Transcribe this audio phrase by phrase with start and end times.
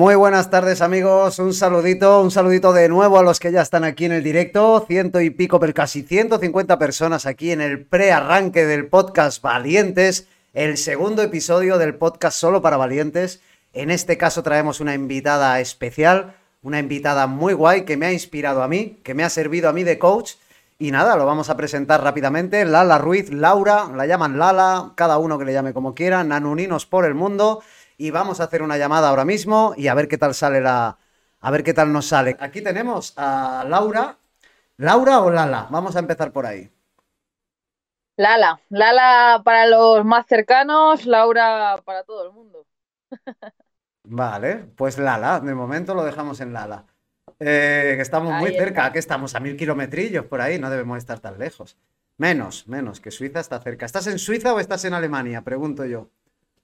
[0.00, 3.84] Muy buenas tardes amigos, un saludito, un saludito de nuevo a los que ya están
[3.84, 8.64] aquí en el directo, ciento y pico, pero casi 150 personas aquí en el pre-arranque
[8.64, 13.42] del podcast Valientes, el segundo episodio del podcast solo para valientes.
[13.74, 18.62] En este caso traemos una invitada especial, una invitada muy guay que me ha inspirado
[18.62, 20.36] a mí, que me ha servido a mí de coach.
[20.78, 22.64] Y nada, lo vamos a presentar rápidamente.
[22.64, 27.04] Lala Ruiz, Laura, la llaman Lala, cada uno que le llame como quiera, nanuninos por
[27.04, 27.60] el mundo
[28.00, 30.96] y vamos a hacer una llamada ahora mismo y a ver qué tal sale la.
[31.38, 32.34] A ver qué tal nos sale.
[32.40, 34.16] Aquí tenemos a Laura.
[34.78, 35.68] ¿Laura o Lala?
[35.70, 36.70] Vamos a empezar por ahí.
[38.16, 38.58] Lala.
[38.70, 42.64] Lala para los más cercanos, Laura para todo el mundo.
[44.04, 46.86] Vale, pues Lala, de momento lo dejamos en Lala.
[47.38, 51.20] Eh, que estamos muy cerca, que estamos a mil kilometrillos por ahí, no debemos estar
[51.20, 51.76] tan lejos.
[52.16, 53.84] Menos, menos, que Suiza está cerca.
[53.84, 55.42] ¿Estás en Suiza o estás en Alemania?
[55.42, 56.08] Pregunto yo.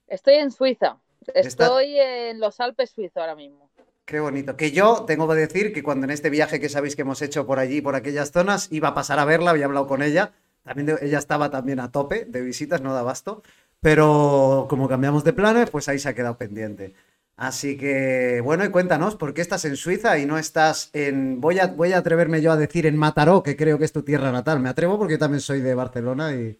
[0.07, 0.97] Estoy en Suiza.
[1.33, 3.69] Estoy en los Alpes suizos ahora mismo.
[4.05, 4.55] Qué bonito.
[4.55, 7.45] Que yo tengo que decir que cuando en este viaje que sabéis que hemos hecho
[7.45, 10.31] por allí, por aquellas zonas, iba a pasar a verla, había hablado con ella.
[10.63, 13.43] También ella estaba también a tope de visitas, no da abasto.
[13.81, 16.93] Pero como cambiamos de planes, pues ahí se ha quedado pendiente.
[17.35, 21.41] Así que, bueno, y cuéntanos, ¿por qué estás en Suiza y no estás en.
[21.41, 24.03] Voy a, voy a atreverme yo a decir en Mataró, que creo que es tu
[24.03, 24.59] tierra natal.
[24.59, 26.57] Me atrevo porque yo también soy de Barcelona y,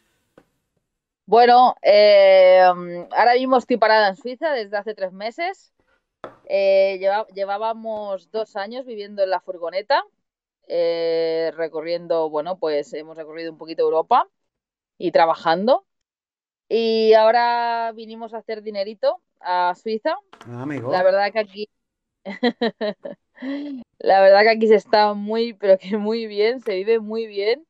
[1.27, 5.73] bueno, eh, ahora mismo estoy parada en Suiza desde hace tres meses.
[6.45, 7.01] Eh,
[7.35, 10.05] llevábamos dos años viviendo en la furgoneta,
[10.69, 14.29] eh, recorriendo, bueno, pues hemos recorrido un poquito Europa
[14.97, 15.85] y trabajando.
[16.69, 20.15] Y ahora vinimos a hacer dinerito a Suiza.
[20.47, 20.93] Ah, amigo.
[20.93, 21.69] La verdad que aquí.
[23.99, 27.67] la verdad que aquí se está muy, pero que muy bien, se vive muy bien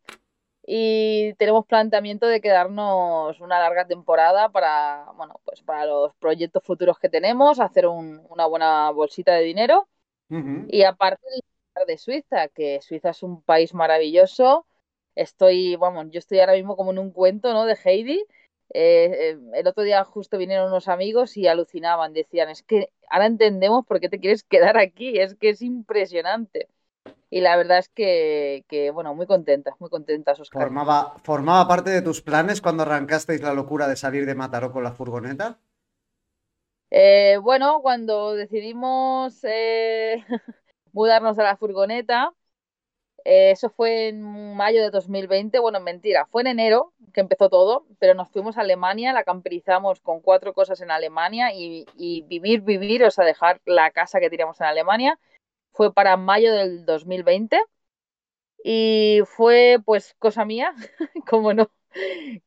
[0.69, 6.99] y tenemos planteamiento de quedarnos una larga temporada para, bueno, pues para los proyectos futuros
[6.99, 9.87] que tenemos, hacer una buena bolsita de dinero
[10.67, 11.25] y aparte
[11.87, 14.65] de Suiza, que Suiza es un país maravilloso.
[15.15, 17.65] Estoy, vamos, yo estoy ahora mismo como en un cuento, ¿no?
[17.65, 18.25] De Heidi.
[18.73, 23.27] Eh, eh, el otro día justo vinieron unos amigos y alucinaban, decían, es que ahora
[23.27, 26.67] entendemos por qué te quieres quedar aquí, es que es impresionante
[27.29, 30.61] y la verdad es que, bueno, muy contenta, muy contenta, Oscar.
[30.63, 34.83] ¿Formaba, ¿Formaba parte de tus planes cuando arrancasteis la locura de salir de Mataró con
[34.83, 35.59] la furgoneta?
[36.89, 40.23] Eh, bueno, cuando decidimos eh,
[40.93, 42.33] mudarnos a la furgoneta,
[43.25, 44.21] eh, eso fue en
[44.55, 48.61] mayo de 2020, bueno, mentira, fue en enero que empezó todo, pero nos fuimos a
[48.61, 53.59] Alemania, la camperizamos con cuatro cosas en Alemania y, y vivir, vivir, o sea, dejar
[53.65, 55.19] la casa que teníamos en Alemania
[55.77, 57.61] fue para mayo del 2020
[58.63, 60.73] y fue pues cosa mía,
[61.29, 61.69] como no,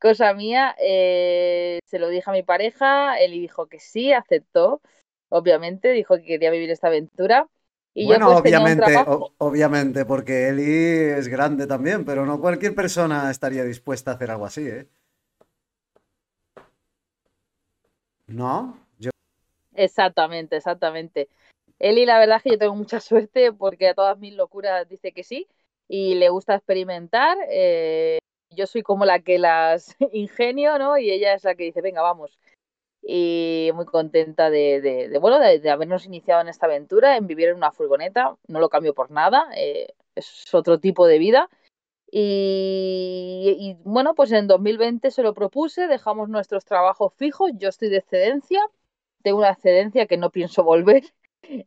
[0.01, 4.83] cosa mía, eh, se lo dije a mi pareja, él dijo que sí, aceptó,
[5.29, 7.47] obviamente, dijo que quería vivir esta aventura.
[7.95, 9.05] Y bueno, pues, obviamente,
[9.39, 14.47] obviamente, porque Eli es grande también, pero no cualquier persona estaría dispuesta a hacer algo
[14.47, 14.89] así, ¿eh?
[18.27, 18.77] ¿No?
[18.99, 19.11] Yo...
[19.75, 21.29] Exactamente, exactamente.
[21.81, 25.13] Eli, la verdad es que yo tengo mucha suerte porque a todas mis locuras dice
[25.13, 25.49] que sí
[25.89, 27.37] y le gusta experimentar.
[27.51, 28.19] Eh,
[28.51, 30.99] yo soy como la que las ingenio, ¿no?
[30.99, 32.39] Y ella es la que dice, venga, vamos.
[33.03, 37.73] Y muy contenta de, bueno, de, habernos iniciado en esta aventura, en vivir en una
[37.73, 38.37] furgoneta.
[38.47, 41.49] No lo cambio por nada, eh, es otro tipo de vida.
[42.13, 47.89] Y, y, bueno, pues en 2020 se lo propuse, dejamos nuestros trabajos fijos, yo estoy
[47.89, 48.61] de excedencia,
[49.23, 51.05] tengo una excedencia que no pienso volver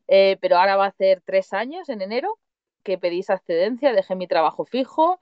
[0.07, 2.39] eh, pero ahora va a ser tres años en enero
[2.83, 5.19] que pedí esa excedencia, dejé mi trabajo fijo,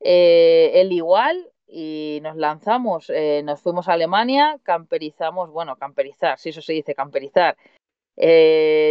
[0.00, 6.48] eh, él igual, y nos lanzamos, eh, nos fuimos a Alemania, camperizamos, bueno, camperizar, si
[6.48, 7.56] eso se dice camperizar.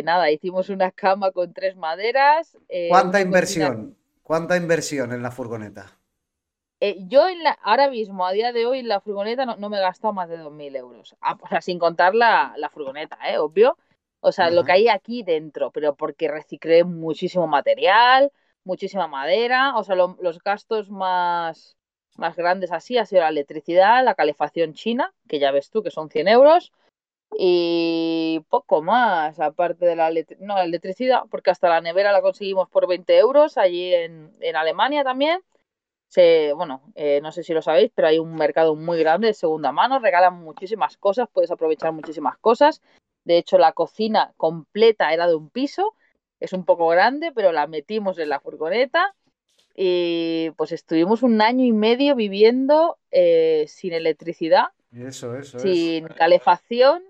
[0.03, 2.55] nada, hicimos una cama con tres maderas.
[2.89, 3.97] ¿Cuánta inversión?
[4.21, 5.97] ¿Cuánta inversión en la furgoneta?
[6.79, 9.81] yo en la, ahora mismo, a día de hoy, en la furgoneta no, me he
[9.81, 11.15] gastado más de 2.000 euros.
[11.21, 13.39] Ah, o sea, sin contar la, la furgoneta, ¿eh?
[13.39, 13.75] Obvio.
[14.27, 18.29] O sea, lo que hay aquí dentro, pero porque reciclé muchísimo material,
[18.65, 21.77] muchísima madera, o sea, los gastos más,
[22.17, 25.91] más grandes así ha sido la electricidad, la calefacción china, que ya ves tú que
[25.91, 26.73] son 100 euros,
[27.37, 30.09] y poco más, aparte de la,
[30.39, 34.55] no, la electricidad, porque hasta la nevera la conseguimos por 20 euros allí en, en
[34.57, 35.41] Alemania también.
[36.09, 39.33] Se, bueno, eh, no sé si lo sabéis, pero hay un mercado muy grande de
[39.33, 42.81] segunda mano, regalan muchísimas cosas, puedes aprovechar muchísimas cosas.
[43.27, 45.93] De hecho, la cocina completa era de un piso,
[46.39, 49.13] es un poco grande, pero la metimos en la furgoneta
[49.75, 57.03] y pues estuvimos un año y medio viviendo eh, sin electricidad, eso, eso, sin calefacción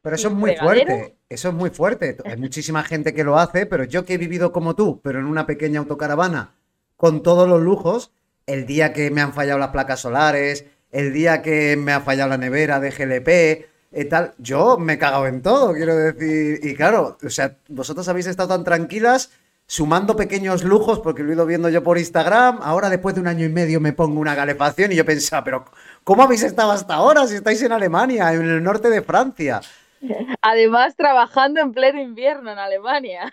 [0.00, 2.16] Pero eso es muy fuerte, eso es muy fuerte.
[2.24, 5.26] Hay muchísima gente que lo hace, pero yo que he vivido como tú, pero en
[5.26, 6.54] una pequeña autocaravana,
[6.96, 8.10] con todos los lujos,
[8.46, 12.30] el día que me han fallado las placas solares, el día que me ha fallado
[12.30, 16.60] la nevera de GLP, y tal, yo me he cagado en todo, quiero decir.
[16.62, 19.30] Y claro, o sea, vosotros habéis estado tan tranquilas
[19.66, 22.58] sumando pequeños lujos, porque lo he ido viendo yo por Instagram.
[22.62, 25.64] Ahora, después de un año y medio, me pongo una calefacción y yo pensaba, pero
[26.04, 29.60] ¿cómo habéis estado hasta ahora si estáis en Alemania, en el norte de Francia?
[30.42, 33.32] Además, trabajando en pleno invierno en Alemania.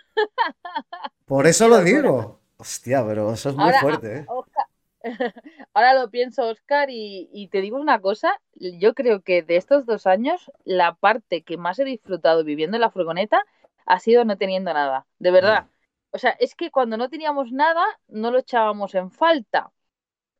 [1.26, 2.38] Por eso lo digo.
[2.56, 4.26] Hostia, pero eso es muy fuerte, ¿eh?
[5.74, 10.06] Ahora lo pienso, Oscar, y, te digo una cosa, yo creo que de estos dos
[10.06, 13.42] años, la parte que más he disfrutado viviendo en la furgoneta
[13.86, 15.66] ha sido no teniendo nada, de verdad.
[16.12, 19.72] O sea, es que cuando no teníamos nada, no lo echábamos en falta.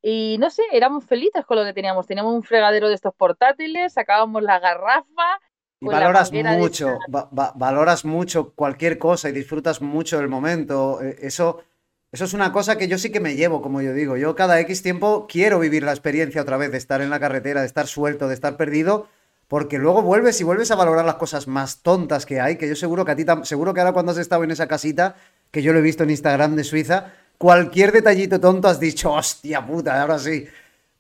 [0.03, 2.07] Y no sé, éramos felices con lo que teníamos.
[2.07, 5.41] Teníamos un fregadero de estos portátiles, sacábamos la garrafa.
[5.81, 11.01] Y valoras mucho, valoras mucho cualquier cosa y disfrutas mucho del momento.
[11.03, 11.63] E, eso
[12.13, 14.17] eso es una cosa que yo sí que me llevo, como yo digo.
[14.17, 17.61] Yo cada X tiempo quiero vivir la experiencia otra vez de estar en la carretera,
[17.61, 19.07] de estar suelto, de estar perdido,
[19.47, 22.75] porque luego vuelves y vuelves a valorar las cosas más tontas que hay, que yo
[22.75, 25.15] seguro que a ti, seguro que ahora cuando has estado en esa casita,
[25.53, 29.65] que yo lo he visto en Instagram de Suiza, cualquier detallito tonto has dicho, hostia
[29.65, 30.49] puta, ahora sí.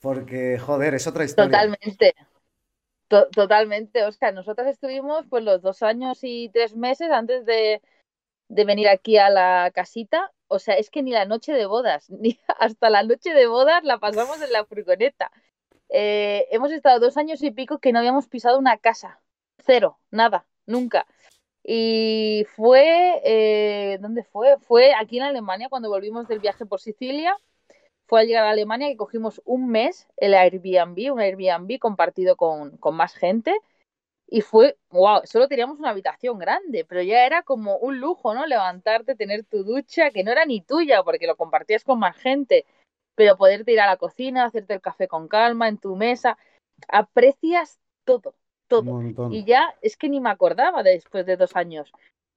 [0.00, 1.50] Porque, joder, es otra historia.
[1.50, 2.14] Totalmente.
[3.32, 4.32] totalmente, Oscar.
[4.32, 7.82] Nosotros estuvimos pues los dos años y tres meses antes de,
[8.48, 12.11] de venir aquí a la casita o sea, es que ni la noche de bodas,
[12.11, 15.31] ni hasta la noche de bodas la pasamos en la furgoneta.
[15.88, 19.20] Eh, hemos estado dos años y pico que no habíamos pisado una casa.
[19.64, 21.06] Cero, nada, nunca.
[21.62, 24.58] Y fue, eh, ¿dónde fue?
[24.58, 27.37] Fue aquí en Alemania cuando volvimos del viaje por Sicilia.
[28.06, 32.76] Fue al llegar a Alemania que cogimos un mes el Airbnb, un Airbnb compartido con,
[32.79, 33.56] con más gente
[34.32, 38.46] y fue, wow, solo teníamos una habitación grande, pero ya era como un lujo, ¿no?
[38.46, 42.64] Levantarte, tener tu ducha, que no era ni tuya, porque lo compartías con más gente,
[43.16, 46.38] pero poderte ir a la cocina, hacerte el café con calma, en tu mesa,
[46.86, 48.34] aprecias todo,
[48.68, 49.02] todo.
[49.32, 51.92] Y ya es que ni me acordaba después de dos años.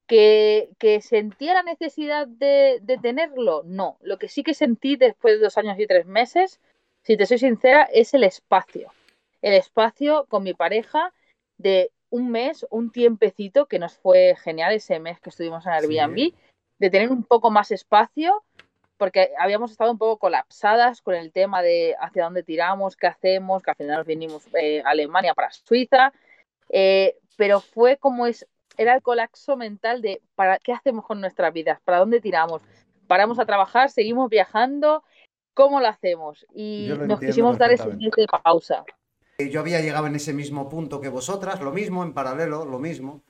[0.06, 3.62] ¿Que, que sentía la necesidad de, de tenerlo?
[3.64, 3.96] No.
[4.02, 6.60] Lo que sí que sentí después de dos años y tres meses,
[7.02, 8.92] si te soy sincera, es el espacio.
[9.40, 11.14] El espacio con mi pareja
[11.64, 16.32] de un mes, un tiempecito, que nos fue genial ese mes que estuvimos en Airbnb,
[16.78, 18.44] de tener un poco más espacio,
[18.98, 23.62] porque habíamos estado un poco colapsadas con el tema de hacia dónde tiramos, qué hacemos,
[23.62, 26.12] que al final nos vinimos eh, a Alemania para Suiza,
[26.68, 28.46] eh, pero fue como es,
[28.76, 32.60] era el colapso mental de para qué hacemos con nuestras vidas, para dónde tiramos,
[33.08, 35.02] paramos a trabajar, seguimos viajando,
[35.54, 36.46] ¿cómo lo hacemos?
[36.54, 38.84] Y nos quisimos dar ese de pausa.
[39.38, 43.24] Yo había llegado en ese mismo punto que vosotras, lo mismo, en paralelo, lo mismo,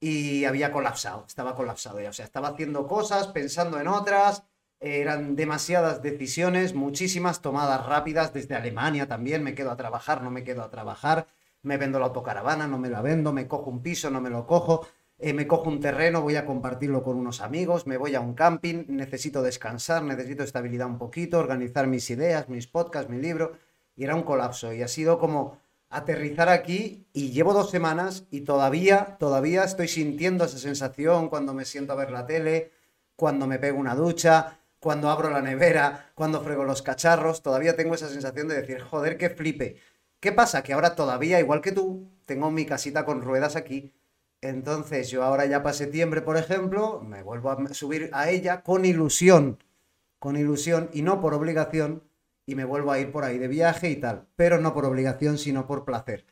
[0.00, 4.42] y había colapsado, estaba colapsado ya, o sea, estaba haciendo cosas, pensando en otras,
[4.80, 10.42] eran demasiadas decisiones, muchísimas tomadas rápidas desde Alemania también, me quedo a trabajar, no me
[10.42, 11.28] quedo a trabajar,
[11.62, 14.46] me vendo la autocaravana, no me la vendo, me cojo un piso, no me lo
[14.46, 14.86] cojo,
[15.18, 18.34] eh, me cojo un terreno, voy a compartirlo con unos amigos, me voy a un
[18.34, 23.52] camping, necesito descansar, necesito estabilidad un poquito, organizar mis ideas, mis podcasts, mi libro
[23.96, 24.72] y era un colapso.
[24.72, 25.58] Y ha sido como
[25.90, 31.64] aterrizar aquí y llevo dos semanas y todavía, todavía estoy sintiendo esa sensación cuando me
[31.64, 32.72] siento a ver la tele,
[33.16, 37.94] cuando me pego una ducha, cuando abro la nevera, cuando frego los cacharros, todavía tengo
[37.94, 39.76] esa sensación de decir, joder, qué flipe.
[40.20, 40.62] ¿Qué pasa?
[40.62, 43.94] Que ahora todavía, igual que tú, tengo mi casita con ruedas aquí.
[44.40, 48.84] Entonces yo ahora ya para septiembre, por ejemplo, me vuelvo a subir a ella con
[48.84, 49.62] ilusión,
[50.18, 52.02] con ilusión y no por obligación,
[52.46, 55.38] y me vuelvo a ir por ahí de viaje y tal, pero no por obligación,
[55.38, 56.26] sino por placer.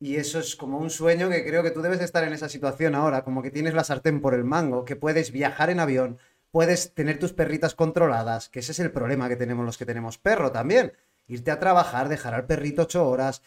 [0.00, 2.94] Y eso es como un sueño que creo que tú debes estar en esa situación
[2.94, 6.18] ahora, como que tienes la sartén por el mango, que puedes viajar en avión,
[6.52, 10.18] puedes tener tus perritas controladas, que ese es el problema que tenemos los que tenemos
[10.18, 10.92] perro también.
[11.26, 13.42] Irte a trabajar, dejar al perrito ocho horas.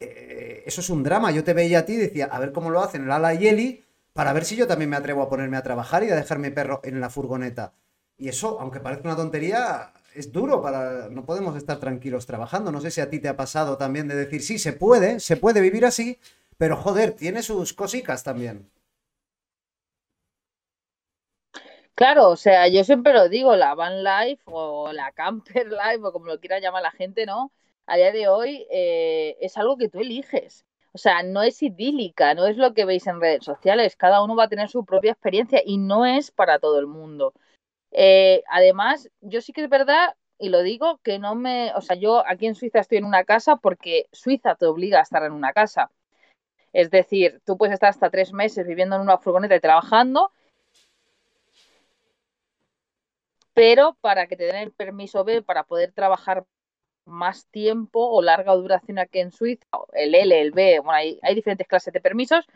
[0.00, 1.30] Eh, eso es un drama.
[1.30, 3.84] Yo te veía a ti decía, a ver cómo lo hacen el Ala y Eli,
[4.14, 6.50] para ver si yo también me atrevo a ponerme a trabajar y a dejar mi
[6.50, 7.74] perro en la furgoneta.
[8.16, 11.08] Y eso, aunque parezca una tontería, es duro para.
[11.08, 12.72] No podemos estar tranquilos trabajando.
[12.72, 15.36] No sé si a ti te ha pasado también de decir, sí, se puede, se
[15.36, 16.18] puede vivir así,
[16.58, 18.70] pero joder, tiene sus cositas también.
[21.94, 26.12] Claro, o sea, yo siempre lo digo, la van life o la camper life o
[26.12, 27.52] como lo quiera llamar la gente, ¿no?
[27.86, 30.64] A día de hoy eh, es algo que tú eliges.
[30.92, 33.96] O sea, no es idílica, no es lo que veis en redes sociales.
[33.96, 37.34] Cada uno va a tener su propia experiencia y no es para todo el mundo.
[37.92, 41.96] Eh, además, yo sí que es verdad, y lo digo, que no me, o sea,
[41.96, 45.32] yo aquí en Suiza estoy en una casa porque Suiza te obliga a estar en
[45.32, 45.90] una casa.
[46.72, 50.30] Es decir, tú puedes estar hasta tres meses viviendo en una furgoneta y trabajando,
[53.54, 56.46] pero para que te den el permiso B para poder trabajar
[57.04, 61.34] más tiempo o larga duración aquí en Suiza, el L, el B, bueno, hay, hay
[61.34, 62.46] diferentes clases de permisos,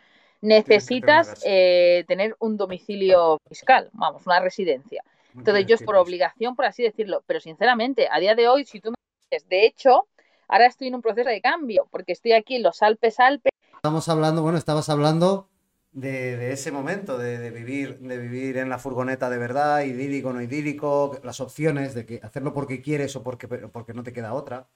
[0.41, 5.03] necesitas eh, tener un domicilio fiscal, vamos, una residencia.
[5.37, 8.81] Entonces yo es por obligación, por así decirlo, pero sinceramente, a día de hoy, si
[8.81, 8.97] tú me
[9.31, 10.09] dices, de hecho,
[10.49, 13.50] ahora estoy en un proceso de cambio, porque estoy aquí en los Alpes Alpes.
[13.75, 15.49] Estamos hablando, bueno, estabas hablando
[15.93, 21.19] de, ese momento, de, vivir, de vivir en la furgoneta de verdad, idílico, no idílico,
[21.23, 24.69] las opciones de que hacerlo porque quieres o porque, porque no te queda otra.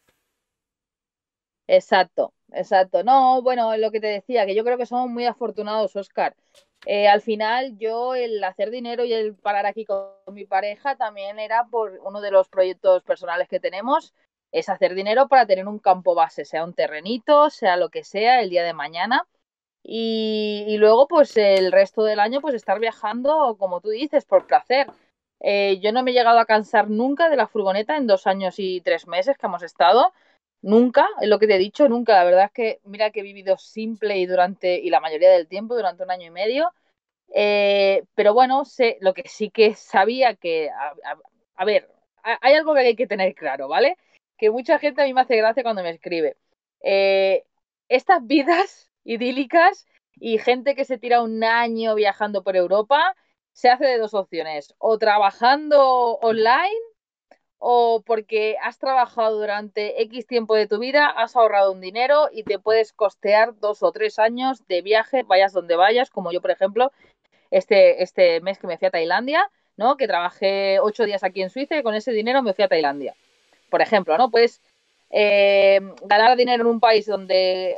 [1.66, 3.02] Exacto, exacto.
[3.02, 6.34] No, bueno, lo que te decía, que yo creo que somos muy afortunados, Oscar.
[6.86, 11.38] Eh, al final, yo el hacer dinero y el parar aquí con mi pareja también
[11.38, 14.14] era por uno de los proyectos personales que tenemos,
[14.52, 18.40] es hacer dinero para tener un campo base, sea un terrenito, sea lo que sea,
[18.40, 19.26] el día de mañana
[19.90, 24.86] y, luego, pues el resto del año, pues estar viajando, como tú dices, por placer.
[25.40, 28.56] Eh, yo no me he llegado a cansar nunca de la furgoneta en dos años
[28.58, 30.12] y tres meses que hemos estado.
[30.62, 32.14] Nunca, es lo que te he dicho, nunca.
[32.14, 35.48] La verdad es que mira que he vivido simple y durante, y la mayoría del
[35.48, 36.72] tiempo, durante un año y medio.
[37.34, 40.70] Eh, pero bueno, sé, lo que sí que sabía que,
[41.56, 41.88] a, ver,
[42.22, 43.96] hay algo que hay que tener claro, ¿vale?
[44.36, 46.36] Que mucha gente a mí me hace gracia cuando me escribe.
[46.82, 47.44] Eh,
[47.88, 53.14] estas vidas idílicas y gente que se tira un año viajando por Europa,
[53.52, 56.87] se hace de dos opciones, o trabajando online
[57.58, 62.44] o porque has trabajado durante X tiempo de tu vida, has ahorrado un dinero y
[62.44, 66.52] te puedes costear dos o tres años de viaje, vayas donde vayas, como yo, por
[66.52, 66.92] ejemplo,
[67.50, 69.96] este, este mes que me fui a Tailandia, ¿no?
[69.96, 73.14] Que trabajé ocho días aquí en Suiza y con ese dinero me fui a Tailandia.
[73.70, 74.30] Por ejemplo, ¿no?
[74.30, 74.62] Pues
[75.10, 77.76] eh, ganar dinero en un país donde,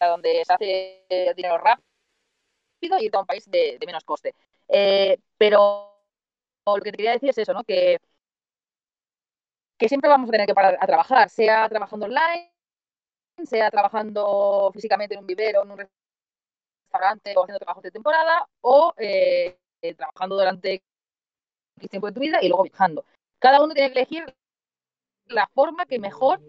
[0.00, 1.86] donde se hace dinero rápido
[3.00, 4.34] y a un país de, menos coste.
[4.68, 5.92] Eh, pero
[6.66, 7.64] lo que te quería decir es eso, ¿no?
[7.64, 7.98] Que,
[9.78, 12.52] que siempre vamos a tener que parar a trabajar, sea trabajando online,
[13.44, 18.94] sea trabajando físicamente en un vivero, en un restaurante o haciendo trabajos de temporada, o
[18.96, 19.58] eh,
[19.96, 20.82] trabajando durante
[21.78, 23.04] X tiempo de tu vida y luego viajando.
[23.38, 24.34] Cada uno tiene que elegir
[25.26, 26.40] la forma que mejor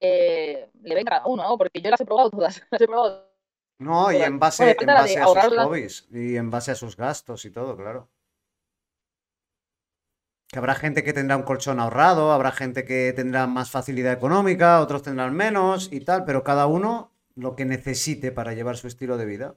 [0.00, 1.56] le venga a uno, ¿no?
[1.56, 2.62] Porque yo las he probado todas.
[2.70, 3.34] Las he probado
[3.78, 7.44] no, y en base, en base a sus hobbies y en base a sus gastos
[7.44, 8.08] y todo, claro.
[10.54, 14.80] Que habrá gente que tendrá un colchón ahorrado, habrá gente que tendrá más facilidad económica,
[14.80, 19.16] otros tendrán menos y tal, pero cada uno lo que necesite para llevar su estilo
[19.16, 19.56] de vida.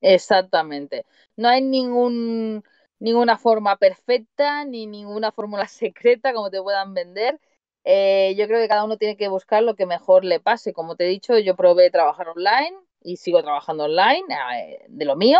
[0.00, 1.04] Exactamente.
[1.36, 2.64] No hay ningún
[3.00, 7.38] ninguna forma perfecta ni ninguna fórmula secreta como te puedan vender.
[7.84, 10.72] Eh, yo creo que cada uno tiene que buscar lo que mejor le pase.
[10.72, 14.24] Como te he dicho, yo probé trabajar online y sigo trabajando online
[14.56, 15.38] eh, de lo mío,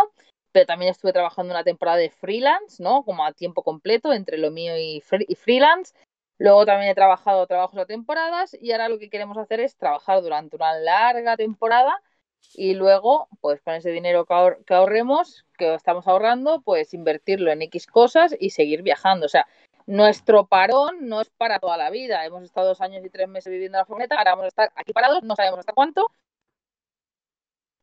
[0.51, 3.03] pero también estuve trabajando una temporada de freelance, ¿no?
[3.03, 5.93] Como a tiempo completo entre lo mío y, y freelance.
[6.37, 10.21] Luego también he trabajado trabajos a temporadas y ahora lo que queremos hacer es trabajar
[10.21, 12.01] durante una larga temporada
[12.53, 17.87] y luego, pues con ese dinero que, ahorremos, que estamos ahorrando, pues invertirlo en X
[17.87, 19.25] cosas y seguir viajando.
[19.25, 19.47] O sea,
[19.85, 22.25] nuestro parón no es para toda la vida.
[22.25, 24.71] Hemos estado dos años y tres meses viviendo en la furgoneta, ahora vamos a estar
[24.75, 26.11] aquí parados, no sabemos hasta cuánto.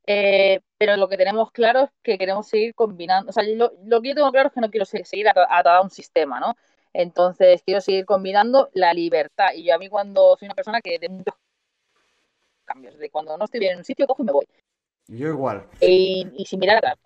[0.06, 3.30] Eh, pero lo que tenemos claro es que queremos seguir combinando.
[3.30, 3.70] O sea, lo,
[4.00, 6.54] que yo tengo claro es que no quiero seguir atada a un sistema, ¿no?
[6.92, 9.48] Entonces, quiero seguir combinando la libertad.
[9.54, 11.34] Y yo a mí cuando soy una persona que de muchos
[12.64, 12.98] cambios.
[12.98, 14.46] De cuando no estoy bien en un sitio, cojo y me voy.
[15.08, 15.66] Yo igual.
[15.80, 16.96] Y, sin mirar atrás.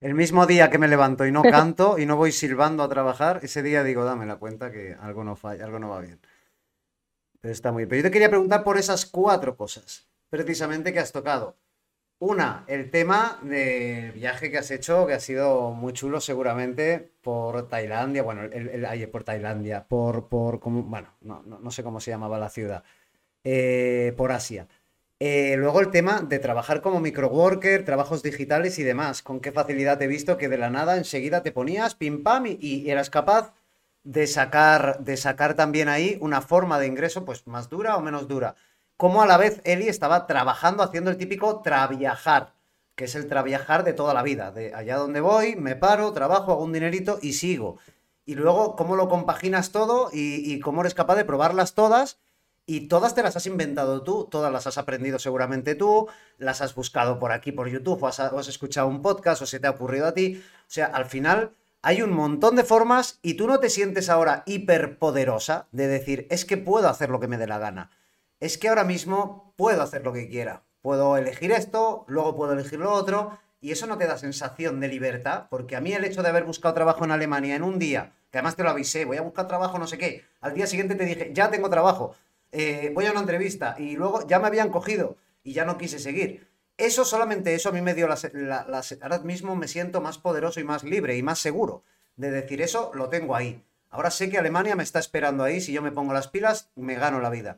[0.00, 3.40] El mismo día que me levanto y no canto y no voy silbando a trabajar,
[3.42, 6.20] ese día digo, dame la cuenta que algo no falla, algo no va bien.
[7.40, 7.88] Pero está muy bien.
[7.88, 11.56] Pero yo te quería preguntar por esas cuatro cosas, precisamente que has tocado.
[12.18, 17.68] Una, el tema del viaje que has hecho, que ha sido muy chulo seguramente por
[17.68, 22.48] Tailandia, bueno, el, por Tailandia, por, por bueno, no, no, sé cómo se llamaba la
[22.48, 22.84] ciudad,
[23.44, 24.66] eh, por Asia.
[25.18, 29.22] Eh, luego el tema de trabajar como microworker, trabajos digitales y demás.
[29.22, 32.90] Con qué facilidad he visto que de la nada enseguida te ponías pim pam y,
[32.90, 33.52] eras capaz
[34.04, 38.28] de sacar, de sacar también ahí una forma de ingreso pues más dura o menos
[38.28, 38.56] dura.
[38.96, 42.54] Como a la vez Eli estaba trabajando haciendo el típico traviajar,
[42.94, 44.50] que es el traviajar de toda la vida.
[44.50, 47.78] De allá donde voy, me paro, trabajo, hago un dinerito y sigo.
[48.24, 52.18] Y luego cómo lo compaginas todo y, y cómo eres capaz de probarlas todas
[52.68, 56.74] y todas te las has inventado tú, todas las has aprendido seguramente tú, las has
[56.74, 60.06] buscado por aquí, por YouTube, o has, escuchado un podcast, o se te ha ocurrido
[60.08, 60.42] a ti.
[60.62, 64.42] O sea, al final hay un montón de formas y tú no te sientes ahora
[64.46, 67.90] hiperpoderosa de decir, es que puedo hacer lo que me dé la gana.
[68.40, 70.64] Es que ahora mismo puedo hacer lo que quiera.
[70.82, 74.88] Puedo elegir esto, luego puedo elegir lo otro, y eso no te da sensación de
[74.88, 78.12] libertad, porque a mí el hecho de haber buscado trabajo en Alemania en un día,
[78.30, 80.94] que además te lo avisé, voy a buscar trabajo, no sé qué, al día siguiente
[80.94, 82.14] te dije, ya tengo trabajo,
[82.52, 85.98] eh, voy a una entrevista, y luego ya me habían cogido y ya no quise
[85.98, 86.48] seguir.
[86.76, 90.64] Eso, solamente eso a mí me dio la, Ahora mismo me siento más poderoso y
[90.64, 91.82] más libre y más seguro
[92.16, 93.64] de decir eso, lo tengo ahí.
[93.90, 96.96] Ahora sé que Alemania me está esperando ahí, si yo me pongo las pilas, me
[96.96, 97.56] gano la vida.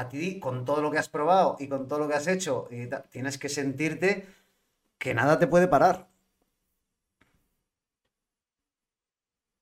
[0.00, 2.68] A ti, con todo lo que has probado y con todo lo que has hecho,
[3.10, 4.26] tienes que sentirte
[4.98, 6.08] que nada te puede parar.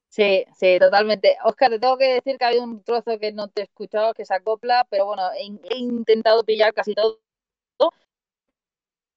[0.08, 1.36] Sí, sí, totalmente.
[1.44, 4.26] Oscar, te tengo que decir que hay un trozo que no te he escuchado, que
[4.26, 5.44] se acopla, pero bueno, he,
[5.78, 7.20] intentado pillar casi todo.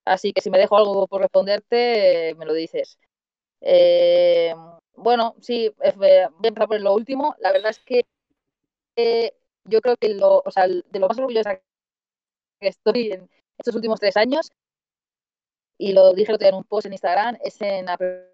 [0.06, 3.00] Así que si me dejo algo por responderte, me lo dices.
[3.62, 4.56] Eh,
[4.96, 7.36] bueno, sí, voy a empezar por lo último.
[7.40, 8.06] La verdad es que
[8.98, 9.34] eh,
[9.66, 11.60] yo creo que lo, o sea, de lo más orgullosa
[12.60, 14.52] que estoy en estos últimos tres años
[15.78, 18.30] y lo dije día en un post en Instagram, es en aprender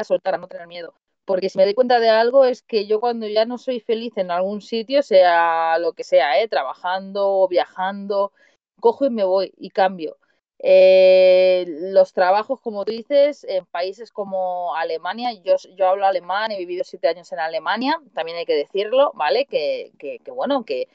[0.00, 0.94] a soltar, a no tener miedo.
[1.24, 4.16] Porque si me doy cuenta de algo es que yo cuando ya no soy feliz
[4.16, 6.48] en algún sitio, sea lo que sea, ¿eh?
[6.48, 8.32] trabajando o viajando,
[8.80, 10.16] cojo y me voy y cambio.
[10.58, 16.58] Eh, los trabajos, como tú dices, en países como Alemania, yo, yo hablo alemán, he
[16.58, 19.44] vivido siete años en Alemania, también hay que decirlo, ¿vale?
[19.46, 20.88] Que, que, bueno, que,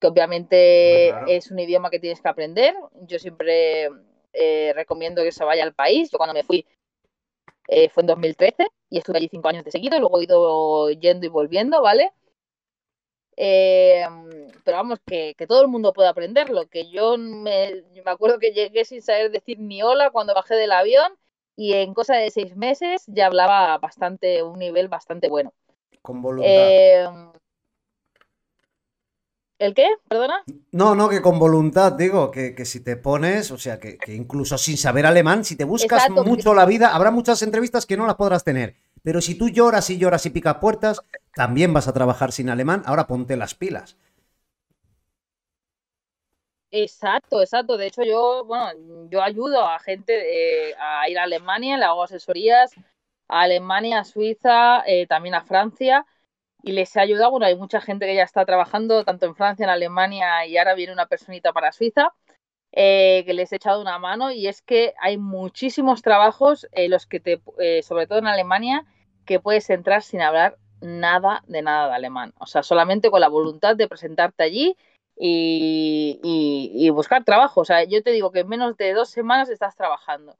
[0.00, 2.74] que obviamente es un idioma que tienes que aprender.
[3.06, 3.88] Yo siempre
[4.32, 6.10] eh, recomiendo que se vaya al país.
[6.10, 6.64] Yo cuando me fui
[7.68, 11.26] eh, fue en 2013 y estuve allí cinco años de seguido luego he ido yendo
[11.26, 12.12] y volviendo, ¿vale?
[13.40, 14.04] Eh,
[14.64, 16.66] pero vamos, que, todo el mundo puede aprenderlo.
[16.68, 20.72] Que yo me, me, acuerdo que llegué sin saber decir ni hola cuando bajé del
[20.72, 21.12] avión
[21.54, 25.54] y en cosa de seis meses ya hablaba bastante, un nivel bastante bueno.
[26.02, 27.32] Con voluntad.
[29.58, 29.88] ¿El qué?
[30.08, 30.44] ¿Perdona?
[30.70, 34.76] No, no, que con voluntad, digo, que, si te pones, o sea, que, incluso sin
[34.76, 38.44] saber alemán, si te buscas mucho la vida, habrá muchas entrevistas que no las podrás
[38.44, 38.76] tener.
[39.02, 41.00] Pero si tú lloras y lloras y picas puertas,
[41.38, 42.82] también vas a trabajar sin alemán.
[42.84, 43.96] Ahora ponte las pilas.
[46.72, 47.76] Exacto, exacto.
[47.76, 52.02] De hecho, yo, bueno, yo ayudo a gente eh, a ir a Alemania, le hago
[52.02, 52.74] asesorías
[53.28, 56.06] a Alemania, a Suiza, eh, también a Francia
[56.60, 57.30] y les ha ayudado.
[57.30, 60.74] Bueno, hay mucha gente que ya está trabajando tanto en Francia, en Alemania y ahora
[60.74, 62.14] viene una personita para Suiza.
[62.72, 67.20] Eh, que les he echado una mano y es que hay muchísimos trabajos los que
[67.20, 67.40] te,
[67.82, 68.84] sobre todo en Alemania,
[69.24, 72.32] que puedes entrar sin hablar nada de nada de alemán.
[72.38, 74.76] O sea, solamente con la voluntad de presentarte allí
[75.16, 77.62] y, y, buscar trabajo.
[77.62, 80.36] O sea, yo te digo que en menos de dos semanas estás trabajando.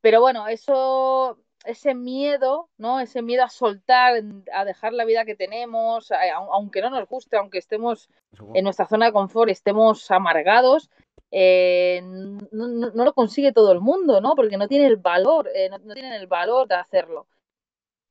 [0.00, 3.00] Pero bueno, eso ese miedo, ¿no?
[3.00, 4.22] Ese miedo a soltar,
[4.52, 6.10] a dejar la vida que tenemos,
[6.50, 8.08] aunque no nos guste, aunque estemos
[8.54, 10.90] en nuestra zona de confort, estemos amargados,
[11.30, 14.34] eh, no, lo consigue todo el mundo, ¿no?
[14.34, 17.26] Porque no tiene el valor, eh, no, tienen el valor de hacerlo.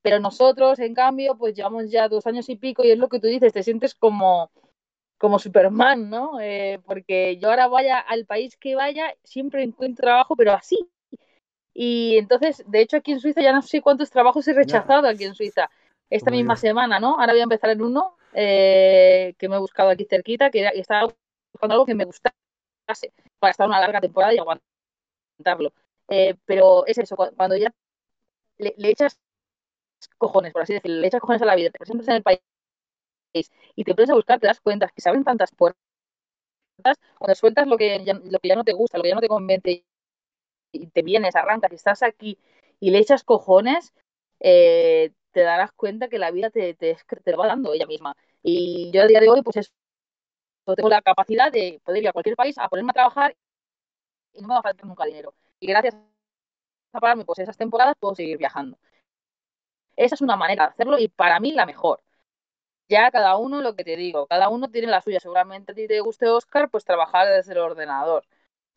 [0.09, 3.19] Pero nosotros, en cambio, pues llevamos ya dos años y pico y es lo que
[3.19, 4.49] tú dices, te sientes como,
[5.17, 6.39] como Superman, ¿no?
[6.41, 10.89] Eh, porque yo ahora vaya al país que vaya, siempre encuentro trabajo, pero así,
[11.73, 15.23] y entonces, de hecho, aquí en Suiza ya no sé cuántos trabajos he rechazado aquí
[15.23, 15.69] en Suiza.
[16.09, 17.19] Esta misma semana, ¿no?
[17.19, 21.03] Ahora voy a empezar en uno eh, que me he buscado aquí cerquita, que estaba
[21.53, 22.33] buscando algo que me gustase
[23.39, 25.71] para estar una larga temporada y aguantarlo.
[26.09, 27.71] Eh, pero es eso, cuando ya
[28.57, 29.19] le, echas
[30.17, 32.39] cojones, por así decirlo, le echas cojones a la vida, te presentas en el país
[33.75, 35.79] y te empiezas a buscar, te das cuenta que se abren tantas puertas,
[37.17, 39.27] cuando sueltas lo que, lo que ya no te gusta, lo que ya no te
[39.27, 39.85] convence
[40.71, 42.39] y te vienes, arrancas y estás aquí
[42.79, 43.93] y le echas cojones,
[44.39, 48.15] eh, te darás cuenta que la vida te, te, te, va dando ella misma.
[48.43, 49.71] Y yo a día de hoy, pues eso,
[50.75, 53.35] tengo la capacidad de poder ir a cualquier país a ponerme a trabajar
[54.33, 55.33] y no me va a faltar nunca dinero.
[55.59, 55.95] Y gracias
[56.93, 58.77] a pararme pues esas temporadas puedo seguir viajando.
[59.99, 61.99] Esa es una manera de hacerlo y para mí la mejor.
[62.87, 65.19] Ya cada uno lo que te digo, cada uno tiene la suya.
[65.19, 68.23] Seguramente a ti te guste Oscar, pues trabajar desde el ordenador.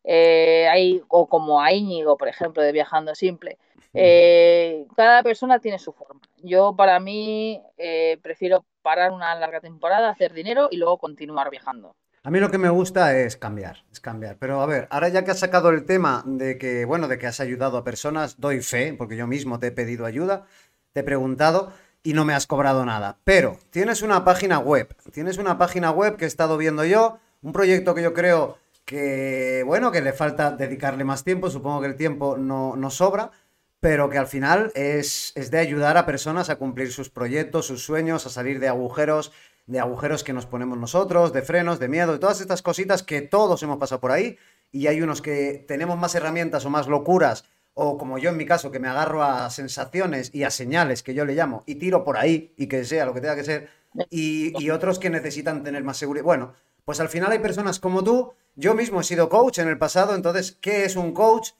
[0.03, 3.57] Eh, hay, o como a Íñigo, por ejemplo, de Viajando Simple.
[3.93, 6.19] Eh, cada persona tiene su forma.
[6.43, 11.95] Yo, para mí, eh, prefiero parar una larga temporada, hacer dinero y luego continuar viajando.
[12.25, 14.37] A mí lo que me gusta es cambiar, es cambiar.
[14.39, 17.27] Pero a ver, ahora ya que has sacado el tema de que, bueno, de que
[17.27, 20.45] has ayudado a personas, doy fe, porque yo mismo te he pedido ayuda,
[20.93, 23.17] te he preguntado y no me has cobrado nada.
[23.23, 27.53] Pero tienes una página web, tienes una página web que he estado viendo yo, un
[27.53, 31.95] proyecto que yo creo que bueno, que le falta dedicarle más tiempo, supongo que el
[31.95, 33.31] tiempo no, no sobra,
[33.79, 37.83] pero que al final es, es, de ayudar a personas a cumplir sus proyectos, sus
[37.83, 39.31] sueños, a salir de agujeros
[39.65, 43.21] de agujeros que nos ponemos nosotros, de frenos, de miedo, de todas estas cositas que
[43.21, 44.37] todos hemos pasado por ahí
[44.71, 48.45] y hay unos que tenemos más herramientas o más locuras o como yo en mi
[48.45, 52.03] caso que me agarro a sensaciones y a señales que yo le llamo y tiro
[52.03, 53.69] por ahí y que sea lo que tenga que ser
[54.09, 56.25] y, otros que necesitan tener más seguridad.
[56.25, 56.53] Bueno,
[56.85, 60.15] pues al final hay personas como tú, yo mismo he sido coach en el pasado,
[60.15, 61.51] entonces, ¿qué es un coach?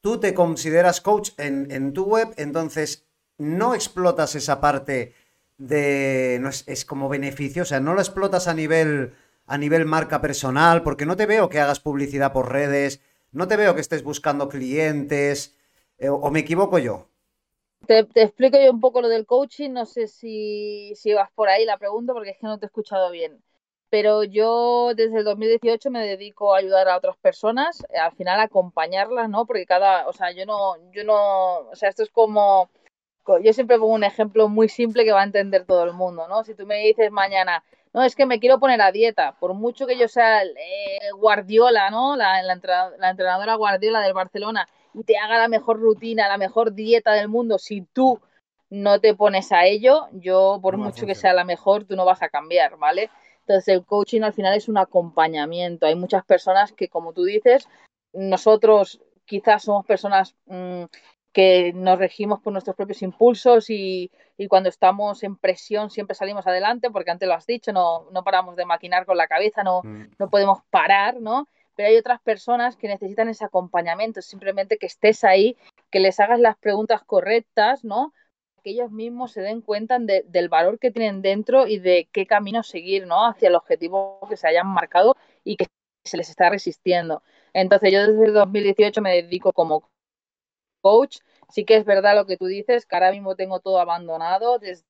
[0.00, 3.04] Tú te consideras coach en, tu web, entonces
[3.38, 5.14] no explotas esa parte
[5.58, 6.38] de.
[6.40, 9.12] No es, es, como beneficio, o sea, no lo explotas a nivel,
[9.46, 13.00] a nivel marca personal, porque no te veo que hagas publicidad por redes,
[13.32, 15.54] no te veo que estés buscando clientes,
[16.08, 17.06] o me equivoco yo.
[17.86, 21.48] Te, te, explico yo un poco lo del coaching, no sé si, si vas por
[21.48, 23.42] ahí la pregunta, porque es que no te he escuchado bien
[23.90, 29.28] pero yo desde el 2018 me dedico a ayudar a otras personas, al final acompañarlas,
[29.28, 29.46] ¿no?
[29.46, 32.70] Porque cada, o sea, yo no, yo no, o sea, esto es como,
[33.42, 36.44] yo siempre pongo un ejemplo muy simple que va a entender todo el mundo, ¿no?
[36.44, 39.86] Si tú me dices mañana, no, es que me quiero poner a dieta, por mucho
[39.86, 42.16] que yo sea eh, Guardiola, ¿no?
[42.16, 42.56] La, la,
[42.98, 47.28] la entrenadora Guardiola del Barcelona y te haga la mejor rutina, la mejor dieta del
[47.28, 48.20] mundo, si tú
[48.70, 52.04] no te pones a ello, yo por no mucho que sea la mejor, tú no
[52.04, 53.10] vas a cambiar, ¿vale?
[53.40, 55.86] Entonces el coaching al final es un acompañamiento.
[55.86, 57.68] Hay muchas personas que, como tú dices,
[58.12, 60.84] nosotros quizás somos personas mmm,
[61.32, 66.46] que nos regimos por nuestros propios impulsos y, y, cuando estamos en presión siempre salimos
[66.46, 69.82] adelante, porque antes lo has dicho, no, no paramos de maquinar con la cabeza, no,
[69.82, 70.14] mm.
[70.18, 71.46] no podemos parar, ¿no?
[71.76, 75.56] Pero hay otras personas que necesitan ese acompañamiento, simplemente que estés ahí,
[75.90, 78.12] que les hagas las preguntas correctas, ¿no?
[78.62, 82.26] que ellos mismos se den cuenta de, del valor que tienen dentro y de qué
[82.26, 83.26] camino seguir, ¿no?
[83.26, 85.66] Hacia el objetivo que se hayan marcado y que
[86.04, 87.22] se les está resistiendo.
[87.52, 89.88] Entonces, yo desde el 2018 me dedico como
[90.80, 91.18] coach.
[91.50, 94.84] Sí que es verdad lo que tú dices, que ahora mismo tengo todo abandonado desde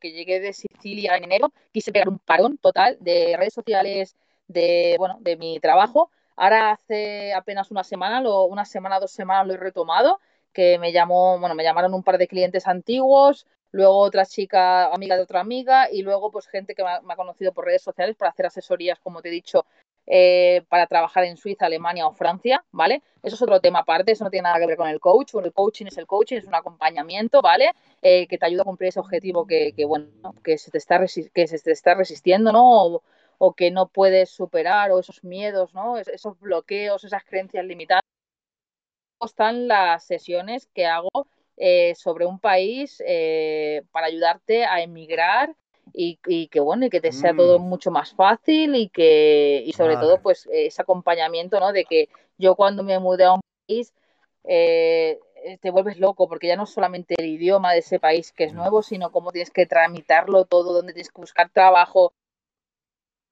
[0.00, 4.16] que llegué de Sicilia en enero, quise pegar un parón total de redes sociales,
[4.48, 6.10] de bueno, de mi trabajo.
[6.36, 10.20] Ahora hace apenas una semana, lo, una semana, dos semanas lo he retomado,
[10.52, 15.16] que me llamó, bueno, me llamaron un par de clientes antiguos, luego otra chica, amiga
[15.16, 17.82] de otra amiga, y luego pues gente que me ha, me ha conocido por redes
[17.82, 19.66] sociales para hacer asesorías, como te he dicho,
[20.06, 23.02] eh, para trabajar en Suiza, Alemania o Francia, ¿vale?
[23.22, 25.52] Eso es otro tema aparte, eso no tiene nada que ver con el coach, el
[25.52, 27.70] coaching es el coaching, es un acompañamiento, ¿vale?
[28.02, 30.08] Eh, que te ayuda a cumplir ese objetivo que, bueno,
[30.42, 33.02] que se te está, que se está resistiendo, ¿no?
[33.38, 35.96] O, que no puedes superar, o esos miedos, ¿no?
[35.96, 38.02] esos bloqueos, esas creencias limitadas.
[39.24, 41.08] Están las sesiones que hago
[41.56, 43.02] eh, sobre un país
[43.92, 45.54] para ayudarte a emigrar
[45.92, 47.36] y, y, que bueno y que te sea mm.
[47.36, 50.06] todo mucho más fácil y que y sobre vale.
[50.06, 53.92] todo pues ese acompañamiento no de que yo cuando me mudé a un país
[54.44, 55.18] eh,
[55.60, 58.82] te vuelves loco porque ya no solamente el idioma de ese país que es nuevo
[58.82, 62.12] sino cómo tienes que tramitarlo todo dónde tienes que buscar trabajo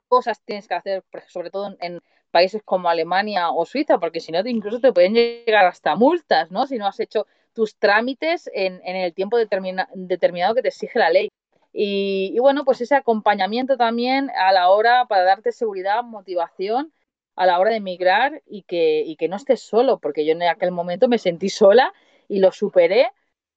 [0.08, 4.40] cosas tienes que hacer, sobre todo en, países como Alemania o Suiza, porque si no,
[4.46, 6.66] incluso te pueden llegar hasta multas, ¿no?
[6.66, 10.98] Si no has hecho tus trámites en, en el tiempo determina, determinado que te exige
[10.98, 11.30] la ley.
[11.72, 16.92] Y, y, bueno, pues ese acompañamiento también a la hora para darte seguridad, motivación
[17.36, 20.42] a la hora de emigrar y que, y que no estés solo, porque yo en
[20.42, 21.92] aquel momento me sentí sola
[22.28, 23.12] y lo superé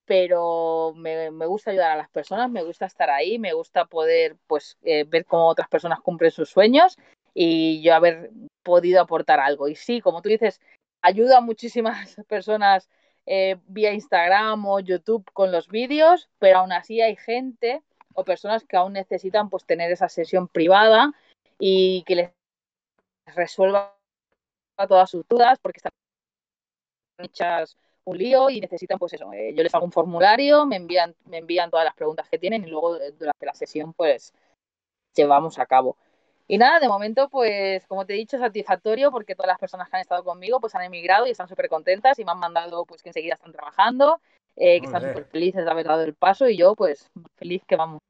[0.06, 4.36] pero me, me, gusta ayudar a las personas, me gusta estar ahí, me gusta poder
[4.46, 6.98] pues eh, ver cómo otras personas cumplen sus sueños
[7.34, 8.30] y yo haber
[8.62, 9.70] podido aportar algo.
[9.70, 10.60] Y sí, como tú dices,
[11.02, 12.90] ayuda a muchísimas personas
[13.26, 17.82] eh, vía Instagram o YouTube con los vídeos, pero aún así hay gente
[18.14, 21.12] o personas que aún necesitan pues tener esa sesión privada
[21.60, 22.32] y que les
[23.36, 23.96] resuelva
[24.88, 25.92] todas sus dudas porque están
[27.20, 31.16] hechas un lío y necesitan, pues eso, eh, yo les hago un formulario, me envían,
[31.26, 34.34] me envían todas las preguntas que tienen y luego durante la sesión, pues,
[35.16, 35.98] llevamos a cabo.
[36.48, 39.98] Y nada, de momento, pues, como te he dicho, satisfactorio porque todas las personas que
[39.98, 43.04] han estado conmigo, pues, han emigrado y están súper contentas y me han mandado, pues,
[43.04, 44.20] que enseguida están trabajando,
[44.56, 47.76] eh, que están súper felices de haber dado el paso y yo, pues, feliz que
[47.76, 48.02] vamos.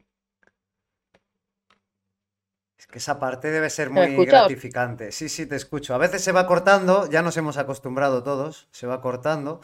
[2.77, 5.11] Es que esa parte debe ser muy gratificante.
[5.11, 5.93] Sí, sí, te escucho.
[5.93, 9.61] A veces se va cortando, ya nos hemos acostumbrado todos, se va cortando,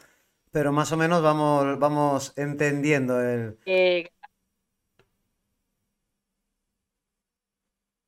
[0.51, 3.57] pero más o menos vamos, vamos entendiendo el...
[3.65, 4.09] Eh...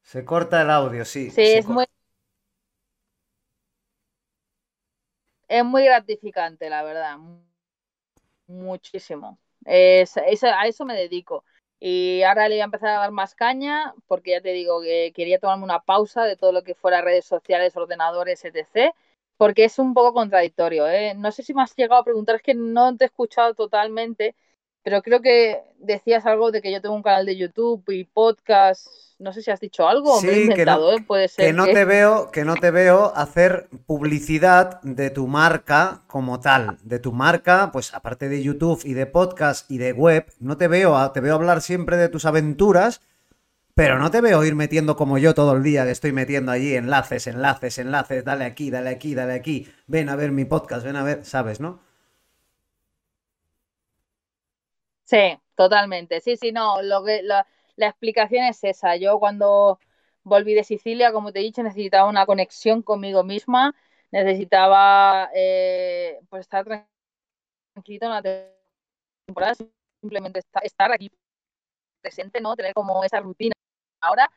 [0.04, 1.30] Se corta el audio, sí.
[1.32, 1.86] Sí, es muy...
[5.48, 7.18] Es muy gratificante, la verdad.
[8.50, 9.38] Muchísimo.
[9.66, 11.46] Es, a eso me dedico.
[11.80, 15.14] Y ahora le voy a empezar a dar más caña, porque ya te digo que
[15.16, 18.94] quería tomarme una pausa de todo lo que fuera redes sociales, ordenadores, etc
[19.38, 20.88] porque es un poco contradictorio.
[20.90, 21.14] ¿eh?
[21.16, 24.36] No sé si me has llegado a preguntar, es que no te he escuchado totalmente.
[24.84, 28.88] pero creo que decías algo de que yo tengo un canal de YouTube y podcast.
[29.20, 30.22] No sé si has dicho algo.
[30.22, 31.06] me he inventado, que no, ¿eh?
[31.06, 31.46] Puede ser.
[31.46, 36.78] Que no te veo, que no te veo hacer publicidad de tu marca como tal,
[36.84, 40.70] de tu marca, pues aparte de YouTube y de podcast y de web, no te
[40.70, 43.02] veo, te veo hablar siempre de tus aventuras.
[43.76, 46.76] Pero no te veo ir metiendo como yo todo el día, que estoy metiendo allí
[46.76, 50.98] enlaces, enlaces, enlaces, dale aquí, dale aquí, dale aquí, ven a ver mi podcast, ven
[50.98, 51.82] a ver, ¿sabes, no?
[55.06, 56.22] Sí, totalmente.
[56.22, 57.22] Sí, sí, no, lo que
[57.80, 58.96] la, explicación es esa.
[58.96, 59.80] Yo cuando
[60.24, 63.76] volví de Sicilia, como te he dicho, necesitaba una conexión conmigo misma,
[64.12, 66.66] necesitaba eh, pues estar
[67.74, 68.22] tranquilito en la
[69.28, 69.56] temporada,
[70.02, 71.12] simplemente estar, aquí
[72.02, 72.56] presente, ¿no?
[72.56, 73.54] Tener como esa rutina
[74.02, 74.32] ahora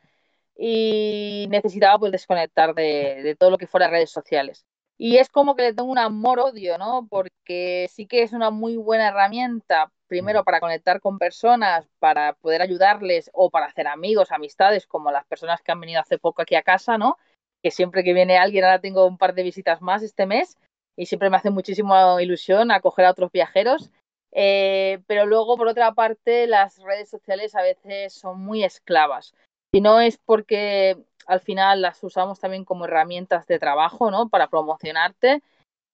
[0.57, 4.67] y necesitaba pues desconectar de, de todo lo que fuera redes sociales.
[4.99, 7.07] Y es como que le tengo un amor-odio, ¿no?
[7.11, 12.61] Porque sí que es una muy buena herramienta primero para conectar con personas, para poder
[12.61, 16.55] ayudarles o para hacer amigos, amistades, como las personas que han venido hace poco aquí
[16.55, 17.17] a casa, ¿no?
[17.63, 20.59] Que siempre que viene alguien, ahora tengo un par de visitas más este mes
[20.99, 23.91] y siempre me hace muchísima ilusión acoger a otros viajeros.
[24.33, 29.35] Eh, pero luego, por otra parte, las redes sociales a veces son muy esclavas.
[29.73, 34.29] Y no es porque al final las usamos también como herramientas de trabajo, ¿no?
[34.29, 35.43] Para promocionarte.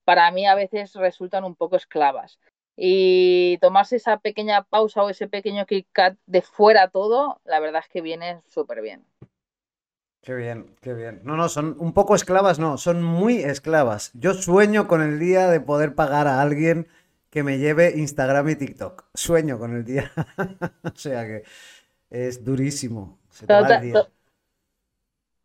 [0.04, 2.40] Para mí a veces resultan un poco esclavas
[2.80, 5.88] y tomarse esa pequeña pausa o ese pequeño kick
[6.26, 9.04] de fuera todo, la verdad es que viene súper bien.
[10.22, 11.20] Qué bien, qué bien.
[11.24, 14.12] No, no, son un poco esclavas, no, son muy esclavas.
[14.14, 16.86] Yo sueño con el día de poder pagar a alguien
[17.30, 19.06] que me lleve Instagram y TikTok.
[19.12, 20.12] Sueño con el día.
[20.84, 21.42] o sea que
[22.10, 23.18] es durísimo.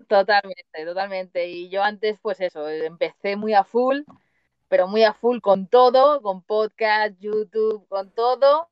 [0.07, 1.47] Totalmente, totalmente.
[1.47, 4.01] Y yo antes, pues eso, empecé muy a full
[4.73, 8.71] pero muy a full con todo, con podcast, YouTube, con todo,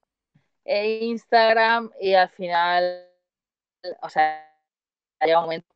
[0.66, 3.08] e Instagram, y al final,
[4.02, 4.52] o sea,
[5.22, 5.68] llega un momento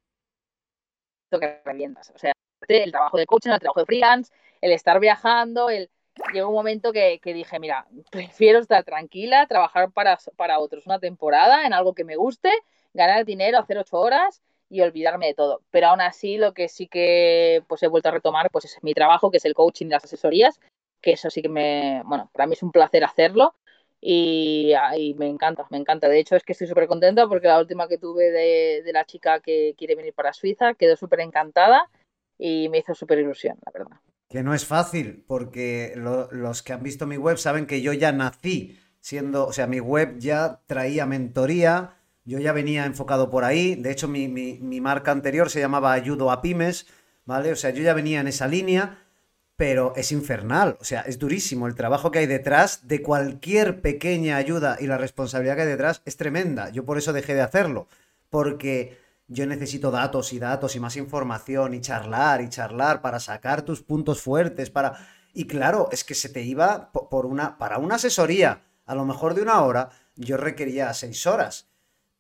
[1.40, 2.10] que revientas.
[2.10, 2.34] O sea,
[2.68, 5.92] el trabajo de coaching, el trabajo de freelance, el estar viajando, el
[6.34, 10.98] llegó un momento que, que, dije, mira, prefiero estar tranquila, trabajar para, para otros una
[10.98, 12.52] temporada en algo que me guste,
[12.96, 15.62] ganar dinero, hacer ocho horas y olvidarme de todo.
[15.72, 18.94] Pero aún así lo que sí que pues he vuelto a retomar pues es mi
[18.94, 20.60] trabajo, que es el coaching de las asesorías,
[21.02, 23.56] que eso sí que me, bueno, para mí es un placer hacerlo
[24.02, 24.74] y,
[25.18, 26.08] me encanta, me encanta.
[26.10, 29.06] De hecho es que estoy súper contenta porque la última que tuve de, de, la
[29.06, 31.90] chica que quiere venir para Suiza quedó súper encantada
[32.38, 33.98] y me hizo súper ilusión, la verdad.
[34.30, 38.12] Que no es fácil, porque los que han visto mi web saben que yo ya
[38.12, 41.96] nací siendo, o sea, mi web ya traía mentoría,
[42.26, 43.76] yo ya venía enfocado por ahí.
[43.76, 44.28] De hecho, mi,
[44.82, 46.88] marca anterior se llamaba Ayudo a Pymes,
[47.24, 47.52] ¿vale?
[47.52, 49.06] O sea, yo ya venía en esa línea,
[49.56, 50.78] pero es infernal.
[50.82, 51.68] O sea, es durísimo.
[51.68, 56.02] El trabajo que hay detrás de cualquier pequeña ayuda y la responsabilidad que hay detrás
[56.06, 56.70] es tremenda.
[56.72, 57.88] Yo por eso dejé de hacerlo.
[58.32, 63.62] Porque yo necesito datos y datos y más información y charlar y charlar para sacar
[63.62, 64.98] tus puntos fuertes, para...
[65.32, 67.60] Y claro, es que se te iba por una...
[67.60, 71.75] Para una asesoría, a lo mejor de una hora, yo requería seis horas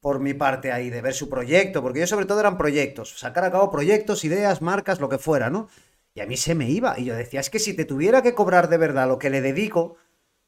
[0.06, 3.44] por mi parte ahí, de ver su proyecto, porque yo sobre todo eran proyectos, sacar
[3.44, 5.68] a cabo proyectos, ideas, marcas, lo que fuera, ¿no?
[6.13, 8.36] Y a mí se me iba, y yo decía, es que si te tuviera que
[8.36, 9.98] cobrar de verdad lo que le dedico,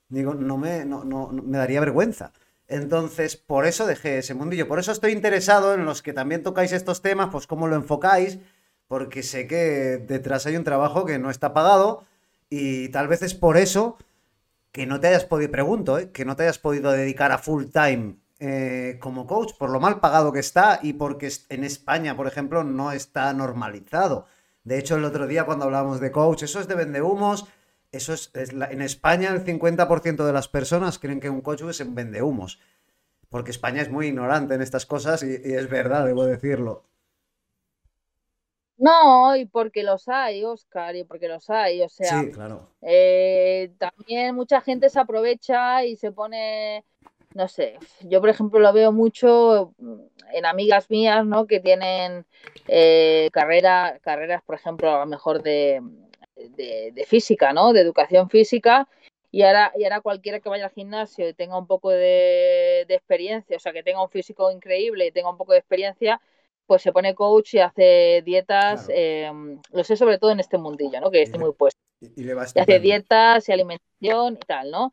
[0.10, 2.34] digo, no me, no, no, me daría vergüenza.
[2.68, 6.72] Entonces, por eso dejé ese mundillo, por eso estoy interesado en los que también tocáis
[6.72, 8.38] estos temas, pues cómo lo enfocáis,
[8.88, 12.06] porque sé que detrás hay un trabajo que no está pagado
[12.48, 13.98] y tal vez es por eso
[14.72, 16.12] que no te hayas podido, pregunto, ¿eh?
[16.12, 20.00] que no te hayas podido dedicar a full time eh, como coach, por lo mal
[20.00, 24.28] pagado que está y porque en España, por ejemplo, no está normalizado.
[24.64, 27.48] De hecho, el otro día cuando hablábamos de coach, eso es de vendehumos,
[27.92, 31.96] eso es, en España el 50% de las personas creen que un coach es en
[31.96, 32.60] vendehumos,
[33.30, 36.84] porque España es muy ignorante en estas cosas y, es verdad, debo decirlo.
[38.78, 42.70] No, y porque los hay, Oscar, y porque los hay, o sea, sí, claro.
[42.82, 46.86] Eh, también mucha gente se aprovecha y se pone
[47.38, 49.76] no sé, yo por ejemplo lo veo mucho
[50.34, 51.46] en amigas mías, ¿no?
[51.46, 52.26] Que tienen
[52.68, 55.80] eh, carrera, carreras, por ejemplo, a lo mejor de,
[56.36, 57.74] de, física, ¿no?
[57.74, 58.90] De educación física.
[59.30, 63.56] Y ahora, y ahora cualquiera que vaya al gimnasio y tenga un poco de, experiencia,
[63.56, 66.20] o sea, que tenga un físico increíble y tenga un poco de experiencia,
[66.66, 69.32] pues se pone coach y hace dietas, eh,
[69.72, 71.12] lo sé sobre todo en este mundillo, ¿no?
[71.12, 71.80] Que esté muy puesto.
[72.02, 74.92] Y, le y hace dietas y alimentación y tal, ¿no?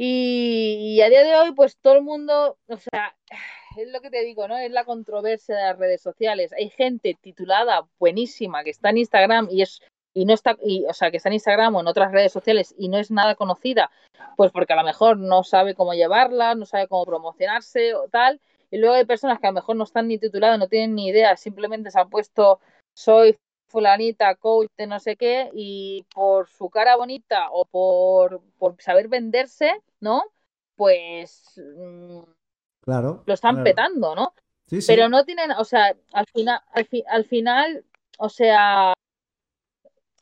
[0.00, 3.16] Y, a día de hoy, pues todo el mundo, o sea,
[3.76, 4.56] es lo que te digo, ¿no?
[4.56, 6.52] Es la controversia de las redes sociales.
[6.52, 9.80] Hay gente titulada buenísima que está en Instagram y es
[10.14, 12.76] y no está, y, o sea, que está en Instagram o en otras redes sociales
[12.78, 13.90] y no es nada conocida,
[14.36, 18.40] pues porque a lo mejor no sabe cómo llevarla, no sabe cómo promocionarse o tal.
[18.70, 21.08] Y luego hay personas que a lo mejor no están ni tituladas, no tienen ni
[21.08, 22.60] idea, simplemente se han puesto
[22.94, 23.36] soy
[23.68, 29.08] fulanita, coach de no sé qué, y por su cara bonita o por, por saber
[29.08, 30.22] venderse, ¿no?
[30.76, 32.20] Pues mm,
[32.80, 33.62] claro, lo están claro.
[33.62, 34.34] petando, ¿no?
[34.66, 34.94] Sí, sí.
[34.94, 37.84] Pero no tienen, o sea, al final, al, fi- al final,
[38.18, 38.94] o sea,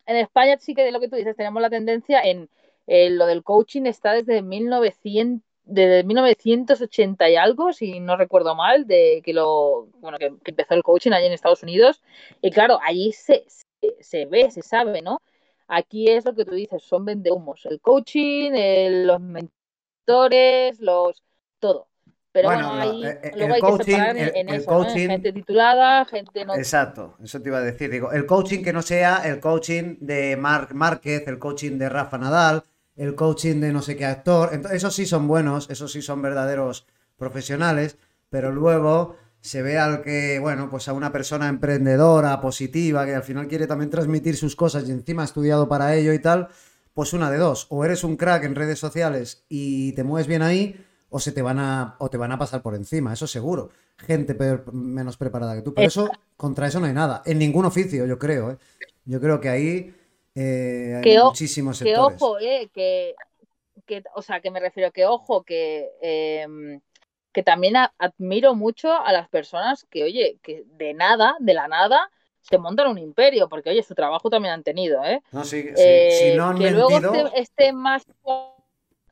[0.06, 2.48] en España sí que de lo que tú dices, tenemos la tendencia en
[2.86, 8.86] eh, lo del coaching está desde 1900, desde 1980 y algo, si no recuerdo mal,
[8.86, 12.02] de que lo, bueno, que, que empezó el coaching allí en Estados Unidos.
[12.40, 15.20] Y claro, allí se, se, se ve, se sabe, ¿no?
[15.68, 17.66] Aquí es lo que tú dices, son vendehumos.
[17.66, 21.22] El coaching, el- los mentores, los
[21.58, 21.88] todo.
[22.32, 24.48] Pero Bueno, bueno, ahí eh, eh, luego el hay coaching- que separar en, el- en
[24.50, 24.84] el eso, ¿no?
[24.90, 26.54] Gente titulada, gente no.
[26.54, 27.90] Exacto, eso te iba a decir.
[27.90, 32.18] Digo, el coaching que no sea el coaching de Marc Márquez, el coaching de Rafa
[32.18, 32.62] Nadal,
[32.96, 34.50] el coaching de no sé qué actor.
[34.52, 37.98] Ento- esos sí son buenos, esos sí son verdaderos profesionales,
[38.30, 43.22] pero luego se ve al que, bueno, pues a una persona emprendedora, positiva, que al
[43.22, 46.48] final quiere también transmitir sus cosas y encima ha estudiado para ello y tal,
[46.94, 50.42] pues una de dos, o eres un crack en redes sociales y te mueves bien
[50.42, 53.70] ahí, o se te van a, o te van a pasar por encima, eso seguro.
[53.98, 55.72] Gente peor- menos preparada que tú.
[55.74, 57.22] Pero eso, contra eso no hay nada.
[57.24, 58.58] En ningún oficio, yo creo, ¿eh?
[59.04, 59.94] Yo creo que ahí
[60.36, 63.14] eh, Que muchísimos Que ojo, eh, que,
[63.86, 66.80] que, o sea, que me refiero que ojo, que, em,
[67.32, 71.68] que también a- admiro mucho a las personas que, oye, que de nada, de la
[71.68, 75.22] nada, se montan un imperio, porque, oye, su trabajo también han tenido, ¿eh?
[75.32, 78.06] No, sí, sí, Eh, si no han que luego esté- estén más.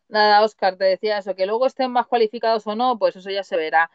[0.09, 3.43] Nada, Oscar, te decía eso, que luego estén más cualificados o no, pues eso ya
[3.43, 3.91] se verá.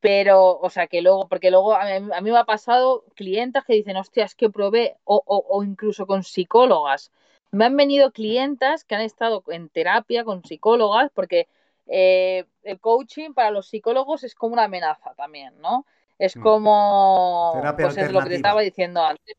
[0.00, 3.64] Pero, o sea, que luego, porque luego a mí, a mí me ha pasado clientas
[3.64, 7.10] que dicen, hostia, es que probé, o, o, o incluso con psicólogas.
[7.50, 11.48] Me han venido clientas que han estado en terapia con psicólogas, porque
[11.86, 15.84] eh, el coaching para los psicólogos es como una amenaza también, ¿no?
[16.18, 16.42] Es Mm.
[16.42, 19.36] como, Terapia pues es lo que te estaba diciendo antes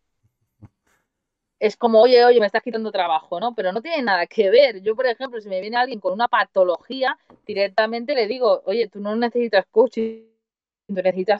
[1.59, 3.53] es como, oye, oye, me estás quitando trabajo, ¿no?
[3.53, 4.81] Pero no tiene nada que ver.
[4.81, 8.99] Yo, por ejemplo, si me viene alguien con una patología, directamente le digo, oye, tú
[9.01, 10.23] no necesitas coaching,
[10.89, 11.39] necesitas,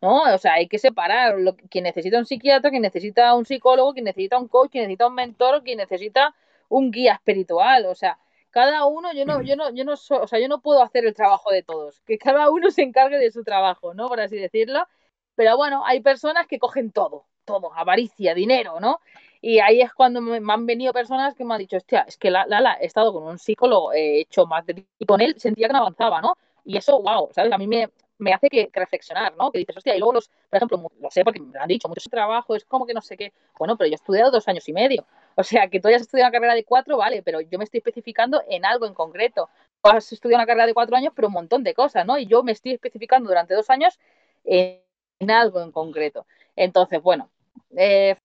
[0.00, 0.22] ¿no?
[0.34, 4.04] O sea, hay que separar lo, quien necesita un psiquiatra, quien necesita un psicólogo, quien
[4.04, 6.34] necesita un coach, quien necesita un mentor, quien necesita
[6.68, 7.86] un guía espiritual.
[7.86, 8.18] O sea,
[8.50, 11.04] cada uno, yo no, yo no, yo no so- o sea, yo no puedo hacer
[11.06, 12.00] el trabajo de todos.
[12.02, 14.08] Que cada uno se encargue de su trabajo, ¿no?
[14.08, 14.86] Por así decirlo.
[15.34, 19.00] Pero bueno, hay personas que cogen todo, todo, avaricia, dinero, ¿no?
[19.40, 22.16] Y ahí es cuando me, me han venido personas que me han dicho, hostia, es
[22.16, 24.84] que la, la, la, he estado con un psicólogo, he hecho más de...
[24.98, 26.34] Y con él sentía que no avanzaba, ¿no?
[26.64, 27.52] Y eso, wow, ¿sabes?
[27.52, 27.88] A mí me,
[28.18, 29.50] me hace que, reflexionar, ¿no?
[29.50, 31.88] Que dices, hostia, y luego los, por ejemplo, lo sé porque me lo han dicho,
[31.88, 33.32] mucho trabajo, es como que no sé qué.
[33.58, 35.06] Bueno, pero yo he estudiado dos años y medio.
[35.36, 37.78] O sea, que tú hayas estudiado una carrera de cuatro, vale, pero yo me estoy
[37.78, 39.48] especificando en algo en concreto.
[39.82, 42.18] Tú has estudiado una carrera de cuatro años, pero un montón de cosas, ¿no?
[42.18, 43.98] Y yo me estoy especificando durante dos años
[44.44, 44.82] en,
[45.18, 46.26] en algo en concreto.
[46.56, 47.30] Entonces, bueno,
[47.76, 48.16] eh,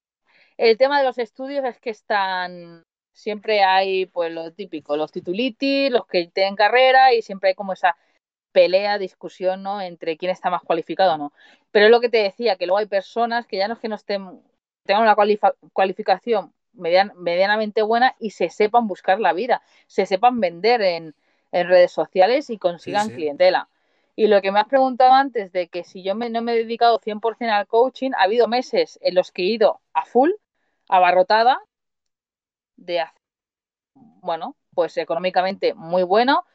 [0.57, 5.91] el tema de los estudios es que están, siempre hay pues lo típico, los titulitis,
[5.91, 7.95] los que tienen carrera y siempre hay como esa
[8.53, 9.81] pelea, discusión, ¿no?
[9.81, 11.33] Entre quién está más cualificado o no.
[11.71, 13.89] Pero es lo que te decía, que luego hay personas que ya no es que
[13.89, 14.41] no estén,
[14.85, 15.15] tengan una
[15.73, 21.15] cualificación median- medianamente buena y se sepan buscar la vida, se sepan vender en,
[21.51, 23.13] en redes sociales y consigan sí.
[23.13, 23.69] clientela.
[24.15, 26.57] Y lo que me has preguntado antes de que si yo me- no me he
[26.57, 30.31] dedicado 100% al coaching, ha habido meses en los que he ido a full,
[30.89, 31.59] abarrotada,
[32.77, 33.21] de hacer,
[33.95, 36.45] bueno, pues económicamente muy bueno,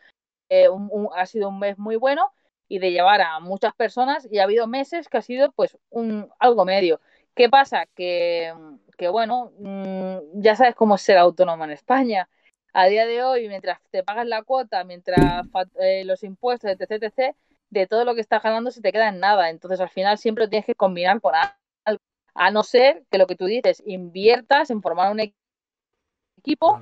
[0.49, 2.33] eh, un- un- ha sido un mes muy bueno
[2.69, 6.31] y de llevar a muchas personas y ha habido meses que ha sido pues un
[6.39, 7.01] algo medio.
[7.35, 7.87] ¿Qué pasa?
[7.95, 8.53] Que,
[8.97, 12.29] que bueno, mm, ya sabes cómo es ser autónomo en España.
[12.73, 15.47] A día de hoy, mientras te pagas la cuota, mientras
[15.81, 17.35] eh, los impuestos, etc, etc,
[17.71, 19.51] de todo lo que estás ganando se te queda en nada.
[19.51, 22.03] Entonces, al final siempre lo tienes que combinar con algo.
[22.35, 26.81] A no ser que lo que tú dices, inviertas en formar un equipo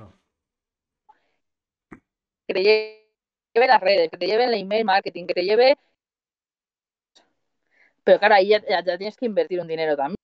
[2.47, 3.06] que te
[3.57, 5.77] lleve las redes, que te lleve el email marketing, que te lleve...
[8.03, 10.15] Pero claro, ahí ya, ya- ya tienes que invertir un dinero también.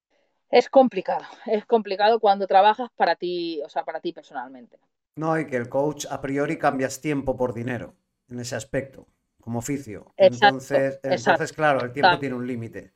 [0.51, 4.79] Es complicado, es complicado cuando trabajas para ti, o sea, para ti personalmente.
[5.15, 7.95] No, y que el coach a priori cambias tiempo por dinero
[8.29, 9.07] en ese aspecto,
[9.41, 10.13] como oficio.
[10.17, 11.11] Exacto, Entonces, exacto.
[11.11, 12.93] entonces claro, el tiempo tiene un límite.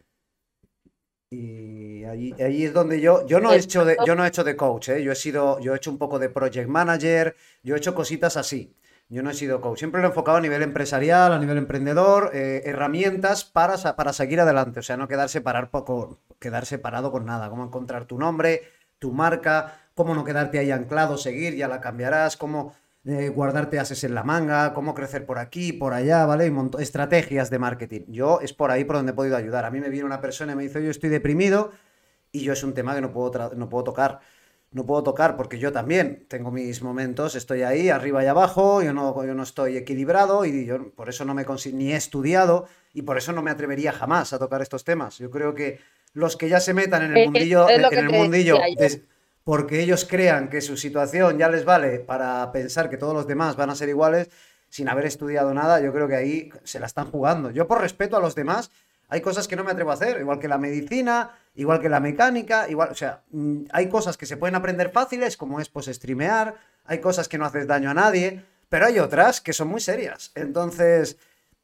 [1.29, 4.43] Y allí, allí es donde yo, yo no he hecho de, yo no he hecho
[4.45, 5.03] de coach, ¿eh?
[5.03, 8.37] Yo he sido, yo he hecho un poco de project manager, yo he hecho cositas
[8.37, 8.73] así.
[9.09, 9.79] Yo no he sido coach.
[9.79, 14.41] Siempre lo he enfocado a nivel empresarial, a nivel emprendedor, eh, herramientas para, para seguir
[14.41, 14.81] adelante.
[14.81, 17.49] O sea, no quedarse, parar poco, quedarse parado con nada.
[17.49, 18.63] Cómo encontrar tu nombre,
[18.99, 24.03] tu marca, cómo no quedarte ahí anclado, seguir, ya la cambiarás, cómo eh, guardarte ases
[24.03, 26.47] en la manga, cómo crecer por aquí, por allá, ¿vale?
[26.47, 28.01] Y estrategias de marketing.
[28.07, 29.63] Yo es por ahí por donde he podido ayudar.
[29.63, 31.71] A mí me viene una persona y me dice, yo estoy deprimido
[32.33, 34.19] y yo es un tema que no puedo, no puedo tocar.
[34.77, 38.93] No puedo tocar porque yo también tengo mis momentos, estoy ahí arriba y abajo, yo
[38.93, 43.01] no, yo no estoy equilibrado y yo por eso no me ni he estudiado y
[43.01, 45.17] por eso no me atrevería jamás a tocar estos temas.
[45.17, 45.79] Yo creo que
[46.13, 48.59] los que ya se metan en el mundillo, en el mundillo
[49.43, 53.55] porque ellos crean que su situación ya les vale para pensar que todos los demás
[53.55, 54.29] van a ser iguales
[54.69, 57.49] sin haber estudiado nada, yo creo que ahí se la están jugando.
[57.49, 58.69] Yo por respeto a los demás,
[59.09, 61.99] hay cosas que no me atrevo a hacer, igual que la medicina, igual que la
[61.99, 65.87] mecánica, igual, o sea, mm, hay cosas que se pueden aprender fáciles, como es pues
[65.87, 66.55] streamear,
[66.85, 70.31] hay cosas que no haces daño a nadie, pero hay otras que son muy serias.
[70.35, 71.17] Entonces,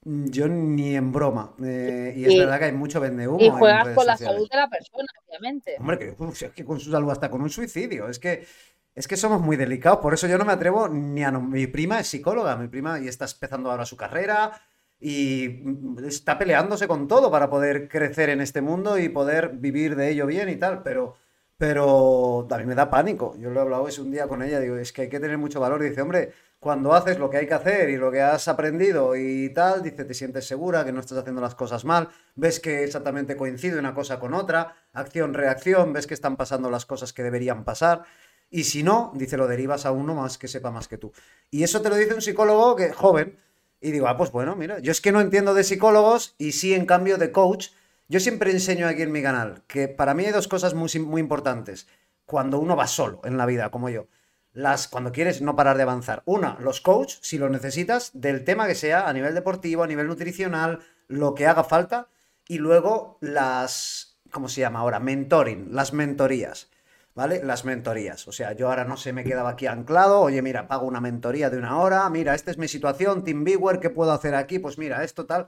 [0.03, 1.53] mm, yo ni en broma.
[1.63, 4.67] Eh, y es verdad que hay mucho vende Y juegas con la salud de la
[4.67, 5.75] persona, obviamente.
[5.79, 6.15] Hombre, que,
[6.45, 8.09] es que con su salud hasta con un suicidio.
[8.09, 8.47] Es que,
[8.95, 9.99] es que somos muy delicados.
[9.99, 11.31] Por eso yo no me atrevo ni a.
[11.31, 14.59] mi prima es psicóloga, mi prima y está empezando ahora su carrera
[15.05, 15.61] y
[16.07, 20.25] está peleándose con todo para poder crecer en este mundo y poder vivir de ello
[20.25, 21.17] bien y tal, pero,
[21.57, 23.35] pero a mí me da pánico.
[23.37, 25.37] Yo lo he hablado ese un día con ella, digo, es que hay que tener
[25.37, 25.83] mucho valor.
[25.83, 29.49] Dice, hombre, cuando haces lo que hay que hacer y lo que has aprendido y
[29.49, 33.35] tal, dice, te sientes segura, que no estás haciendo las cosas mal, ves que exactamente
[33.35, 38.03] coincide una cosa con otra, acción-reacción, ves que están pasando las cosas que deberían pasar.
[38.49, 41.11] Y si no, dice, lo derivas a uno más que sepa más que tú.
[41.51, 43.37] Y eso te lo dice un psicólogo que joven,
[43.83, 46.73] y digo, ah, pues bueno, mira, yo es que no entiendo de psicólogos y sí,
[46.73, 47.67] en cambio, de coach.
[48.07, 51.19] Yo siempre enseño aquí en mi canal que para mí hay dos cosas muy, muy
[51.19, 51.87] importantes
[52.25, 54.07] cuando uno va solo en la vida, como yo.
[54.53, 56.21] Las, cuando quieres no parar de avanzar.
[56.25, 60.07] Una, los coach, si lo necesitas, del tema que sea, a nivel deportivo, a nivel
[60.07, 62.07] nutricional, lo que haga falta.
[62.47, 64.99] Y luego las, ¿cómo se llama ahora?
[64.99, 66.69] Mentoring, las mentorías.
[67.15, 67.41] ¿Vale?
[67.43, 68.27] Las mentorías.
[68.27, 71.49] O sea, yo ahora no se me quedaba aquí anclado, oye, mira, pago una mentoría
[71.49, 74.59] de una hora, mira, esta es mi situación, TeamViewer, ¿qué puedo hacer aquí?
[74.59, 75.47] Pues mira, esto tal.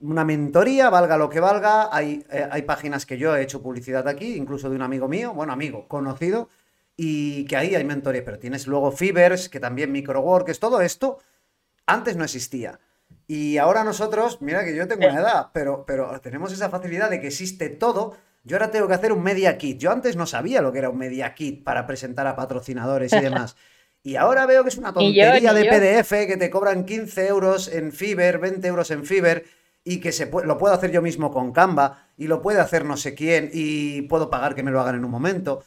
[0.00, 4.06] Una mentoría, valga lo que valga, hay, eh, hay páginas que yo he hecho publicidad
[4.08, 6.50] aquí, incluso de un amigo mío, bueno, amigo, conocido,
[6.96, 11.18] y que ahí hay mentoría, pero tienes luego Fibers, que también Microworks, todo esto
[11.86, 12.78] antes no existía.
[13.26, 17.20] Y ahora nosotros, mira que yo tengo una edad, pero, pero tenemos esa facilidad de
[17.20, 19.76] que existe todo yo ahora tengo que hacer un media kit.
[19.76, 23.20] Yo antes no sabía lo que era un media kit para presentar a patrocinadores y
[23.20, 23.56] demás.
[24.02, 27.90] Y ahora veo que es una tontería de PDF que te cobran 15 euros en
[27.90, 29.42] Fiverr, 20 euros en Fiverr
[29.82, 32.96] y que se lo puedo hacer yo mismo con Canva y lo puede hacer no
[32.96, 35.64] sé quién y puedo pagar que me lo hagan en un momento.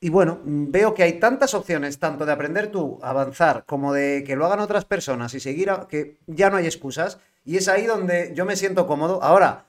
[0.00, 4.36] Y bueno, veo que hay tantas opciones, tanto de aprender tú, avanzar, como de que
[4.36, 7.18] lo hagan otras personas y seguir, que ya no hay excusas.
[7.42, 9.22] Y es ahí donde yo me siento cómodo.
[9.22, 9.64] Ahora,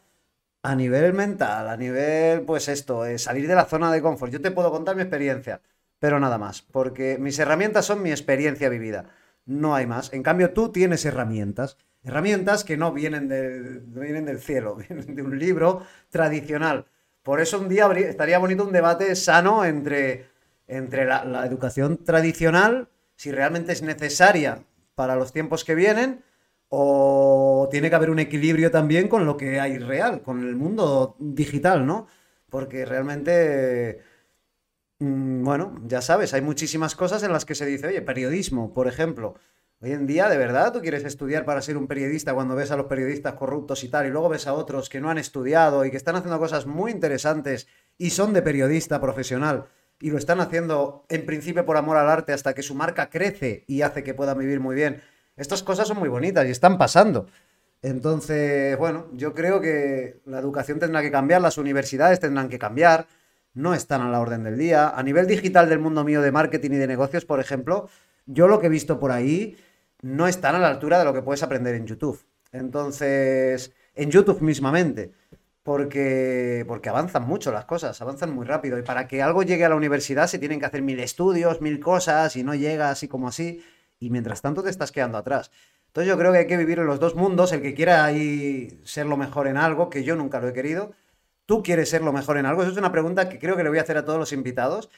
[0.61, 4.31] a nivel mental, a nivel, pues esto, es salir de la zona de confort.
[4.31, 5.61] Yo te puedo contar mi experiencia,
[5.99, 9.05] pero nada más, porque mis herramientas son mi experiencia vivida.
[9.45, 10.13] No hay más.
[10.13, 11.77] En cambio, tú tienes herramientas.
[12.03, 13.27] Herramientas que no vienen,
[13.93, 16.85] vienen del cielo, vienen de un libro tradicional.
[17.23, 20.27] Por eso un día estaría bonito un debate sano entre,
[20.67, 24.63] entre la educación tradicional, si realmente es necesaria
[24.95, 26.23] para los tiempos que vienen,
[26.69, 31.15] o tiene que haber un equilibrio también con lo que hay real, con el mundo
[31.19, 32.07] digital, ¿no?
[32.49, 33.99] Porque realmente,
[34.99, 38.87] mm, bueno, ya sabes, hay muchísimas cosas en las que se dice, oye, periodismo, por
[38.87, 39.35] ejemplo.
[39.81, 42.77] Hoy en día, ¿de verdad tú quieres estudiar para ser un periodista cuando ves a
[42.77, 45.91] los periodistas corruptos y tal, y luego ves a otros que no han estudiado y
[45.91, 47.67] que están haciendo cosas muy interesantes
[47.97, 49.67] y son de periodista profesional
[50.01, 53.65] y lo están haciendo en principio por amor al arte hasta que su marca crece
[53.67, 55.01] y hace que puedan vivir muy bien?
[55.39, 57.27] Estas cosas son muy bonitas y están pasando.
[57.81, 63.07] Entonces, bueno, yo creo que la educación tendrá que cambiar, las universidades tendrán que cambiar,
[63.53, 64.89] no están a la orden del día.
[64.89, 67.87] A nivel digital del mundo mío de marketing y de negocios, por ejemplo,
[68.25, 69.55] yo lo que he visto por ahí
[70.01, 72.21] no están a la altura de lo que puedes aprender en YouTube.
[72.51, 75.13] Entonces, en YouTube mismamente,
[75.63, 78.77] porque, porque avanzan mucho las cosas, avanzan muy rápido.
[78.77, 81.79] Y para que algo llegue a la universidad se tienen que hacer mil estudios, mil
[81.79, 83.63] cosas, y no llega así como así
[83.99, 85.51] y mientras tanto te estás quedando atrás.
[85.87, 88.79] Entonces yo creo que hay que vivir en los dos mundos, el que quiera ahí
[88.83, 90.91] ser lo mejor en algo, que yo nunca lo he querido,
[91.45, 93.69] tú quieres ser lo mejor en algo, eso es una pregunta que creo que le
[93.69, 94.89] voy a hacer a todos los invitados,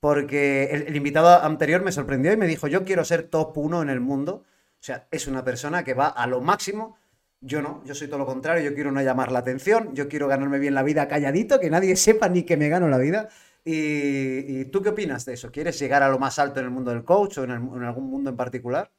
[0.00, 3.90] porque el, invitado anterior me sorprendió y me dijo, yo quiero ser top uno en
[3.90, 6.96] el mundo, o sea, es una persona que va a lo máximo,
[7.40, 10.28] yo no, yo soy todo lo contrario, yo quiero no llamar la atención, yo quiero
[10.28, 13.28] ganarme bien la vida calladito, que nadie sepa ni que me gano la vida.
[13.70, 15.52] ¿Y, tú qué opinas de eso?
[15.52, 18.30] ¿Quieres llegar a lo más alto en el mundo del coach o en, algún mundo
[18.30, 18.90] en particular?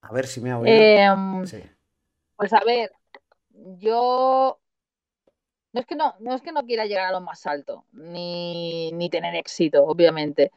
[0.00, 0.76] A ver si me ha oído.
[0.76, 1.44] Em,
[2.36, 2.92] pues a ver,
[3.50, 4.60] yo
[5.72, 8.92] no es que no, no es que no quiera llegar a lo más alto, ni,
[8.92, 10.52] ni tener éxito, obviamente.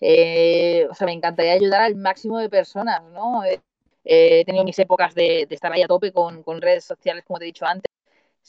[0.00, 3.44] Eh, o sea, me encantaría ayudar al máximo de personas, ¿no?
[3.44, 3.60] Eh,
[4.04, 7.38] he tenido mis épocas de, de, estar ahí a tope con, con redes sociales, como
[7.38, 7.92] te he dicho antes.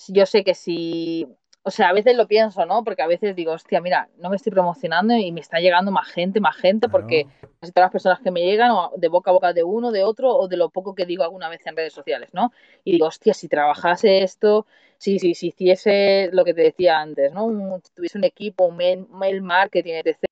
[0.07, 1.27] Yo sé que si
[1.63, 2.83] o sea, a veces lo pienso, ¿no?
[2.83, 6.07] Porque a veces digo, hostia, mira, no me estoy promocionando y me está llegando más
[6.07, 6.91] gente, más gente, claro.
[6.91, 7.27] porque
[7.59, 10.03] casi todas las personas que me llegan, o de boca a boca de uno, de
[10.03, 12.53] otro, o de lo poco que digo alguna vez en redes sociales, ¿no?
[12.85, 14.65] Y digo, hostia, si trabajase esto,
[14.97, 17.45] si, si, si hiciese lo que te decía antes, ¿no?
[17.45, 20.25] Un, si tuviese un equipo, un mail, mail marketing, etc.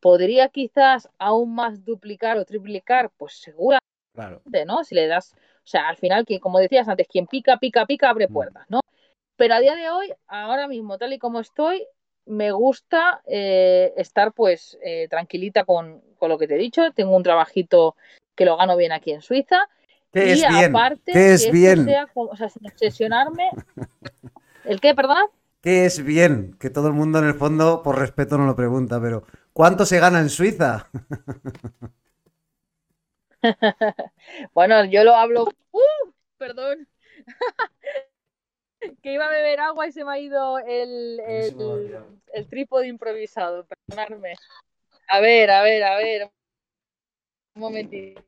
[0.00, 3.10] ¿Podría quizás aún más duplicar o triplicar?
[3.16, 4.42] Pues seguramente, claro.
[4.66, 4.84] ¿no?
[4.84, 8.10] Si le das, o sea, al final, que como decías antes, quien pica, pica, pica,
[8.10, 8.80] abre puertas, ¿no?
[9.38, 11.86] Pero a día de hoy, ahora mismo, tal y como estoy,
[12.26, 16.90] me gusta eh, estar pues eh, tranquilita con, con, lo que te he dicho.
[16.90, 17.94] Tengo un trabajito
[18.34, 19.68] que lo gano bien aquí en Suiza.
[20.12, 20.76] ¿Qué y es bien?
[20.76, 21.84] aparte, ¿Qué es que bien?
[21.84, 23.50] Sea, o sea, sin obsesionarme.
[24.64, 25.26] ¿El qué, perdón?
[25.62, 26.56] ¿Qué es bien?
[26.58, 29.22] Que todo el mundo en el fondo, por respeto, no lo pregunta, pero
[29.52, 30.88] ¿cuánto se gana en Suiza?
[34.52, 35.46] bueno, yo lo hablo.
[35.70, 36.10] ¡Uh!
[36.38, 36.88] Perdón.
[39.02, 41.96] que iba a beber agua y se me ha ido el, el,
[42.32, 43.66] el trípode improvisado.
[43.66, 44.34] Perdonadme.
[45.08, 46.30] A ver, a ver, a ver.
[47.54, 48.22] Un momentito.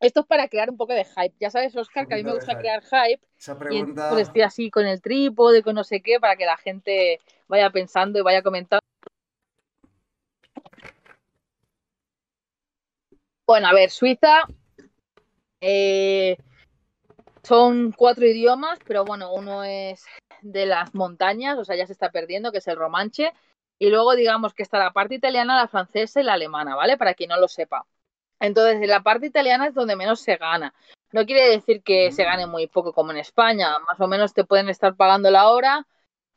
[0.00, 1.34] Esto es para crear un poco de hype.
[1.40, 3.26] Ya sabes, Oscar, que a mí me gusta crear hype.
[3.38, 4.08] Esa pregunta...
[4.08, 7.20] Y pues estoy así con el trípode, con no sé qué, para que la gente
[7.48, 8.84] vaya pensando y vaya comentando.
[13.46, 14.42] Bueno, a ver, Suiza.
[15.60, 16.36] Eh,
[17.44, 20.04] son cuatro idiomas, pero bueno, uno es
[20.42, 23.32] de las montañas, o sea, ya se está perdiendo, que es el romanche.
[23.78, 26.96] Y luego digamos que está la parte italiana, la francesa y la alemana, ¿vale?
[26.96, 27.86] Para quien no lo sepa.
[28.40, 30.74] Entonces, en la parte italiana es donde menos se gana.
[31.12, 33.78] No quiere decir que se gane muy poco como en España.
[33.80, 35.86] Más o menos te pueden estar pagando la hora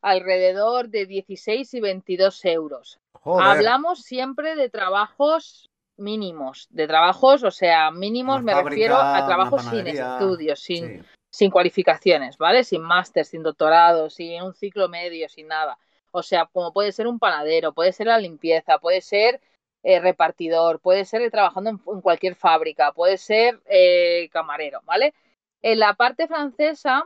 [0.02, 3.00] alrededor de 16 y 22 euros.
[3.14, 3.46] Joder.
[3.46, 9.26] Hablamos siempre de trabajos mínimos, de trabajos, o sea, mínimos Una me fábrica, refiero a
[9.26, 11.10] trabajos sin estudios, sin, Sí.
[11.30, 12.64] sin cualificaciones, ¿vale?
[12.64, 15.78] Sin máster, sin doctorado, sin un ciclo medio, sin nada.
[16.12, 19.42] O sea, como puede ser un panadero, puede ser la limpieza, puede ser
[19.84, 25.14] eh, repartidor, puede ser eh, trabajando en, en cualquier fábrica, puede ser eh, camarero, ¿vale?
[25.62, 27.06] En la parte francesa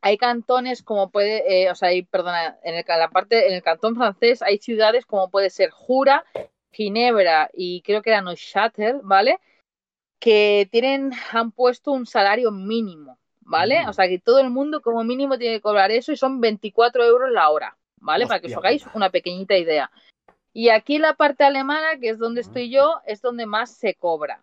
[0.00, 3.54] hay cantones como puede, eh, o sea, hay, perdona, en, el, en la parte, en
[3.54, 6.24] el cantón francés hay ciudades como puede ser Jura,
[6.72, 9.40] Ginebra y creo que era Neuchâtel, ¿vale?
[10.18, 13.84] Que tienen, han puesto un salario mínimo, ¿vale?
[13.84, 13.88] Mm.
[13.88, 17.04] O sea, que todo el mundo como mínimo tiene que cobrar eso y son 24
[17.04, 18.26] euros la hora, ¿vale?
[18.26, 18.96] Para que os hagáis puta.
[18.96, 19.90] una pequeñita idea.
[20.52, 24.42] Y aquí la parte alemana, que es donde estoy yo, es donde más se cobra.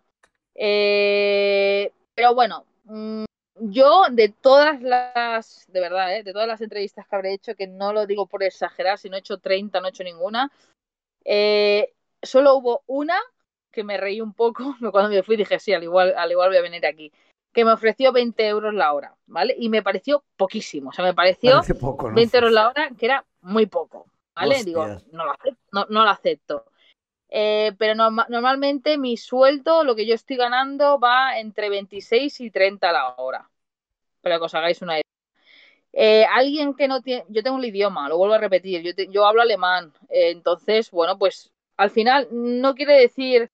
[0.54, 3.24] Eh, pero bueno, mm,
[3.56, 6.22] yo de todas las, de verdad, ¿eh?
[6.22, 9.16] de todas las entrevistas que habré hecho, que no lo digo por exagerar, si no
[9.16, 10.50] he hecho 30, no he hecho ninguna,
[11.24, 11.92] eh,
[12.24, 13.16] solo hubo una
[13.70, 16.58] que me reí un poco, cuando me fui dije, sí, al igual, al igual voy
[16.58, 17.12] a venir aquí,
[17.52, 19.54] que me ofreció 20 euros la hora, ¿vale?
[19.58, 22.16] Y me pareció poquísimo, o sea, me pareció poco, ¿no?
[22.16, 24.62] 20 euros la hora, que era muy poco, ¿vale?
[24.64, 25.60] Digo, no lo acepto.
[25.72, 26.64] No, no lo acepto.
[27.28, 32.50] Eh, pero norma- normalmente mi sueldo, lo que yo estoy ganando, va entre 26 y
[32.50, 33.50] 30 la hora.
[34.20, 35.02] Para que os hagáis una idea.
[35.92, 37.24] Eh, alguien que no tiene.
[37.28, 38.82] Yo tengo el idioma, lo vuelvo a repetir.
[38.82, 39.92] Yo, te- yo hablo alemán.
[40.10, 43.50] eh, entonces, bueno, pues al final no quiere decir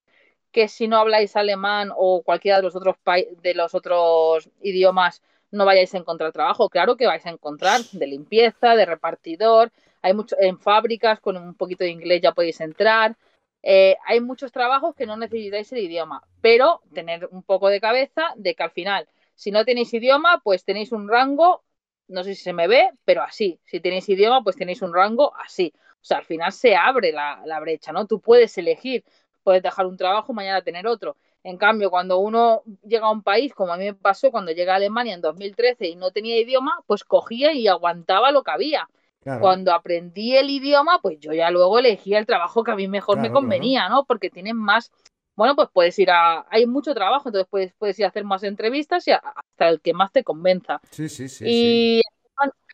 [0.51, 2.95] que si no habláis alemán o cualquiera de los otros
[3.41, 6.69] de los otros idiomas no vayáis a encontrar trabajo.
[6.69, 9.71] Claro que vais a encontrar de limpieza, de repartidor.
[10.01, 13.17] Hay mucho en fábricas con un poquito de inglés ya podéis entrar.
[13.63, 18.23] Eh, hay muchos trabajos que no necesitáis el idioma, pero tener un poco de cabeza
[18.35, 21.63] de que al final, si no tenéis idioma, pues tenéis un rango,
[22.07, 23.59] no sé si se me ve, pero así.
[23.65, 25.73] Si tenéis idioma, pues tenéis un rango así.
[26.01, 28.07] O sea, al final se abre la, la brecha, ¿no?
[28.07, 29.03] Tú puedes elegir,
[29.43, 31.15] puedes dejar un trabajo, mañana tener otro.
[31.43, 34.69] En cambio, cuando uno llega a un país, como a mí me pasó cuando llegué
[34.71, 38.87] a Alemania en 2013 y no tenía idioma, pues cogía y aguantaba lo que había.
[39.23, 39.41] Claro.
[39.41, 43.17] Cuando aprendí el idioma, pues yo ya luego elegía el trabajo que a mí mejor
[43.17, 44.05] me Claro, convenía, ¿no?
[44.05, 44.91] Porque tienen más,
[45.35, 48.43] bueno, pues puedes ir a, hay mucho trabajo, entonces puedes, puedes ir a hacer más
[48.43, 50.79] entrevistas y a- hasta el que más te convenza.
[50.91, 51.45] Sí, sí, sí.
[51.45, 52.01] sí.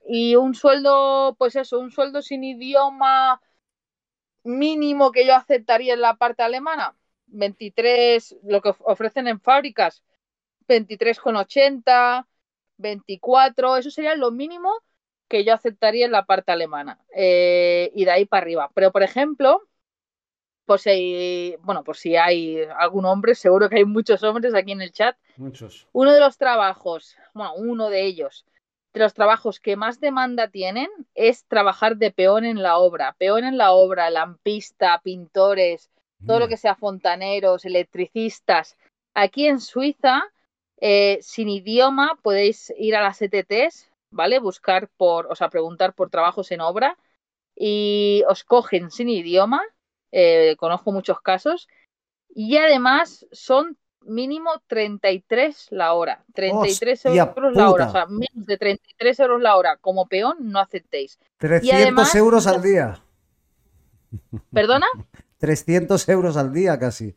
[0.07, 3.41] Y, un sueldo, pues eso, un sueldo sin idioma
[4.43, 6.95] mínimo que yo aceptaría en la parte alemana,
[7.27, 10.03] 23, lo que of- ofrecen en fábricas,
[10.67, 12.27] 23,80,
[12.77, 14.71] 24, eso sería lo mínimo
[15.27, 16.99] que yo aceptaría en la parte alemana.
[17.13, 18.71] Eh, y de ahí para arriba.
[18.73, 19.67] Pero, por ejemplo,
[20.65, 24.81] por si bueno, por si hay algún hombre, seguro que hay muchos hombres aquí en
[24.81, 25.17] el chat.
[25.37, 25.87] Muchos.
[25.91, 28.45] Uno de los trabajos, bueno, uno de ellos,
[28.97, 33.15] de los trabajos que más demanda tienen es trabajar de peón en la obra.
[33.17, 35.89] Peón en la obra, lampista, pintores,
[36.25, 38.75] todo lo que sea fontaneros, electricistas.
[39.13, 40.23] Aquí en Suiza,
[40.81, 44.39] eh, sin idioma, podéis ir a las ETTs, ¿vale?
[44.39, 46.97] Buscar por, o sea, preguntar por trabajos en obra
[47.55, 49.61] y os cogen sin idioma
[50.11, 51.67] eh, conozco muchos casos,
[52.29, 58.57] y además son mínimo 33 la hora, 33 euros la hora, o sea, menos de
[58.57, 61.19] 33 euros la hora como peón no aceptéis.
[61.37, 63.01] 300 euros al día.
[64.51, 64.87] ¿Perdona?
[65.39, 67.15] 300 euros al día casi.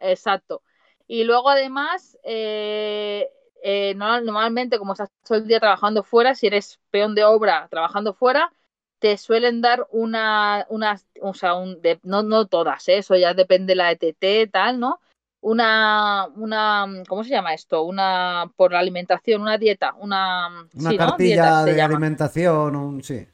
[0.00, 0.62] Exacto.
[1.06, 3.30] Y luego además, eh,
[3.62, 8.14] eh, normalmente como estás todo el día trabajando fuera, si eres peón de obra trabajando
[8.14, 8.52] fuera,
[8.98, 12.98] te suelen dar una, una o sea, un, no, no todas, ¿eh?
[12.98, 15.00] eso ya depende de la ETT, tal, ¿no?
[15.42, 17.82] Una, una, ¿cómo se llama esto?
[17.82, 20.66] Una, por la alimentación, una dieta, una...
[20.74, 23.26] Una cartilla de alimentación, un, sí.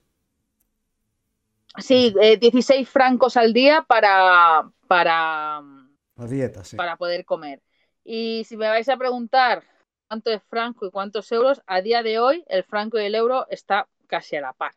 [1.79, 5.63] Sí, 16 eh, francos al día para, para,
[6.17, 6.77] la dieta, sí.
[6.77, 7.61] para poder comer.
[8.05, 9.65] Y si me vais a preguntar
[10.07, 13.47] cuánto es franco y cuántos euros, a día de hoy el franco y el euro
[13.51, 14.73] está casi a la par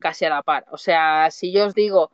[0.00, 0.66] casi a la par.
[0.72, 2.10] O sea, si yo os digo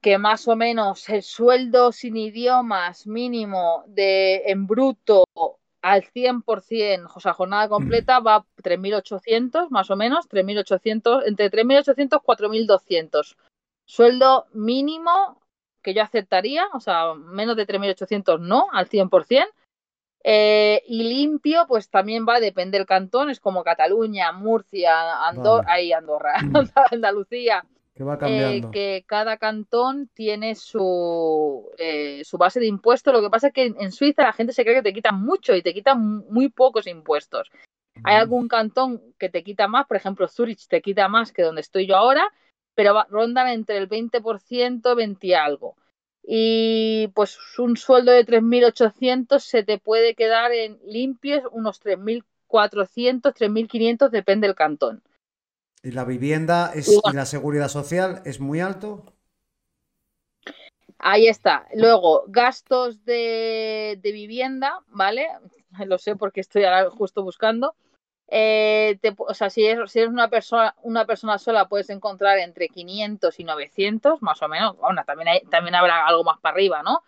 [0.00, 5.24] que más o menos el sueldo sin idiomas mínimo de en bruto
[5.82, 12.66] al 100%, o sea, jornada completa va 3.800 más o menos, 3.800, entre 3.800 y
[12.66, 13.36] 4.200.
[13.86, 15.40] Sueldo mínimo
[15.82, 19.46] que yo aceptaría, o sea, menos de 3.800 no, al 100%.
[20.22, 25.92] Eh, y limpio, pues también va, depende del cantón, es como Cataluña, Murcia, Andorra, ahí
[25.92, 26.34] Andorra,
[26.90, 27.64] Andalucía.
[28.00, 28.68] Que va cambiando.
[28.68, 33.12] Eh, que cada cantón tiene su, eh, su base de impuestos.
[33.12, 35.54] Lo que pasa es que en Suiza la gente se cree que te quitan mucho
[35.54, 37.50] y te quitan muy pocos impuestos.
[38.02, 41.60] Hay algún cantón que te quita más, por ejemplo, Zurich te quita más que donde
[41.60, 42.26] estoy yo ahora,
[42.74, 45.76] pero rondan entre el 20%, 20 y algo
[46.22, 54.08] y pues un sueldo de 3.800 se te puede quedar en limpios unos 3.400, 3.500,
[54.08, 55.02] depende del cantón.
[55.82, 59.04] ¿Y la vivienda es, y la seguridad social es muy alto?
[60.98, 61.66] Ahí está.
[61.74, 65.26] Luego, gastos de, de vivienda, ¿vale?
[65.86, 67.74] Lo sé porque estoy ahora justo buscando.
[68.32, 73.44] Eh, o sea, si eres, una, persona, una persona sola, puedes encontrar entre 500 y
[73.44, 74.76] 900, más o menos.
[74.76, 77.02] Bueno, también, también habrá algo más para arriba, ¿no?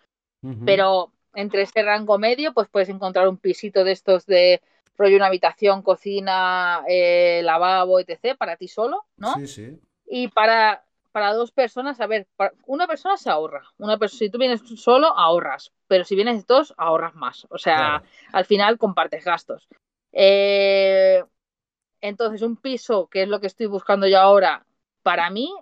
[0.65, 4.61] Pero entre ese rango medio, pues puedes encontrar un pisito de estos de
[4.97, 8.35] rollo una habitación, cocina, eh, lavabo, etc.
[8.37, 9.35] para ti solo, ¿no?
[9.35, 9.79] Sí, sí.
[10.05, 12.27] Y para, para dos personas, a ver,
[12.65, 13.63] una persona se ahorra.
[13.77, 15.71] Una si tú vienes solo, ahorras.
[15.87, 17.47] Pero si vienes dos, ahorras más.
[17.49, 19.67] O sea, al final compartes gastos.
[20.11, 21.23] Eh,
[22.01, 24.65] entonces, un piso, que es lo que estoy buscando yo ahora,
[25.03, 25.53] para mí,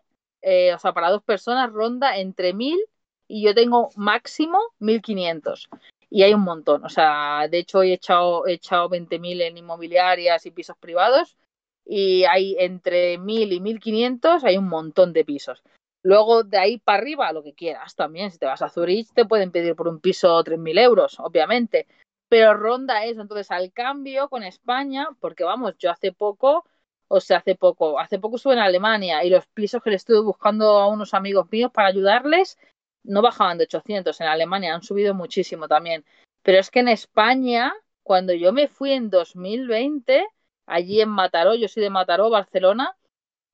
[0.42, 2.80] eh, o sea, para dos personas, ronda entre 1000
[3.28, 5.70] y yo tengo máximo 1500.
[6.12, 6.86] Y hay un montón.
[6.86, 11.38] O sea, de hecho, he echado, he echado 20.000 en inmobiliarias y pisos privados.
[11.86, 15.64] Y hay entre 1000 y 1500, hay un montón de pisos.
[16.04, 18.30] Luego de ahí para arriba, lo que quieras también.
[18.30, 21.88] Si te vas a Zurich, te pueden pedir por un piso 3.000 euros, obviamente
[22.32, 23.20] pero ronda eso.
[23.20, 26.66] Entonces, al cambio con España, porque vamos, yo hace poco,
[27.10, 30.22] o sea, hace poco, hace poco estuve en Alemania y los pisos que le estuve
[30.22, 32.58] buscando a unos amigos míos para ayudarles
[33.04, 34.20] no bajaban de 800.
[34.22, 36.06] En Alemania han subido muchísimo también.
[36.44, 37.74] Pero es que en España,
[38.04, 40.26] cuando yo me fui en 2020,
[40.66, 42.96] allí en Mataró, yo soy de Mataró, Barcelona,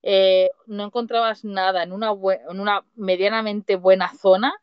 [0.02, 2.12] eh, no encontrabas nada en una,
[2.48, 4.54] en una medianamente buena zona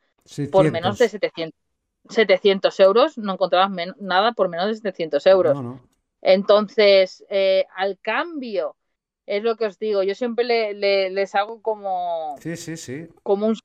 [0.52, 1.60] por menos de 700.
[2.10, 5.58] 700 euros, no encontrabas nada por menos de 700 euros.
[6.22, 8.76] Entonces, eh, al cambio,
[9.26, 13.08] es lo que os digo, yo siempre le, les hago como, sí, sí, sí.
[13.24, 13.56] como un,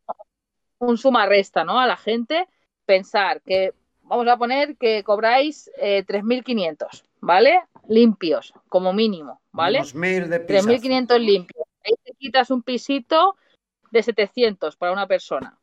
[0.81, 1.78] un suma-resta, ¿no?
[1.78, 2.49] A la gente,
[2.85, 3.72] pensar que,
[4.03, 7.62] vamos a poner que cobráis 3.500, eh, ¿vale?
[7.89, 9.81] Limpios, como mínimo, ¿vale?
[9.81, 11.64] 3.500 limpios.
[11.85, 13.37] Ahí te quitas un pisito
[13.91, 15.61] de 700 para una persona.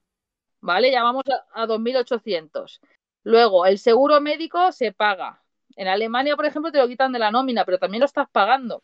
[0.61, 0.91] ¿vale?
[0.91, 2.80] Ya vamos a, 2.800.
[3.24, 5.41] Luego, el seguro médico se paga.
[5.76, 8.84] En Alemania, por ejemplo, te lo quitan de la nómina, pero también lo estás pagando.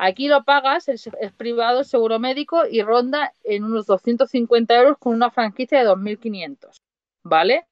[0.00, 5.28] Aquí lo pagas, es, privado seguro médico y ronda en unos 250 euros con una
[5.32, 6.80] franquicia de 2.500,
[7.24, 7.66] ¿vale?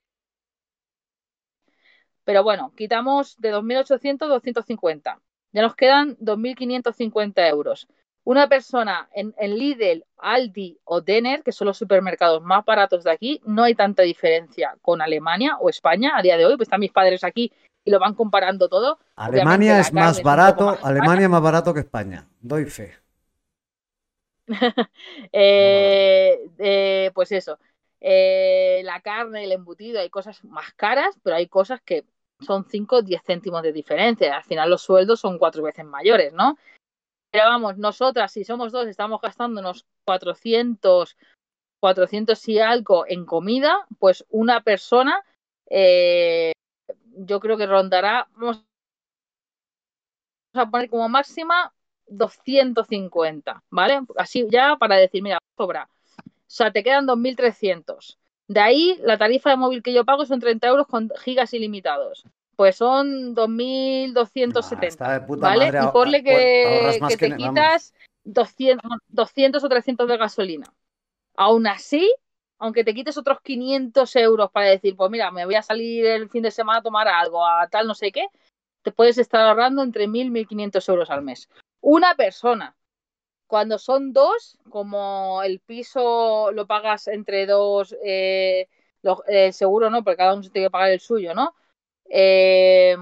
[2.25, 5.21] Pero bueno, quitamos de 2.800 250.
[5.53, 7.87] Ya nos quedan 2.550 euros.
[8.25, 13.41] una persona en, Lidl, Aldi o Denner, que son los supermercados más baratos de aquí,
[13.45, 16.91] no hay tanta diferencia con Alemania o España a día de hoy, pues están mis
[16.91, 17.53] padres aquí
[17.87, 18.99] y lo van comparando todo.
[19.15, 22.95] Alemania es más barato, Alemania es más barato que España, doy fe.
[25.33, 27.59] Eh, eh, pues eso,
[28.01, 32.05] eh, la carne, el embutido, hay cosas más caras, pero hay cosas que
[32.41, 34.37] son 5 o 10 céntimos de diferencia.
[34.37, 36.59] Al final los sueldos son cuatro veces mayores, ¿no?
[37.33, 41.17] Pero vamos, nosotras, si somos dos, estamos gastando unos 400,
[41.81, 45.25] 400 y algo en comida, pues una persona,
[45.69, 46.53] eh,
[47.17, 48.65] yo creo que rondará, vamos
[50.55, 51.73] a poner como máxima
[52.07, 54.01] 250, ¿vale?
[54.17, 55.89] Así ya para decir, mira, sobra.
[56.25, 58.19] O sea, te quedan 2.300.
[58.49, 62.25] De ahí, la tarifa de móvil que yo pago son 30 euros con gigas ilimitados
[62.57, 65.27] pues son 2.270.
[65.39, 65.69] ¿Vale?
[65.69, 67.95] y ponle que, te quitas
[68.25, 70.73] 200, o 300 de gasolina.
[71.37, 72.11] Aún así,
[72.59, 76.31] aunque te quites otros 500 euros para decir, pues mira, me voy a salir el
[76.31, 78.27] fin de semana a tomar algo, a tal no sé qué,
[78.83, 81.49] te puedes estar ahorrando entre 1.000 y 1.500 euros al mes.
[81.81, 82.77] Una persona.
[83.47, 88.69] Cuando son dos, como el piso lo pagas entre dos, eh,
[89.53, 91.55] seguro no, porque cada uno se tiene que pagar el suyo, ¿no?
[92.09, 92.97] Eh,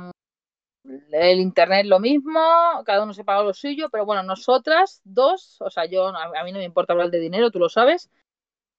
[1.12, 2.40] el internet lo mismo,
[2.84, 6.52] cada uno se paga lo suyo, pero bueno, nosotras dos, o sea, yo a mí
[6.52, 8.10] no me importa hablar de dinero, tú lo sabes.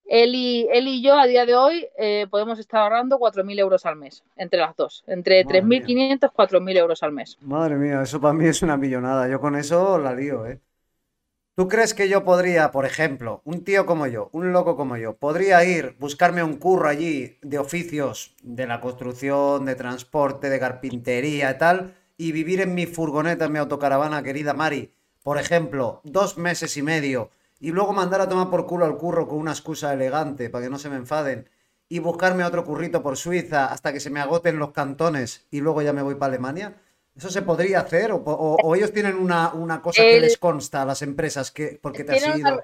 [0.08, 3.86] Él y, él y yo a día de hoy eh, podemos estar ahorrando 4.000 euros
[3.86, 7.38] al mes, entre las dos, entre 3.500 y 4.000 euros al mes.
[7.42, 10.60] Madre mía, eso para mí es una millonada, yo con eso la lío, ¿eh?
[11.56, 15.16] ¿Tú crees que yo podría, por ejemplo, un tío como yo, un loco como yo,
[15.16, 21.52] podría ir, buscarme un curro allí de oficios de la construcción, de transporte, de carpintería
[21.52, 24.94] y tal, y vivir en mi furgoneta, en mi autocaravana, querida Mari,
[25.24, 27.30] por ejemplo, dos meses y medio,
[27.66, 30.70] y luego mandar a tomar por culo al curro con una excusa elegante para que
[30.70, 31.50] no se me enfaden,
[31.90, 35.82] y buscarme otro currito por Suiza hasta que se me agoten los cantones y luego
[35.82, 36.76] ya me voy para Alemania?
[37.16, 38.12] ¿Eso se podría hacer?
[38.14, 42.38] ¿O, ellos tienen una, cosa que les consta a las empresas que, porque te has
[42.38, 42.64] ido?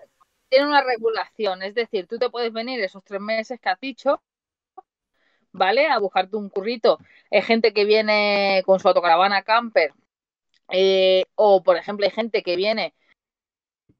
[0.49, 4.21] tienen una regulación, es decir, tú te puedes venir esos tres meses que has dicho,
[5.51, 5.87] ¿vale?
[5.87, 6.99] A buscarte un currito.
[7.31, 9.95] Hay gente que viene con su autocaravana camper,
[10.69, 12.93] eh, o por ejemplo, hay gente que viene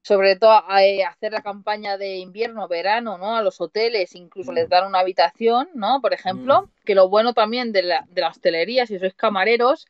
[0.02, 3.36] sobre todo a, eh, hacer la campaña de invierno, verano, ¿no?
[3.36, 4.70] A los hoteles, incluso les mm.
[4.70, 6.02] dan una habitación, ¿no?
[6.02, 6.70] Por ejemplo, mm.
[6.86, 9.88] que lo bueno también de la, de la hostelería, si sois camareros,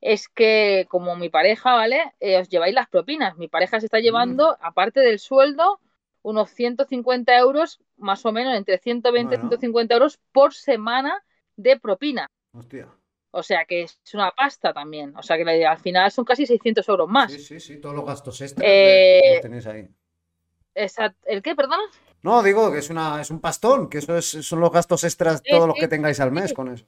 [0.00, 2.12] es que como mi pareja, ¿vale?
[2.18, 3.36] Eh, os lleváis las propinas.
[3.36, 4.02] Mi pareja se está mm.
[4.02, 5.80] llevando, aparte del sueldo,
[6.22, 11.22] unos 150 euros, más o menos, entre 120 y 150 euros por semana
[11.56, 12.26] de propina.
[12.52, 12.88] Hostia.
[13.34, 15.16] O sea que es una pasta también.
[15.16, 17.32] O sea que al final son casi 600 euros más.
[17.32, 19.88] Sí, sí, sí, todos los gastos extras eh, los tenéis ahí.
[21.24, 21.82] ¿El qué, perdona?
[22.22, 25.66] No, digo que es, una, es un pastón, que eso son los gastos extras, todos
[25.66, 26.86] los que tengáis al mes con eso.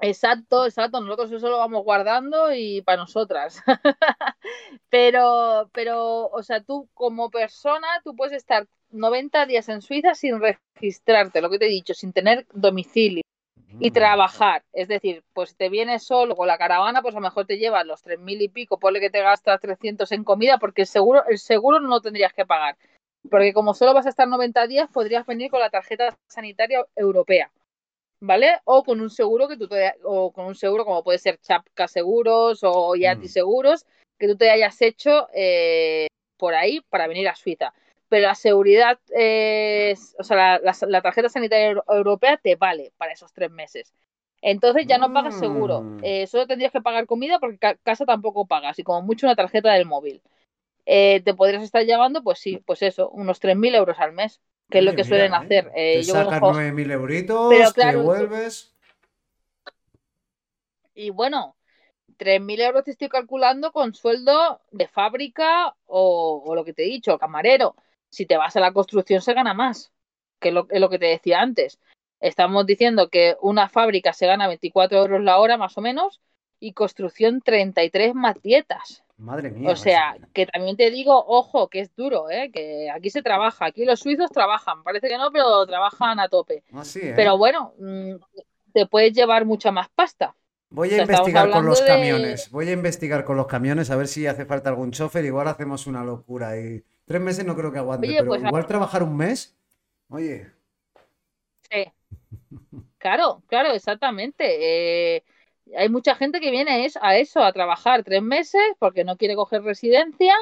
[0.00, 1.00] Exacto, exacto.
[1.00, 3.62] Nosotros eso lo vamos guardando y para nosotras.
[4.88, 10.40] pero, pero, o sea, tú como persona, tú puedes estar 90 días en Suiza sin
[10.40, 13.22] registrarte, lo que te he dicho, sin tener domicilio
[13.80, 13.92] y mm.
[13.92, 14.64] trabajar.
[14.72, 17.86] Es decir, pues te vienes solo con la caravana, pues a lo mejor te llevas
[17.86, 21.38] los 3.000 y pico, ponle que te gastas 300 en comida, porque el seguro, el
[21.38, 22.76] seguro no lo tendrías que pagar.
[23.30, 27.50] Porque como solo vas a estar 90 días, podrías venir con la tarjeta sanitaria europea.
[28.20, 28.60] ¿vale?
[28.64, 31.88] O con un seguro que tú te, o con un seguro como puede ser Chapka
[31.88, 33.28] Seguros o Yati mm.
[33.28, 33.86] Seguros
[34.18, 36.08] que tú te hayas hecho eh,
[36.38, 37.72] por ahí para venir a Suiza.
[38.08, 38.98] Pero la seguridad,
[40.18, 43.92] o sea, la, tarjeta sanitaria europea te vale para esos tres meses.
[44.42, 45.82] Entonces ya no pagas seguro.
[45.82, 46.00] Mm.
[46.02, 49.72] Eh, solo tendrías que pagar comida porque casa tampoco pagas y como mucho una tarjeta
[49.72, 50.22] del móvil.
[50.84, 54.40] Eh, te podrías estar llevando, pues sí, pues eso, unos 3.000 euros al mes
[54.70, 55.36] que es lo que suelen ¿eh?
[55.36, 55.72] hacer.
[55.74, 58.74] Eh, te sacas 9.000 euritos, te vuelves.
[60.94, 61.56] Y bueno,
[62.18, 67.18] 3.000 euros te estoy calculando con sueldo de fábrica o, lo que te he dicho,
[67.18, 67.76] camarero.
[68.16, 69.92] Si te vas a la construcción se gana más,
[70.40, 71.78] que es lo, es lo que te decía antes.
[72.18, 76.22] Estamos diciendo que una fábrica se gana 24 euros la hora más o menos
[76.58, 79.04] y construcción 33 más dietas.
[79.18, 79.70] Madre mía.
[79.70, 82.50] O sea, que también te digo, ojo, que es duro, ¿eh?
[82.50, 86.64] que aquí se trabaja, aquí los suizos trabajan, parece que no, pero trabajan a tope.
[86.72, 87.12] Ah, ¿eh?
[87.14, 88.14] Pero bueno, mm,
[88.72, 90.34] te puedes llevar mucha más pasta.
[90.70, 94.26] Voy a investigar con los camiones, voy a investigar con los camiones a ver si
[94.26, 98.06] hace falta algún chofer, igual hacemos una locura y tres meses no creo que aguante,
[98.06, 99.56] pero pues igual trabajar un mes,
[100.08, 100.50] oye.
[101.70, 101.92] Sí.
[102.98, 105.16] Claro, claro, exactamente.
[105.16, 105.22] Eh,
[105.76, 109.62] hay mucha gente que viene a eso, a trabajar tres meses porque no quiere coger
[109.62, 110.34] residencia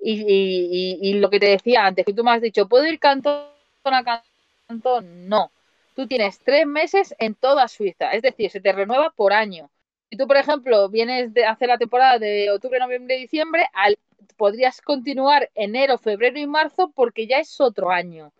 [0.00, 3.44] Y, lo que te decía antes, que tú me has dicho, ¿puedo ir cantón
[3.84, 4.22] a
[4.68, 5.28] cantón?
[5.28, 5.50] No.
[5.94, 9.70] Tú tienes tres meses en toda Suiza, es decir, se te renueva por año.
[10.10, 13.98] Si tú, por ejemplo, vienes de hacer la temporada de octubre, noviembre diciembre, al,
[14.36, 18.32] podrías continuar enero, febrero y marzo porque ya es otro año.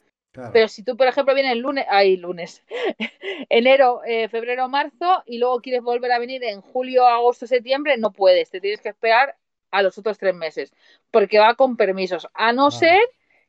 [0.53, 2.63] Pero si tú, por ejemplo, vienes lunes, ay, lunes,
[3.49, 8.13] enero, eh, febrero, marzo y luego quieres volver a venir en julio, agosto, septiembre, no
[8.13, 9.37] puedes, te tienes que esperar
[9.71, 10.73] a los otros tres meses,
[11.11, 13.01] porque va con permisos, a no ser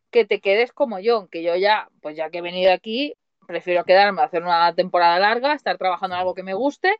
[0.09, 3.15] que te quedes como yo, que yo ya, pues ya que he venido aquí,
[3.45, 6.95] prefiero quedarme hacer una temporada larga, estar trabajando en algo que me guste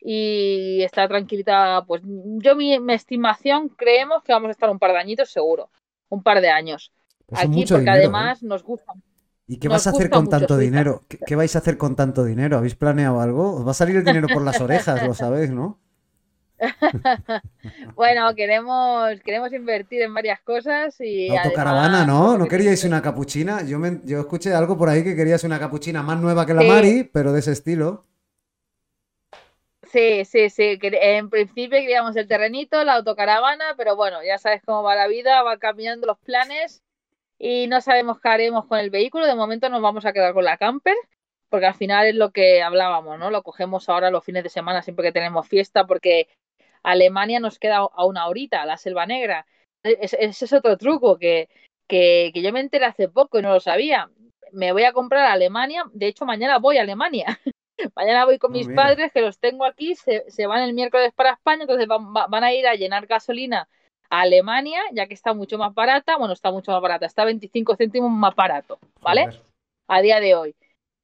[0.00, 4.92] y estar tranquilita, pues yo mi, mi estimación creemos que vamos a estar un par
[4.92, 5.70] de añitos seguro,
[6.08, 6.92] un par de años.
[7.26, 7.90] Pues aquí porque ¿eh?
[7.90, 8.94] además nos gusta
[9.50, 11.02] ¿Y qué vas a hacer con tanto dinero?
[11.08, 12.58] ¿Qué, vais a hacer con tanto dinero?
[12.58, 13.56] ¿Habéis planeado algo?
[13.56, 15.78] Os va a salir el dinero por las orejas, lo sabéis, ¿no?
[17.94, 21.34] bueno, queremos, queremos invertir en varias cosas y.
[21.34, 22.36] Autocaravana, ¿no?
[22.36, 23.62] ¿No queríais una capuchina?
[23.62, 26.64] Yo, me, yo escuché algo por ahí que querías una capuchina más nueva que la
[26.64, 28.04] Mari, pero de ese estilo.
[29.90, 30.78] Sí, sí, sí.
[30.82, 35.42] En principio queríamos el terrenito, la autocaravana, pero bueno, ya sabes cómo va la vida,
[35.42, 36.82] va cambiando los planes
[37.38, 39.26] y no sabemos qué haremos con el vehículo.
[39.26, 40.96] De momento nos vamos a quedar con la camper,
[41.48, 43.30] porque al final es lo que hablábamos, ¿no?
[43.30, 46.28] Lo cogemos ahora los fines de semana siempre que tenemos fiesta, porque
[46.82, 49.46] Alemania nos queda a una horita, la Selva Negra.
[49.82, 51.48] Ese es otro truco que,
[51.88, 54.10] que, yo me enteré hace poco y no lo sabía.
[54.52, 57.40] Me voy a comprar a Alemania, de hecho mañana voy a Alemania.
[57.94, 61.32] mañana voy con mis padres, que los tengo aquí, se, se, van el miércoles para
[61.32, 63.68] España, entonces van, van a ir a llenar gasolina
[64.10, 68.10] Alemania, ya que está mucho más barata, bueno, está mucho más barata, está 25 céntimos
[68.10, 69.28] más barato, ¿vale?
[69.86, 70.54] A día de hoy.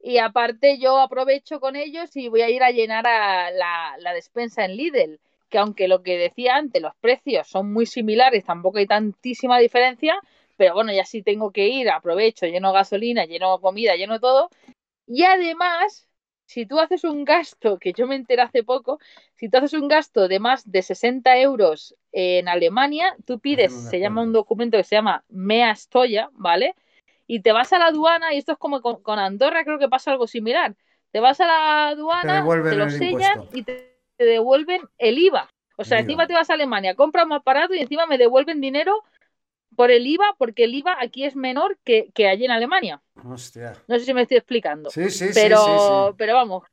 [0.00, 4.64] Y aparte yo aprovecho con ellos y voy a ir a llenar a la, despensa
[4.64, 8.86] en Lidl, que aunque lo que decía antes, los precios son muy similares, tampoco hay
[8.86, 10.18] tantísima diferencia,
[10.56, 14.50] pero bueno, ya sí tengo que ir, aprovecho, lleno gasolina, lleno comida, lleno todo.
[15.06, 16.08] Y además,
[16.46, 18.98] si tú haces un gasto, que yo me enteré hace poco,
[19.34, 23.98] si tú haces un gasto de más de 60 euros en Alemania, tú pides, se
[23.98, 26.74] llama un documento que se llama Mea Stoya, ¿vale?
[27.26, 30.10] Y te vas a la aduana, y esto es como con, Andorra, creo que pasa
[30.10, 30.74] algo similar.
[31.10, 35.48] Te vas a la aduana, te, lo sellan y te, devuelven el IVA.
[35.76, 39.02] O sea, encima te vas a Alemania, compras más barato y encima me devuelven dinero
[39.76, 43.02] por el IVA, porque el IVA aquí es menor que, que allí en Alemania.
[43.24, 43.74] Hostia.
[43.86, 44.90] No sé si me estoy explicando.
[44.90, 46.64] Sí, sí, pero, sí, sí, Pero vamos,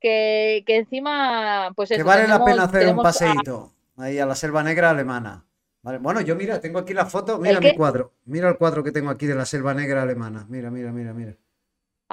[0.00, 4.62] que, que, encima, pues Que vale la pena hacer un paseíto ahí a la Selva
[4.62, 5.44] Negra alemana.
[5.82, 5.98] Vale.
[5.98, 9.10] Bueno, yo mira, tengo aquí la foto, mira mi cuadro, mira el cuadro que tengo
[9.10, 10.46] aquí de la Selva Negra alemana.
[10.48, 11.36] Mira, mira, mira, mira.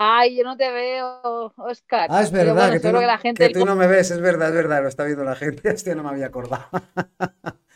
[0.01, 2.07] Ay, yo no te veo, Oscar.
[2.09, 2.99] Ah, es verdad, que, tú no,
[3.35, 5.69] que, tú no, me ves, es verdad, es verdad, lo está viendo la gente.
[5.73, 6.69] Hostia, no me había acordado.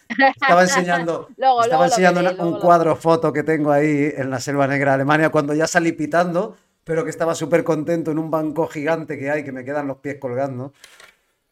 [0.10, 1.28] Estaba enseñando,
[1.64, 5.68] estaba enseñando un cuadro foto que tengo ahí en la Selva Negra Alemania cuando ya
[5.68, 9.64] salí pitando, pero que estaba súper contento en un banco gigante que hay que me
[9.64, 10.74] quedan los pies colgando.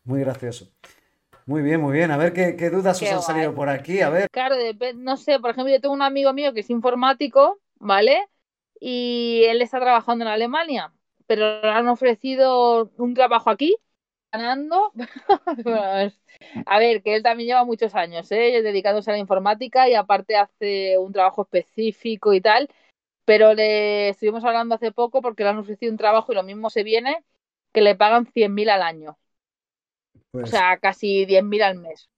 [0.03, 0.71] Muy gracioso.
[1.45, 2.11] Muy bien, muy bien.
[2.11, 4.01] A ver qué, dudas os han salido por aquí.
[4.01, 4.29] A ver.
[4.29, 4.55] Claro,
[4.95, 8.27] no sé, por ejemplo, yo tengo un amigo mío que es informático, ¿vale?
[8.79, 10.91] Y él está trabajando en Alemania,
[11.27, 13.75] pero le han ofrecido un trabajo aquí
[14.31, 14.91] ganando.
[16.65, 18.61] a ver, que él también lleva muchos años, ¿eh?
[18.61, 22.69] dedicándose a la informática y aparte hace un trabajo específico y tal.
[23.25, 26.69] Pero le estuvimos hablando hace poco porque le han ofrecido un trabajo y lo mismo
[26.69, 27.23] se viene
[27.71, 29.17] que le pagan 100.000 al año.
[30.13, 32.09] O pues sea, casi 10.000 al mes.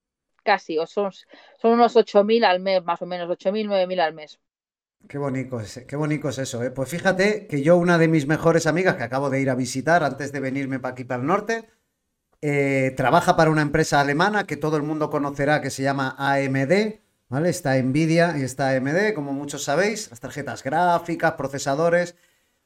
[0.42, 4.40] Casi, o son, son unos 8.000 al mes, más o menos, 8.000, 9.000 al mes.
[5.08, 6.70] Qué bonito, es, qué bonito es eso, ¿eh?
[6.70, 10.02] Pues fíjate que yo, una de mis mejores amigas que acabo de ir a visitar
[10.02, 11.68] antes de venirme para aquí para el norte,
[12.46, 16.96] eh, trabaja para una empresa alemana que todo el mundo conocerá que se llama AMD,
[17.30, 17.48] ¿vale?
[17.48, 22.16] Está Nvidia y está AMD, como muchos sabéis, las tarjetas gráficas, procesadores.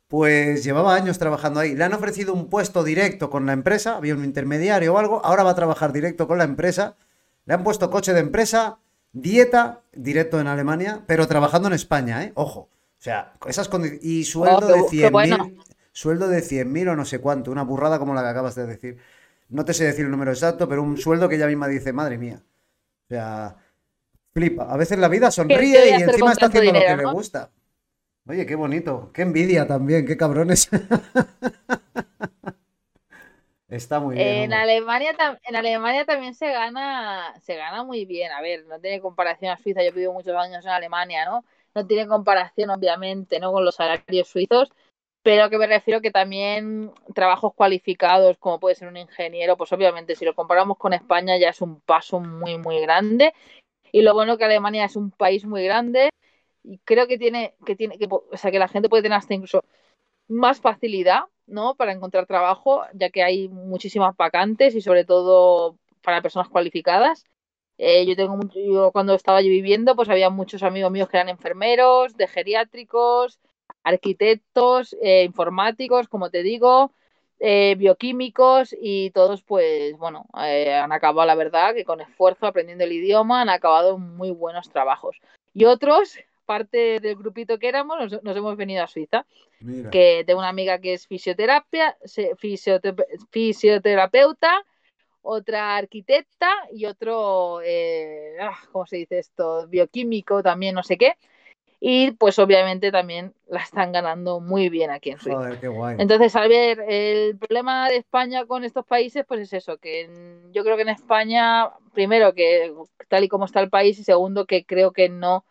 [0.08, 1.76] Pues llevaba años trabajando ahí.
[1.76, 5.44] Le han ofrecido un puesto directo con la empresa, había un intermediario o algo, ahora
[5.44, 6.96] va a trabajar directo con la empresa.
[7.44, 8.78] Le han puesto coche de empresa,
[9.12, 12.32] dieta, directo en Alemania, pero trabajando en España, ¿eh?
[12.34, 12.62] Ojo.
[12.62, 12.68] O
[13.00, 14.04] sea, esas condiciones.
[14.04, 15.62] Y sueldo de 100.000.
[15.92, 18.98] Sueldo de 100.000 o no sé cuánto, una burrada como la que acabas de decir
[19.48, 22.18] no te sé decir el número exacto, pero un sueldo que ella misma dice, madre
[22.18, 22.42] mía.
[23.04, 23.56] O sea,
[24.32, 24.64] flipa.
[24.70, 27.50] A veces la vida sonríe y encima está haciendo lo que le gusta.
[28.28, 29.10] Oye, qué bonito.
[29.12, 30.68] Qué envidia también, qué cabrones.
[33.68, 34.26] Está muy bien.
[34.26, 38.32] En Alemania, en Alemania también se gana, se gana muy bien.
[38.32, 39.82] A ver, no tiene comparación a Suiza.
[39.82, 41.44] Yo he vivido muchos años en Alemania, ¿no?
[41.74, 43.52] No tiene comparación, obviamente, ¿no?
[43.52, 44.72] Con los salarios suizos
[45.22, 50.14] pero que me refiero que también trabajos cualificados, como puede ser un ingeniero, pues obviamente
[50.16, 53.34] si lo comparamos con España ya es un paso muy, muy grande.
[53.92, 56.10] Y lo bueno que Alemania es un país muy grande
[56.62, 59.34] y creo que tiene, que tiene, que, o sea, que la gente puede tener hasta
[59.34, 59.64] incluso
[60.28, 61.74] más facilidad, ¿no?
[61.76, 67.24] Para encontrar trabajo, ya que hay muchísimas vacantes y sobre todo para personas cualificadas.
[67.78, 71.28] Eh, yo tengo yo cuando estaba yo viviendo, pues había muchos amigos míos que eran
[71.28, 73.38] enfermeros, de geriátricos,
[73.82, 76.92] arquitectos, eh, informáticos, como te digo,
[77.40, 82.92] eh, bioquímicos y todos, pues, bueno, han acabado, la verdad, que con esfuerzo, aprendiendo el
[82.92, 85.16] idioma, han acabado muy buenos trabajos.
[85.54, 89.26] Y otros, parte del grupito que éramos, nos, hemos venido a Suiza.
[89.90, 91.96] Que tengo una amiga que es fisioterapia,
[93.30, 94.64] fisioterapeuta
[95.30, 99.66] otra arquitecta y otro, eh, ah, ¿cómo se dice esto?
[99.68, 101.16] Bioquímico también, no sé qué.
[101.80, 105.38] Y pues obviamente también la están ganando muy bien aquí en Suiza.
[105.38, 105.96] Joder, qué guay.
[105.98, 110.10] Entonces, al ver el problema de España con estos países, pues es eso, que
[110.50, 112.74] yo creo que en España, primero que
[113.08, 115.44] tal y como está el país y segundo que creo que no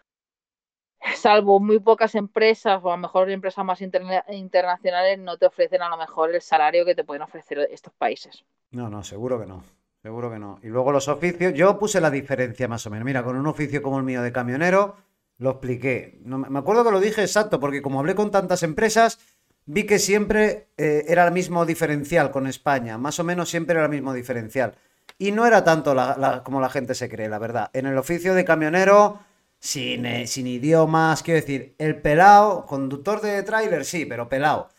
[1.16, 5.90] salvo muy pocas empresas o a lo mejor empresas más internacionales no te ofrecen a
[5.90, 8.44] lo mejor el salario que te pueden ofrecer estos países.
[8.72, 9.64] No, no, seguro que no.
[10.02, 10.60] Seguro que no.
[10.62, 13.06] Y luego los oficios, yo puse la diferencia más o menos.
[13.06, 14.96] Mira, con un oficio como el mío de camionero,
[15.38, 16.20] lo expliqué.
[16.24, 19.20] No, me acuerdo que lo dije exacto, porque como hablé con tantas empresas,
[19.66, 22.98] vi que siempre eh, era el mismo diferencial con España.
[22.98, 24.76] Más o menos siempre era el mismo diferencial.
[25.18, 25.96] Y no era tanto
[26.44, 27.70] como la gente se cree, la verdad.
[27.74, 29.20] En el oficio de camionero
[29.60, 34.70] sin, eh, sin idiomas, quiero decir, el pelao, conductor de tráiler, sí, pero pelao,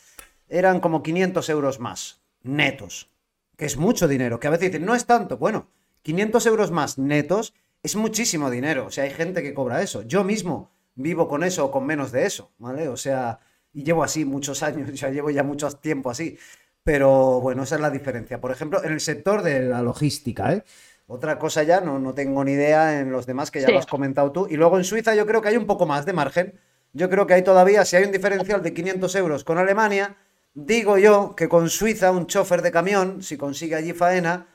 [0.48, 3.10] eran como 500 euros más, netos,
[3.56, 5.68] que es mucho dinero, que a veces dicen, no es tanto, bueno,
[6.02, 10.24] 500 euros más netos es muchísimo dinero, o sea, hay gente que cobra eso, yo
[10.24, 12.88] mismo vivo con eso o con menos de eso, ¿vale?
[12.88, 13.38] O sea,
[13.72, 16.38] y llevo así muchos años, ya llevo ya mucho tiempo así,
[16.82, 18.40] pero bueno, esa es la diferencia.
[18.40, 20.64] Por ejemplo, en el sector de la logística, ¿eh?
[21.06, 23.86] Otra cosa ya, no, no tengo ni idea en los demás que ya lo has
[23.86, 24.46] comentado tú.
[24.50, 26.60] Y luego en Suiza yo creo que hay un poco más de margen.
[26.92, 30.16] Yo creo que hay todavía, si hay un diferencial de 500 euros con Alemania,
[30.52, 34.48] digo yo que con Suiza un chofer de camión, si consigue allí faena,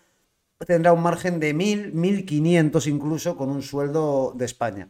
[0.65, 4.89] tendrá un margen de 1.000, 1.500 incluso con un sueldo de España.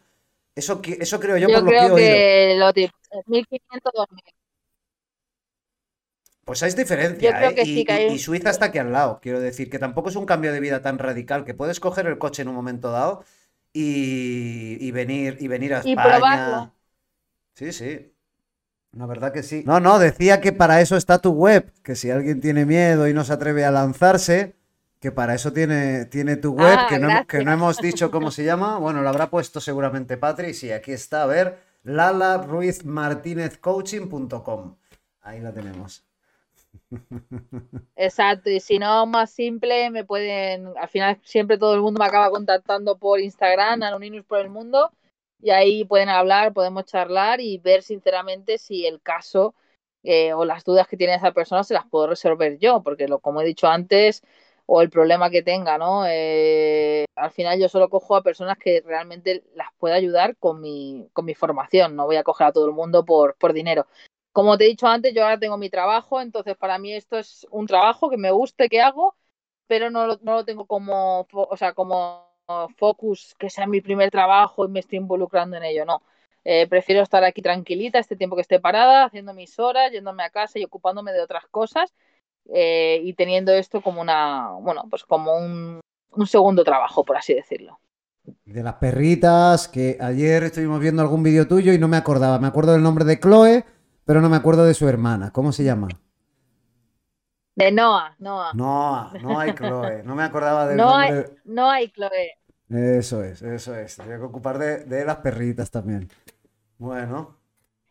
[0.56, 1.96] Eso, eso creo yo, por lo que he oído.
[1.96, 4.34] que lo 1.500, 2.000.
[6.46, 8.12] Pues hay diferencia, ¿eh?
[8.12, 9.20] y, Suiza está aquí al lado.
[9.22, 12.18] Quiero decir que tampoco es un cambio de vida tan radical que puedes coger el
[12.18, 13.24] coche en un momento dado
[13.72, 16.74] y, venir y venir a España.
[17.54, 18.14] Sí, sí.
[18.92, 19.64] La verdad que sí.
[19.66, 23.14] No, no, decía que para eso está tu web, que si alguien tiene miedo y
[23.14, 24.56] no se atreve a lanzarse,
[25.04, 28.32] que para eso tiene, tiene tu web, ah, que, no, que, no, hemos dicho cómo
[28.32, 28.80] se llama.
[28.84, 30.54] Bueno, lo habrá puesto seguramente Patri.
[30.54, 34.78] Sí, aquí está, a ver, lalaruizmartinezcoaching.com.
[35.24, 36.06] Ahí la tenemos.
[37.98, 42.06] Exacto, y si no, más simple, me pueden, al final siempre todo el mundo me
[42.06, 44.90] acaba contactando por Instagram, Anonymous por el mundo,
[45.42, 49.54] y ahí pueden hablar, podemos charlar y ver sinceramente si el caso
[50.04, 53.20] eh, o las dudas que tiene esa persona se las puedo resolver yo, porque lo,
[53.20, 54.24] como he dicho antes,
[54.66, 56.06] o el problema que tenga, ¿no?
[56.08, 61.08] Eh, al final yo solo cojo a personas que realmente las pueda ayudar con mi,
[61.14, 63.88] con mi formación, no voy a coger a todo el mundo por, por dinero
[64.34, 67.48] como te he dicho antes, yo ahora tengo mi trabajo, entonces para mí esto es
[67.52, 69.16] un trabajo que me guste, que hago,
[69.68, 72.28] pero no lo, no lo tengo como, o sea, como
[72.78, 76.02] focus, que sea mi primer trabajo y me estoy involucrando en ello, no.
[76.46, 80.30] Eh, prefiero estar aquí tranquilita este tiempo que esté parada, haciendo mis horas, yéndome a
[80.30, 81.94] casa y ocupándome de otras cosas
[82.54, 85.80] eh, y teniendo esto como una, bueno, pues como un,
[86.12, 87.80] un segundo trabajo, por así decirlo.
[88.46, 92.40] De las perritas, que ayer estuvimos viendo algún vídeo tuyo y no me acordaba.
[92.40, 93.66] Me acuerdo del nombre de Chloe,
[94.06, 95.32] pero no me acuerdo de su hermana.
[95.32, 95.90] ¿Cómo se llama?
[97.56, 98.54] De Noah, Noah.
[98.54, 100.04] Noah, no hay Chloe.
[100.04, 101.20] No me acordaba del no nombre.
[101.20, 102.32] Hay, no hay Chloe.
[102.70, 103.98] Eso es, eso es.
[103.98, 106.10] Tenía que ocupar de, las perritas también.
[106.78, 107.38] Bueno.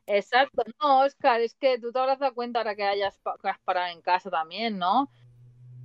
[0.07, 0.63] Exacto.
[0.81, 3.19] No, Oscar, es que tú te habrás dado cuenta ahora que hayas
[3.65, 5.11] parado en casa también, ¿no?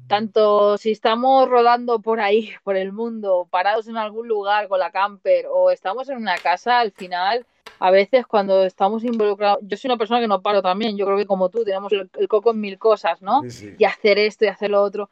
[0.07, 4.91] Tanto si estamos rodando por ahí, por el mundo, parados en algún lugar con la
[4.91, 7.45] camper o estamos en una casa, al final
[7.79, 11.17] a veces cuando estamos involucrados, yo soy una persona que no paro también, yo creo
[11.17, 13.41] que como tú, tenemos el, coco en mil cosas, ¿no?
[13.77, 15.09] Y hacer esto y hacer lo otro.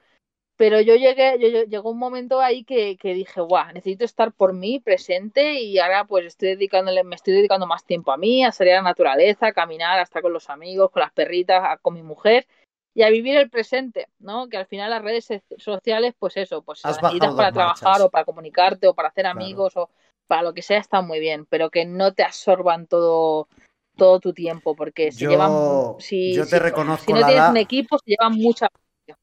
[0.58, 4.80] Pero yo llegué, yo, llegó un momento ahí que, dije, guau, necesito estar por mí
[4.80, 8.74] presente y ahora pues estoy dedicándole, me estoy dedicando más tiempo a mí, a salir
[8.74, 12.04] a la naturaleza, a caminar, a estar con los amigos, con las perritas, con mi
[12.04, 12.48] mujer
[12.94, 14.48] y a vivir el presente, ¿no?
[14.48, 15.28] Que al final las redes
[15.58, 19.90] sociales, pues eso, pues necesitas para trabajar o para comunicarte o para hacer amigos o
[20.28, 23.50] para lo que sea está muy bien, pero que no te absorban todo
[23.98, 28.12] todo tu tiempo, porque llevan, si, yo te reconozco si no tienes un equipo, se
[28.12, 28.68] llevan mucha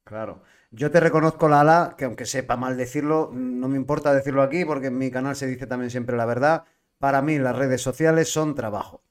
[0.05, 0.43] Claro.
[0.75, 4.87] Yo te reconozco, Lala, que aunque sepa mal decirlo, no me importa decirlo aquí porque
[4.87, 6.65] en mi canal se dice también siempre la verdad.
[6.99, 9.03] Para mí las redes sociales son trabajo.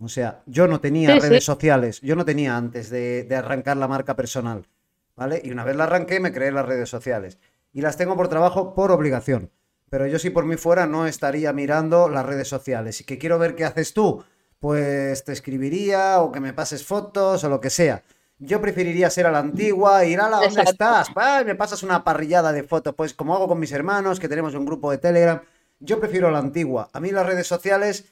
[0.00, 3.86] O sea, yo no tenía redes sociales, yo no tenía antes de, de, arrancar la
[3.86, 4.66] marca personal,
[5.14, 5.40] ¿vale?
[5.44, 7.38] Y una vez la arranqué me creé las redes sociales.
[7.72, 9.52] Y las tengo por trabajo, por obligación.
[9.88, 13.00] Pero yo si por mí fuera no estaría mirando las redes sociales.
[13.00, 14.24] Y que quiero ver qué haces tú,
[14.58, 18.02] pues te escribiría o que me pases fotos o lo que sea.
[18.42, 21.08] Yo preferiría ser a la antigua, ir a la ¿dónde estás?
[21.44, 24.64] me pasas una parrillada de fotos, pues como hago con mis hermanos, que tenemos un
[24.64, 25.42] grupo de Telegram.
[25.78, 26.88] Yo prefiero la antigua.
[26.94, 28.06] A mí las redes sociales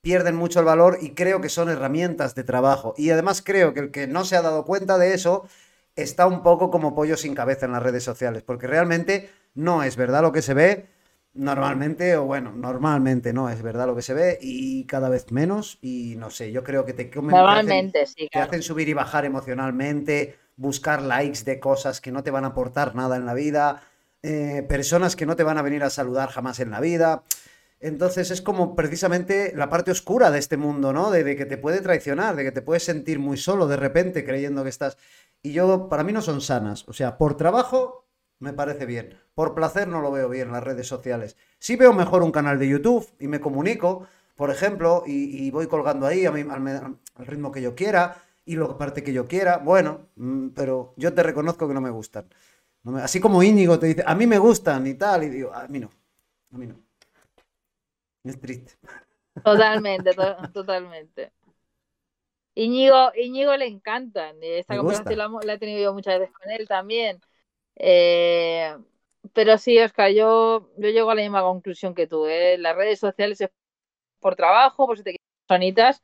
[0.00, 2.94] pierden mucho el valor y creo que son herramientas de trabajo.
[2.96, 5.46] Y además creo que el que no se ha dado cuenta de eso
[5.96, 9.96] está un poco como pollo sin cabeza en las redes sociales, porque realmente no es
[9.96, 10.86] verdad lo que se ve
[11.34, 15.78] normalmente, o bueno, normalmente no es verdad lo que se ve y cada vez menos
[15.82, 18.88] y no sé, yo creo que te comen, normalmente, te hacen, sí, te hacen subir
[18.88, 23.26] y bajar emocionalmente, buscar likes de cosas que no te van a aportar nada en
[23.26, 23.82] la vida,
[24.22, 27.24] eh, personas que no te van a venir a saludar jamás en la vida.
[27.80, 31.10] Entonces es como precisamente la parte oscura de este mundo, ¿no?
[31.10, 34.62] De, que te puede traicionar, de que te puedes sentir muy solo de repente creyendo
[34.62, 34.96] que estás...
[35.42, 36.88] Y yo, para mí no son sanas.
[36.88, 38.03] O sea, por trabajo
[38.38, 39.18] me parece bien.
[39.34, 41.36] Por placer no lo veo bien las redes sociales.
[41.58, 44.06] Sí veo mejor un canal de YouTube y me comunico,
[44.36, 49.12] por ejemplo, y, voy colgando ahí al, ritmo que yo quiera y lo parte que
[49.12, 49.58] yo quiera.
[49.58, 52.28] Bueno, mm, pero yo te reconozco que no me gustan.
[53.02, 55.80] así como Íñigo te dice, a mí me gustan y tal, y digo, a mí
[55.80, 55.90] no.
[56.52, 56.76] A mí no.
[58.24, 58.74] Es triste.
[59.42, 60.12] Totalmente,
[60.52, 61.32] totalmente.
[62.54, 64.36] Íñigo, Íñigo le encantan.
[64.40, 67.20] Esta conversación la, he tenido yo muchas veces con él también.
[67.76, 68.76] Eh,
[69.32, 72.26] pero sí, Oscar, yo, yo llego a la misma conclusión que tú.
[72.26, 72.56] ¿eh?
[72.58, 73.50] Las redes sociales es
[74.20, 76.00] por trabajo, por si te quieres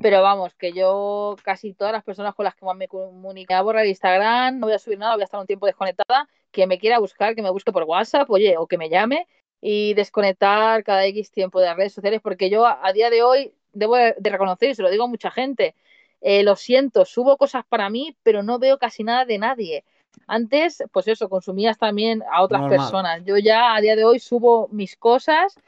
[0.00, 3.62] pero vamos, que yo casi todas las personas con las que más me comunico, a
[3.62, 6.78] borrar Instagram, no voy a subir nada, voy a estar un tiempo desconectada, que me
[6.78, 9.26] quiera buscar, que me busque por WhatsApp, oye, o que me llame
[9.60, 13.52] y desconectar cada X tiempo de las redes sociales, porque yo a, día de hoy
[13.72, 15.74] debo de, reconocer, y se lo digo a mucha gente,
[16.20, 19.84] eh, lo siento, subo cosas para mí, pero no veo casi nada de nadie.
[20.26, 23.24] Antes, pues eso, consumías también a otras personas.
[23.24, 25.58] Yo ya a día de hoy subo mis cosas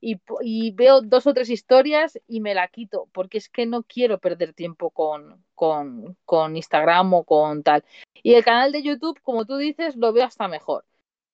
[0.00, 4.18] y, veo dos o tres historias y me la quito, porque es que no quiero
[4.18, 7.84] perder tiempo con, con, Instagram o con tal.
[8.22, 10.84] Y el canal de YouTube, como tú dices, lo veo hasta mejor.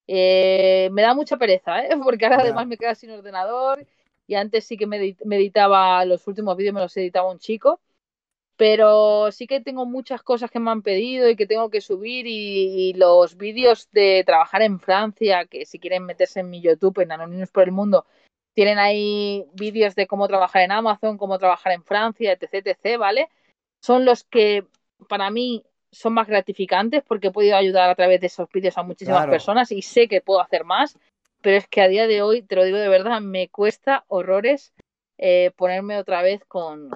[0.06, 1.90] Eh, me da mucha pereza, ¿eh?
[2.02, 3.86] porque ahora además me queda sin ordenador
[4.26, 7.80] y antes sí que me editaba los últimos vídeos, me los editaba un chico
[8.60, 12.26] pero sí que tengo muchas cosas que me han pedido y que tengo que subir
[12.28, 17.10] y, los vídeos de trabajar en Francia, que si quieren meterse en mi YouTube, en
[17.10, 18.04] Anónimos por el Mundo,
[18.52, 23.30] tienen ahí vídeos de cómo trabajar en Amazon, cómo trabajar en Francia, etc, etc, ¿vale?
[23.80, 24.66] Son los que
[25.08, 28.82] para mí son más gratificantes porque he podido ayudar a través de esos vídeos a
[28.82, 30.98] muchísimas personas y sé que puedo hacer más,
[31.40, 34.74] pero es que a día de hoy, te lo digo de verdad, me cuesta horrores
[35.22, 36.88] eh, ponerme otra vez con,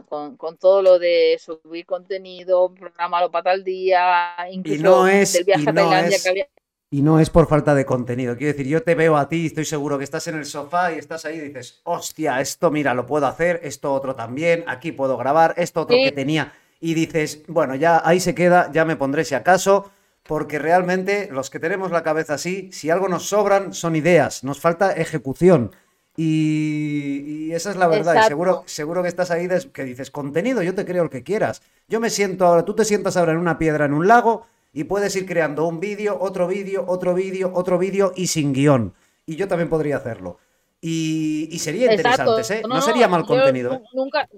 [0.59, 5.69] todo lo de subir contenido, programarlo para tal día, incluso y no es, del viaje
[5.69, 6.49] a Tailandia que había...
[6.89, 8.35] Y no es por falta de contenido.
[8.35, 10.99] Quiero decir, yo te veo a ti, estoy seguro que estás en el sofá y
[10.99, 15.19] estás ahí y dices, hostia, esto mira, lo puedo hacer, esto otro también, aquí puedo
[15.19, 16.55] grabar, esto otro que tenía.
[16.81, 19.91] Y dices, bueno, ya ahí se queda, ya me pondré si acaso,
[20.23, 24.61] porque realmente los que tenemos la cabeza así, si algo nos sobran, son ideas, nos
[24.61, 25.73] falta ejecución.
[26.17, 28.17] Y, esa es la verdad.
[28.25, 31.63] Y seguro, seguro que estás ahí que dices, contenido, yo te creo el que quieras.
[31.89, 34.85] Yo me siento ahora, tú te sientas ahora en una piedra, en un lago, y
[34.85, 38.95] puedes ir creando un vídeo, otro vídeo, otro vídeo, otro vídeo y sin guion.
[39.27, 40.39] Y yo también podría hacerlo.
[40.81, 42.63] Y, sería interesante, ¿eh?
[42.69, 43.73] No, sería mal contenido.
[43.73, 43.83] ¿eh?
[43.95, 44.29] Nunca,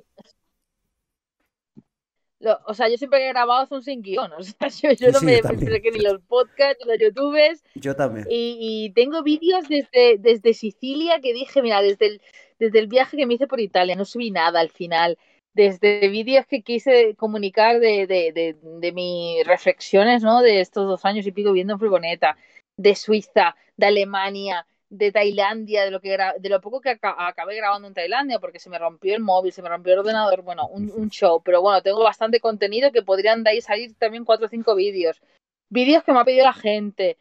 [2.67, 4.33] o sea, yo siempre he grabado son sin guion.
[4.33, 4.69] O sea,
[4.99, 5.41] yo, no me
[5.81, 7.65] que ni los podcasts, ni los youtubers.
[7.75, 8.27] Yo también.
[8.29, 12.23] Y, tengo vídeos desde, desde Sicilia que dije, mira, desde el,
[12.59, 15.19] desde el viaje que me hice por Italia, no subí nada al final.
[15.55, 20.43] Desde vídeos que quise comunicar de, de, de, de mis reflexiones, ¿no?
[20.43, 22.37] De estos dos años y pico viendo en furgoneta,
[22.77, 27.89] de Suiza, de Alemania, de Tailandia, de lo que de lo poco que acabé grabando
[27.89, 31.11] en Tailandia, porque se me rompió el móvil, se me rompió el ordenador, bueno, un,
[31.11, 34.75] show, pero bueno, tengo bastante contenido que podrían de ahí salir también cuatro o cinco
[34.75, 35.21] vídeos.
[35.69, 37.19] Vídeos que me ha pedido la gente.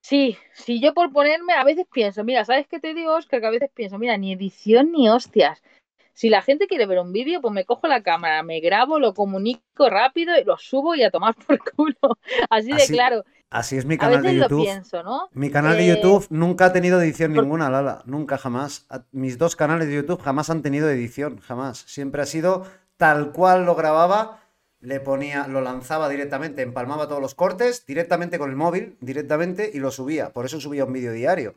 [0.00, 3.40] Sí, si yo por ponerme, a veces pienso, mira, ¿sabes qué te digo, Oscar?
[3.40, 5.62] Que a veces pienso, mira, ni edición ni hostias.
[6.12, 9.12] Si la gente quiere ver un vídeo, pues me cojo la cámara, me grabo, lo
[9.12, 12.18] comunico rápido y lo subo y a tomar por culo.
[12.50, 13.24] Así de claro.
[13.56, 14.68] Así es mi canal de YouTube.
[15.32, 18.02] Mi canal de YouTube nunca ha tenido edición ninguna, Lala.
[18.04, 18.86] Nunca, jamás.
[19.12, 21.78] Mis dos canales de YouTube jamás han tenido edición, jamás.
[21.86, 22.66] Siempre ha sido
[22.98, 24.42] tal cual lo grababa
[24.80, 29.78] le ponía, lo lanzaba directamente, empalmaba todos los cortes directamente con el móvil, directamente, y
[29.78, 30.34] lo subía.
[30.34, 31.54] Por eso subía un vídeo diario.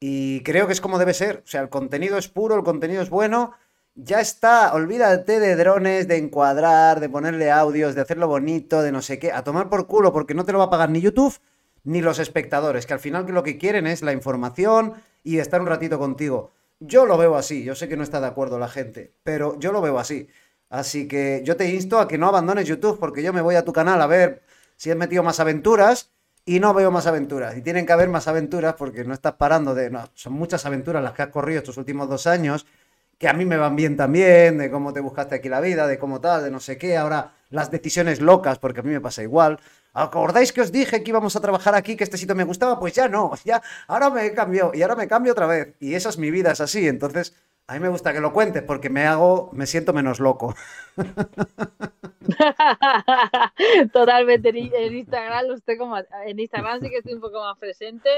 [0.00, 1.42] Y creo que es como debe ser.
[1.44, 3.54] O sea, el contenido es puro, el contenido es bueno.
[3.98, 9.00] Ya está, olvídate de drones, de encuadrar, de ponerle audios, de hacerlo bonito, de no
[9.00, 9.32] sé qué.
[9.32, 11.34] A tomar por culo porque no te lo va a pagar ni YouTube
[11.82, 14.92] ni los espectadores, que al final lo que quieren es la información
[15.24, 16.52] y estar un ratito contigo.
[16.78, 19.72] Yo lo veo así, yo sé que no está de acuerdo la gente, pero yo
[19.72, 20.28] lo veo así.
[20.68, 23.64] Así que yo te insto a que no abandones YouTube porque yo me voy a
[23.64, 24.42] tu canal a ver
[24.76, 26.10] si has metido más aventuras
[26.44, 27.56] y no veo más aventuras.
[27.56, 29.90] Y tienen que haber más aventuras porque no estás parando de...
[30.12, 32.66] Son muchas aventuras las que has corrido estos últimos dos años
[33.18, 35.98] que a mí me van bien también, de cómo te buscaste aquí la vida, de
[35.98, 36.96] cómo tal, de no sé qué.
[36.96, 39.58] Ahora las decisiones locas, porque a mí me pasa igual.
[39.92, 42.78] ¿Acordáis que os dije que íbamos a trabajar aquí, que este sitio me gustaba?
[42.78, 45.74] Pues ya no, ya, ahora me cambio y ahora me cambio otra vez.
[45.80, 46.86] Y esa es mi vida, es así.
[46.86, 47.34] Entonces,
[47.66, 50.54] a mí me gusta que lo cuentes porque me hago, me siento menos loco.
[53.92, 54.50] Totalmente.
[54.50, 58.10] En Instagram, usted como, en Instagram sí que estoy un poco más presente,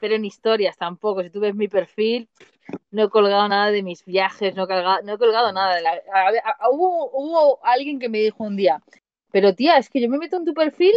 [0.00, 1.22] pero en historias tampoco.
[1.22, 2.28] Si tú ves mi perfil,
[2.90, 5.76] no he colgado nada de mis viajes, no he colgado, no he colgado nada.
[5.76, 6.00] De la,
[6.70, 8.82] hubo, hubo alguien que me dijo un día,
[9.32, 10.94] pero tía, es que yo me meto en tu perfil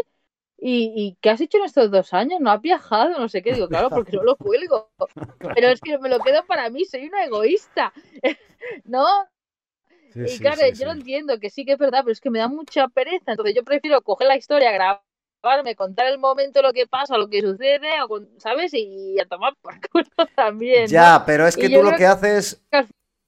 [0.62, 2.40] ¿Y, qué has hecho en estos dos años?
[2.42, 3.18] ¿No has viajado?
[3.18, 3.54] No sé qué.
[3.54, 4.92] Digo, claro, porque no lo cuelgo.
[5.56, 7.94] Pero es que me lo quedo para mí, soy una egoísta.
[8.84, 9.06] ¿No?
[10.16, 12.48] y claro, yo lo entiendo, que sí que es verdad, pero es que me da
[12.48, 13.32] mucha pereza.
[13.32, 14.72] Entonces yo prefiero coger la historia,
[15.42, 17.90] grabarme, contar el momento, lo que pasa, lo que sucede,
[18.38, 18.74] ¿sabes?
[18.74, 20.06] Y a tomar por culo
[20.36, 20.88] también.
[20.88, 22.62] Ya, pero es que tú lo que haces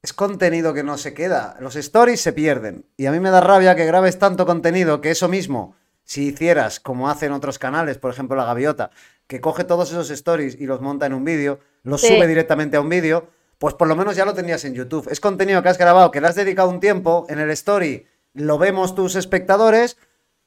[0.02, 1.58] es contenido que no se queda.
[1.60, 2.86] Los stories se pierden.
[2.98, 6.80] Y a mí me da rabia que grabes tanto contenido que eso mismo si hicieras
[6.80, 8.90] como hacen otros canales, por ejemplo la Gaviota,
[9.28, 12.82] que coge todos esos stories y los monta en un vídeo, los sube directamente a
[12.82, 13.30] un vídeo,
[13.60, 15.08] pues por lo menos ya lo tenías en YouTube.
[15.10, 18.58] Es contenido que has grabado, que le has dedicado un tiempo, en el story lo
[18.58, 19.98] vemos tus espectadores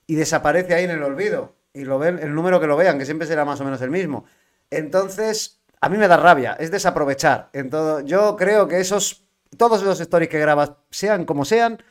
[0.06, 1.54] y desaparece ahí en el olvido.
[1.72, 3.90] Y lo ven, el número que lo vean, que siempre será más o menos el
[3.90, 4.24] mismo.
[4.70, 7.50] Entonces, a mí me da rabia, es desaprovechar.
[7.52, 9.26] En todo, yo creo que esos,
[9.56, 11.82] todos esos stories que grabas, sean como sean,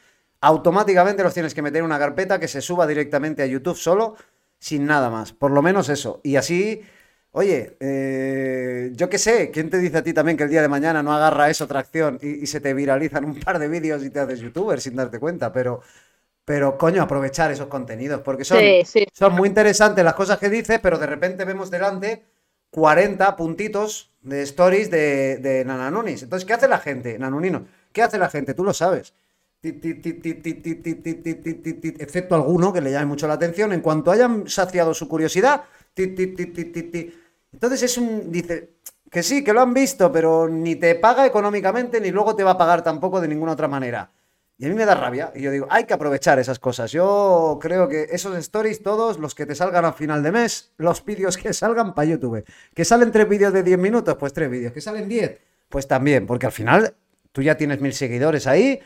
[0.41, 4.15] automáticamente los tienes que meter en una carpeta que se suba directamente a YouTube solo,
[4.57, 5.33] sin nada más.
[5.33, 6.21] Por lo menos eso.
[6.23, 6.81] Y así,
[7.31, 10.69] oye, eh, yo qué sé, ¿quién te dice a ti también que el día de
[10.69, 14.09] mañana no agarra eso tracción y, y se te viralizan un par de vídeos y
[14.09, 15.51] te haces youtuber sin darte cuenta?
[15.51, 15.81] Pero,
[16.45, 18.59] pero coño, aprovechar esos contenidos, porque son,
[19.11, 22.23] son muy interesantes las cosas que dices, pero de repente vemos delante
[22.71, 26.23] 40 puntitos de stories de, de Nananunis.
[26.23, 27.65] Entonces, ¿qué hace la gente, Nanunino?
[27.91, 28.53] ¿Qué hace la gente?
[28.53, 29.13] Tú lo sabes
[31.99, 35.63] excepto alguno que le llame mucho la atención, en cuanto hayan saciado su curiosidad,
[35.95, 38.71] entonces es un, dice,
[39.09, 42.51] que sí, que lo han visto, pero ni te paga económicamente, ni luego te va
[42.51, 44.11] a pagar tampoco de ninguna otra manera.
[44.57, 46.91] Y a mí me da rabia, y yo digo, hay que aprovechar esas cosas.
[46.91, 51.03] Yo creo que esos stories, todos los que te salgan al final de mes, los
[51.03, 54.71] vídeos que salgan para YouTube, que salen tres vídeos de 10 minutos, pues tres vídeos,
[54.71, 55.39] que salen 10,
[55.69, 56.95] pues también, porque al final
[57.31, 58.79] tú ya tienes mil seguidores ahí,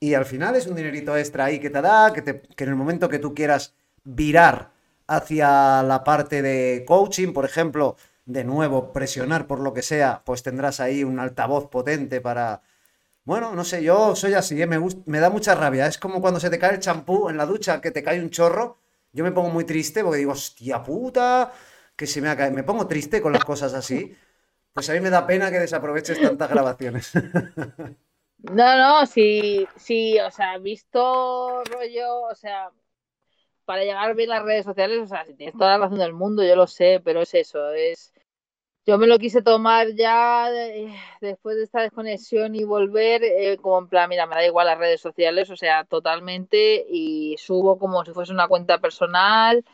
[0.00, 2.74] y al final es un dinerito extra ahí que te da, que, te, en el
[2.74, 4.72] momento que tú quieras virar
[5.06, 10.42] hacia la parte de coaching, por ejemplo, de nuevo presionar por lo que sea, pues
[10.42, 12.62] tendrás ahí un altavoz potente para...
[13.24, 14.66] Bueno, no sé, yo soy así, ¿eh?
[14.66, 15.86] me, me da mucha rabia.
[15.86, 18.30] Es como cuando se te cae el champú en la ducha, que te cae un
[18.30, 18.78] chorro.
[19.12, 21.52] Yo me pongo muy triste porque digo, hostia puta,
[21.96, 22.54] que se me ha caído.
[22.56, 24.12] Me pongo triste con las cosas así.
[24.72, 27.12] Pues a mí me da pena que desaproveches tantas grabaciones.
[28.38, 32.70] No, no, sí, sí, o sea, visto rollo, o sea,
[33.64, 36.44] para llegar ver las redes sociales, o sea, si tienes toda la razón del mundo,
[36.44, 38.12] yo lo sé, pero es eso, es...
[38.84, 40.48] Yo me lo quise tomar ya
[41.20, 44.78] después de esta desconexión y volver, eh, como en plan, mira, me da igual las
[44.78, 49.64] redes sociales, o sea, totalmente, y subo como si fuese una cuenta personal,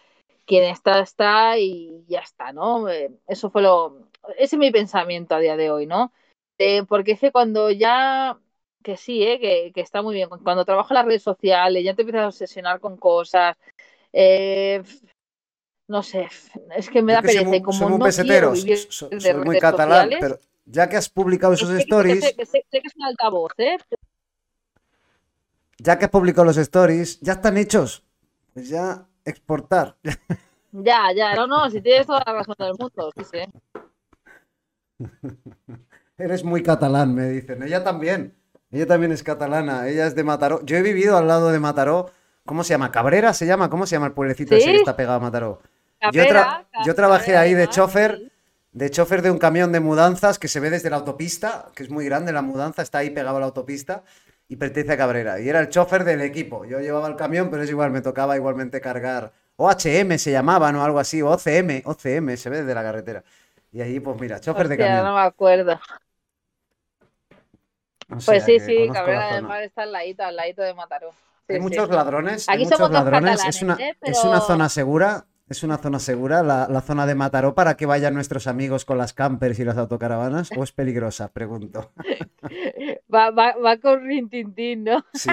[0.47, 2.89] quien está, está y ya está, ¿no?
[2.91, 4.09] Eh, eso fue lo...
[4.39, 6.13] Ese es mi pensamiento a día de hoy, ¿no?
[6.59, 8.39] Eh, porque es que cuando ya
[8.83, 9.39] que sí, ¿eh?
[9.75, 10.29] que, está muy bien.
[10.29, 13.57] Cuando trabajo en las redes sociales, ya te empiezas a obsesionar con cosas.
[14.13, 14.83] Eh,
[15.89, 16.29] no sé,
[16.77, 17.45] es que me da pereza.
[17.63, 19.11] como soy no pesetero, soy,
[19.45, 22.23] muy catalán, pero ya que has publicado esos stories.
[22.23, 23.79] Sé, que, sé, que es un altavoz, ¿eh?
[25.79, 28.05] Ya que has publicado los stories, ya están hechos.
[28.55, 29.97] Pues ya exportar.
[30.71, 33.39] Ya, ya, no, no, si tienes toda la razón del mundo, sí, sí.
[36.19, 37.63] Eres muy catalán, me dicen.
[37.63, 38.37] Ella también.
[38.71, 40.63] Ella también es catalana, ella es de Mataró.
[40.67, 42.11] Yo he vivido al lado de Mataró.
[42.45, 42.93] ¿Cómo se llama?
[42.93, 43.71] ¿Cabrera se llama?
[43.71, 45.63] ¿Cómo se llama el pueblecito ese que está pegado a Mataró?
[46.13, 48.31] Yo, trabajé ahí de chofer,
[48.73, 51.91] de chofer de un camión de mudanzas que se ve desde la autopista, que es
[51.91, 54.05] muy grande la mudanza, está ahí pegado a la autopista.
[54.51, 55.41] y pertenece a Cabrera.
[55.41, 56.65] Y era el chofer del equipo.
[56.65, 59.31] Yo llevaba el camión, pero es igual, me tocaba igualmente cargar.
[59.57, 63.25] OHM se llamaban o algo así, o OCM, OCM, se ve desde la carretera.
[63.73, 65.05] Y ahí, pues mira, chofer de camión.
[65.05, 65.81] no me acuerdo.
[68.25, 71.13] pues sí, sí, Cabrera del Mar está al ladito, al ladito de Mataró.
[71.49, 73.45] hay muchos ladrones, hay muchos ladrones.
[73.45, 73.97] es, una, ¿eh?
[74.01, 78.13] es una zona segura, ¿Es una zona segura la, zona de Mataró para que vayan
[78.13, 80.51] nuestros amigos con las campers y las autocaravanas?
[80.57, 81.33] ¿O es peligrosa?
[81.33, 81.93] Pregunto.
[83.13, 85.03] Va, va, va con rintintín, ¿no?
[85.15, 85.31] Sí.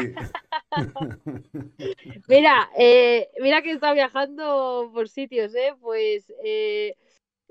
[2.29, 5.73] mira, eh, mira que está viajando por sitios, ¿eh?
[5.81, 6.95] Pues eh,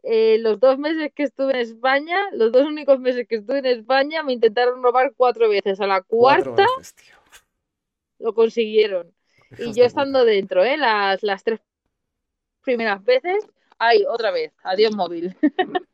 [0.02, 3.66] eh, los dos meses que estuve en España, los dos únicos meses que estuve en
[3.66, 5.78] España, me intentaron robar cuatro veces.
[5.82, 6.64] A la cuarta
[8.18, 9.12] lo consiguieron.
[9.58, 10.78] Y yo estando dentro, ¿eh?
[10.78, 11.60] Las, las tres
[12.64, 13.46] primeras veces,
[13.78, 15.36] ay, otra vez, adiós móvil.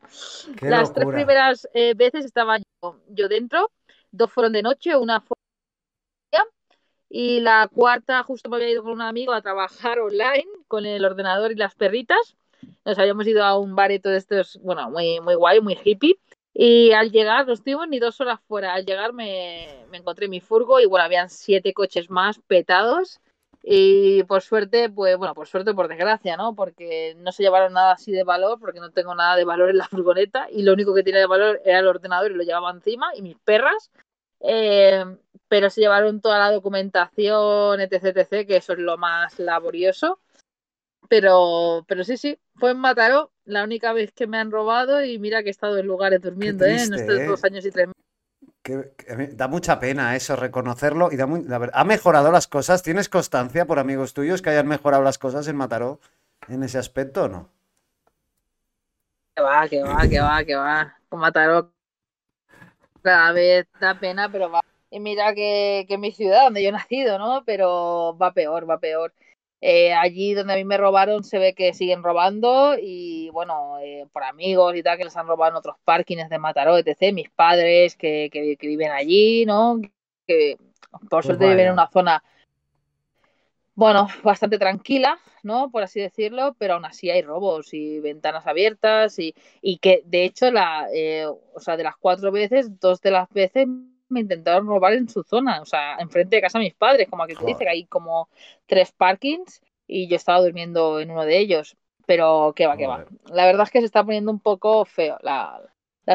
[0.63, 2.59] Las tres primeras eh, veces estaba
[3.09, 3.71] yo, dentro,
[4.11, 5.37] dos fueron de noche, una fue
[7.13, 11.05] y la cuarta justo me había ido con un amigo a trabajar online con el
[11.05, 12.37] ordenador y las perritas.
[12.85, 16.21] Nos habíamos ido a un bareto de estos, bueno, muy, muy guay, muy hippie.
[16.55, 18.75] Y al llegar, no estuvimos ni dos horas fuera.
[18.75, 23.21] Al llegar me, me encontré mi furgo y bueno, habían siete coches más petados
[23.63, 26.55] y por suerte, pues bueno, por suerte, por desgracia, ¿no?
[26.55, 29.79] Porque no se llevaron nada así de valor, porque no tengo nada de valor en
[29.79, 32.71] la furgoneta y lo único que tiene de valor era el ordenador y lo llevaba
[32.71, 33.91] encima y mis perras.
[34.43, 35.05] Eh,
[35.49, 40.21] pero se llevaron toda la documentación, etc, etc, que eso es lo más laborioso.
[41.09, 45.19] Pero, pero sí, sí, fue en Mataró la única vez que me han robado y
[45.19, 46.83] mira que he estado en lugares durmiendo, ¿eh?
[46.83, 47.27] En estos ¿eh?
[47.27, 48.10] dos años y tres meses
[49.33, 51.11] da mucha pena eso, reconocerlo.
[51.13, 51.27] y da
[51.73, 52.83] ¿Ha mejorado las cosas?
[52.83, 56.01] ¿Tienes constancia por amigos tuyos que hayan mejorado las cosas en Mataró
[56.49, 57.49] en ese aspecto o no?
[59.35, 60.97] Que va, que va, que va, que va.
[61.09, 61.73] Con Mataró
[63.03, 64.61] cada vez da pena, pero va.
[64.91, 67.45] Y mira que, que mi ciudad, donde yo he nacido, ¿no?
[67.45, 69.13] Pero va peor, va peor.
[69.63, 74.07] Eh, allí donde a mí me robaron se ve que siguen robando y bueno, eh,
[74.11, 77.13] por amigos y tal que les han robado en otros parkings de Mataró, etc.
[77.13, 79.79] Mis padres que, que, viven allí, ¿no?
[80.27, 80.57] Que
[80.91, 82.25] por pues suerte viven en una zona,
[83.75, 85.71] bueno, bastante tranquila, ¿no?
[85.71, 90.25] Por así decirlo, pero aún así hay robos y ventanas abiertas y, y que de
[90.25, 93.69] hecho, la, eh, o sea, de las cuatro veces, dos de las veces
[94.11, 97.23] me intentaron robar en su zona, o sea, enfrente de casa de mis padres, como
[97.23, 98.29] aquí te dice, que hay como
[98.67, 101.77] tres parkings y yo estaba durmiendo en uno de ellos.
[102.07, 103.05] Pero qué va, qué va.
[103.27, 105.61] La verdad es que se está poniendo un poco feo la,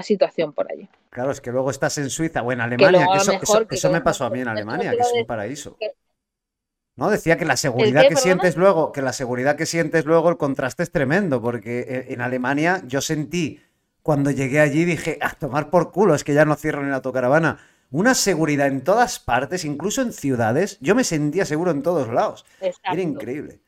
[0.01, 0.89] situación por allí.
[1.09, 4.29] Claro, es que luego estás en Suiza o en Alemania, que, eso, me pasó a
[4.29, 5.77] mí en Alemania, que es un paraíso.
[6.97, 10.37] No, decía que la seguridad que sientes luego, que la seguridad que sientes luego, el
[10.37, 13.61] contraste es tremendo, porque en Alemania yo sentí,
[14.01, 16.97] cuando llegué allí, dije, a tomar por culo, es que ya no cierran en la
[16.97, 17.59] autocaravana
[17.95, 20.77] una seguridad en todas partes, incluso en ciudades.
[20.81, 22.45] Yo me sentía seguro en todos lados.
[22.59, 23.61] Era increíble.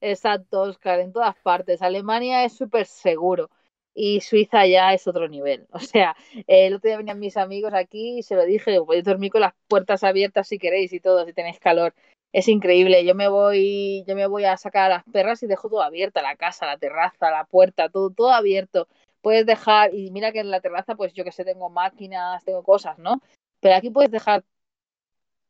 [0.00, 1.82] Exacto, Oscar, en todas partes.
[1.82, 3.50] Alemania es súper seguro
[3.92, 5.66] y Suiza ya es otro nivel.
[5.72, 6.16] O sea,
[6.46, 9.52] el otro día venían mis amigos aquí y se lo dije, podéis dormir con las
[9.68, 11.92] puertas abiertas si queréis y todo, si tenéis calor.
[12.32, 13.04] Es increíble.
[13.04, 16.22] Yo me voy, yo me voy a sacar a las perras y dejo todo abierto,
[16.22, 18.88] la casa, la terraza, la puerta, todo, todo abierto
[19.22, 22.62] puedes dejar, y mira que en la terraza, pues yo que sé, tengo máquinas, tengo
[22.62, 23.20] cosas, ¿no?
[23.60, 24.44] Pero aquí puedes dejar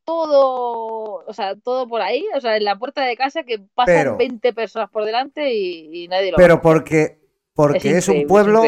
[0.05, 4.17] todo, o sea, todo por ahí, o sea, en la puerta de casa que pasan
[4.17, 7.21] 20 personas por delante y, nadie lo Pero porque,
[7.55, 8.63] porque es, un pueblo,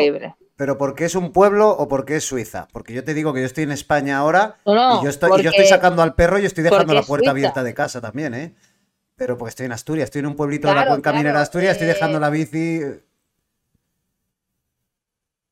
[0.57, 2.69] pero porque es un pueblo o porque es Suiza.
[2.73, 5.67] Porque yo te digo que yo estoy en España ahora y, yo estoy, yo estoy
[5.67, 8.55] sacando al perro y estoy dejando la puerta abierta de casa también, ¿eh?
[9.17, 11.73] Pero porque estoy en Asturias, estoy en un pueblito de la cuenca minera de Asturias,
[11.73, 12.81] estoy dejando la bici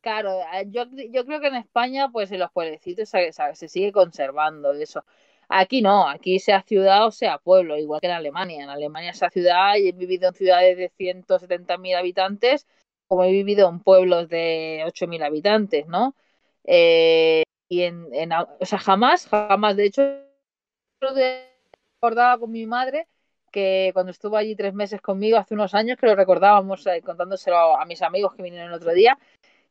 [0.01, 3.93] Claro, ah, yo, yo creo que en España, pues en los pueblecitos se, se, sigue
[3.93, 5.05] conservando eso.
[5.48, 8.62] Aquí no, aquí sea ciudad o sea pueblo, igual que en Alemania.
[8.64, 12.66] En Alemania sea ciudad y he vivido en ciudades de 170.000 habitantes,
[13.09, 16.14] como he vivido en pueblos de 8.000 habitantes, ¿no?
[16.64, 20.02] Eh, y en, en, o sea, jamás, jamás, de hecho,
[22.01, 23.06] recordaba con mi madre
[23.52, 27.77] que cuando estuvo allí tres meses conmigo hace unos años, que lo recordábamos eh, contándoselo
[27.77, 29.18] a mis amigos que vinieron el otro día,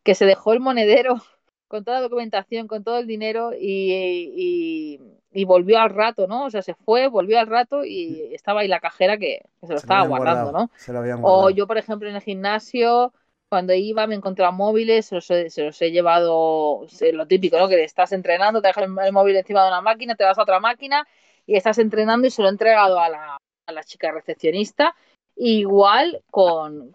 [0.04, 1.16] que se dejó el monedero
[1.68, 5.00] con toda la documentación, con todo el dinero y,
[5.46, 6.46] volvió al rato, ¿no?
[6.46, 9.78] O sea, se fue, volvió al rato y estaba ahí la cajera que, se lo
[9.78, 10.70] estaba guardando, ¿no?
[11.22, 13.14] o yo, por ejemplo, en el gimnasio,
[13.50, 17.68] cuando iba me encontraba móviles, se los, he, llevado, lo típico, ¿no?
[17.68, 20.60] Que estás entrenando, te dejas el móvil encima de una máquina, te vas a otra
[20.60, 21.08] máquina
[21.46, 24.96] y estás entrenando y se lo he entregado a la, a la chica recepcionista
[25.42, 26.92] Igual con,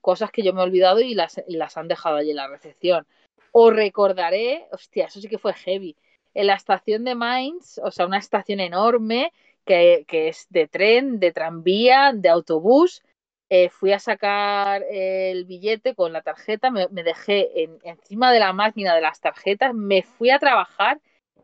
[0.00, 3.08] cosas que yo me he olvidado y las, las han dejado allí en la recepción.
[3.50, 5.96] O recordaré, hostia, eso sí que fue heavy.
[6.32, 9.32] en la estación de Mainz, o sea, una estación enorme
[9.64, 13.02] que, es de tren, de tranvía, de autobús.
[13.50, 18.94] Eh, fui a sacar el billete con la tarjeta, me, dejé encima de la máquina
[18.94, 21.00] de las tarjetas, me fui a trabajar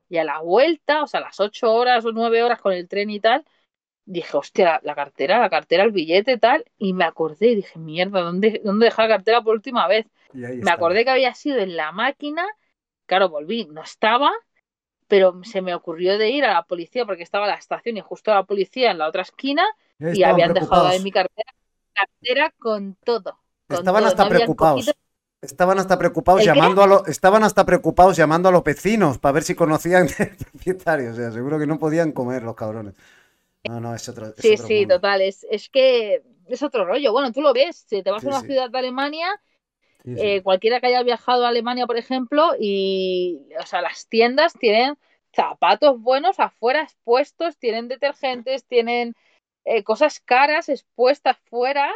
[0.08, 3.10] y a la vuelta, o sea, las ocho horas o nueve horas con el tren
[3.10, 3.44] y tal,
[4.06, 8.20] dije, hostia, la, cartera, la cartera, el billete tal, y me acordé y dije, mierda,
[8.20, 10.06] ¿dónde, dónde dejé la cartera por última vez?
[10.32, 12.44] Me acordé que había sido en la máquina,
[13.06, 14.30] claro, volví, no estaba,
[15.06, 18.32] pero se me ocurrió de ir a la policía porque estaba la estación y justo
[18.32, 19.64] la policía en la otra esquina
[19.98, 21.52] y habían dejado ahí mi cartera,
[21.92, 23.38] cartera con todo.
[23.68, 24.94] Estaban hasta preocupados.
[25.40, 29.42] Estaban hasta preocupados llamando a los, estaban hasta preocupados llamando a los vecinos para ver
[29.42, 30.08] si conocían
[30.52, 31.12] propietarios.
[31.12, 32.94] O sea, seguro que no podían comer los cabrones.
[33.68, 34.32] No, no, es otro.
[34.36, 35.22] sí, sí, total.
[35.22, 37.12] Es, es, que es otro rollo.
[37.12, 37.84] Bueno, tú lo ves.
[37.88, 39.28] Si te vas a una ciudad de Alemania,
[40.04, 44.98] eh, cualquiera que haya viajado a Alemania, por ejemplo, y, o sea, las tiendas tienen
[45.32, 49.14] zapatos buenos afuera expuestos, tienen detergentes, tienen
[49.64, 51.90] eh, cosas caras expuestas fuera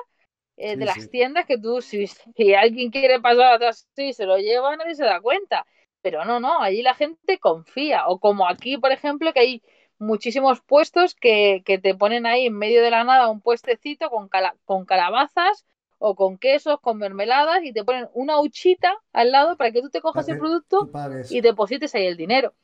[0.57, 4.39] eh, de las tiendas que tú, si, si, alguien quiere pasar atrás, sí, se lo
[4.39, 5.67] lleva, nadie se da cuenta.
[6.01, 8.09] Pero no, no, allí la gente confía.
[8.09, 9.63] O como aquí, por ejemplo, que hay
[9.99, 14.31] muchísimos puestos que, que te ponen ahí en medio de la nada un puestecito con,
[14.65, 15.65] con calabazas
[15.99, 19.91] o con quesos, con mermeladas y te ponen una huchita al lado para que tú
[19.91, 20.89] te cojas el producto
[21.29, 22.55] y deposites ahí el dinero,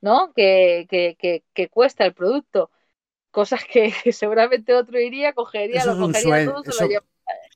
[0.00, 0.32] ¿no?
[0.34, 2.70] Que, que, que, que cuesta el producto.
[3.30, 7.02] Cosas que, seguramente otro iría, cogería, lo cogería todo, se lo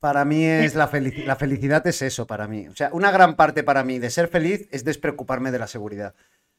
[0.01, 0.91] Para mí es la,
[1.27, 2.67] la felicidad es eso para mí.
[2.69, 6.15] O sea, una gran parte para mí de ser feliz es despreocuparme de la seguridad.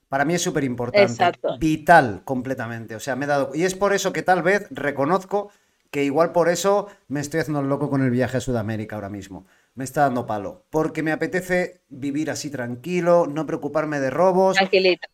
[0.09, 2.95] Para mí es súper importante, vital completamente.
[2.95, 3.51] O sea, me he dado...
[3.53, 5.51] Y es por eso que tal vez reconozco
[5.91, 9.45] que igual por eso me estoy haciendo loco con el viaje a Sudamérica ahora mismo.
[9.75, 10.65] Me está dando palo.
[10.69, 14.57] Porque me apetece vivir así tranquilo, no preocuparme de robos.
[14.57, 15.07] Tranquilito.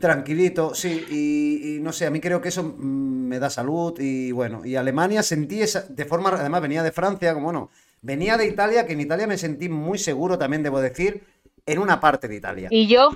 [0.00, 1.04] Tranquilito, sí.
[1.10, 3.98] Y, no sé, a mí creo que eso mm, me da salud.
[3.98, 5.82] Y bueno, y Alemania sentí esa.
[5.82, 6.30] De forma.
[6.30, 7.70] Además, venía de Francia, como bueno.
[8.02, 11.22] Venía de Italia, que en Italia me sentí muy seguro, también debo decir,
[11.66, 12.68] en una parte de Italia.
[12.70, 13.10] ¿Y yo?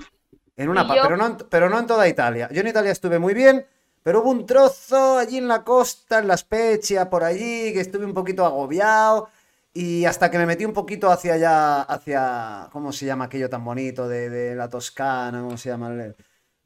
[0.57, 2.49] En una parte, pero no, pero no en toda Italia.
[2.51, 3.65] Yo en Italia estuve muy bien
[4.05, 8.05] pero hubo un trozo allí en la costa, en la Spezia, por allí, que estuve
[8.05, 9.29] un poquito agobiado.
[9.73, 12.69] Y hasta que me metí un poquito hacia allá, hacia.
[12.71, 15.41] ¿Cómo se llama aquello tan bonito de, la Toscana?
[15.41, 15.91] ¿Cómo se llama?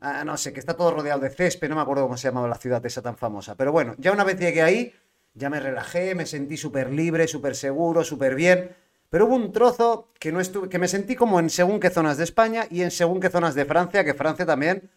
[0.01, 2.49] Ah, no sé, que está todo rodeado de césped, no me acuerdo cómo se llamaba
[2.49, 3.55] la ciudad esa tan famosa.
[3.55, 4.93] Pero bueno, ya una vez llegué ahí,
[5.33, 8.75] ya me relajé, me sentí súper libre, súper seguro, súper bien.
[9.09, 12.17] Pero hubo un trozo que no estuve, que me sentí como en según qué zonas
[12.17, 14.89] de España y en según qué zonas de Francia, que Francia también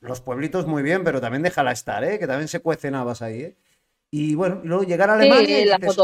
[0.00, 2.18] los pueblitos muy bien, pero también déjala estar, ¿eh?
[2.18, 3.56] Que también se cuecen habas ahí, ¿eh?
[4.10, 5.98] Y bueno, luego llegar a Alemania y dices,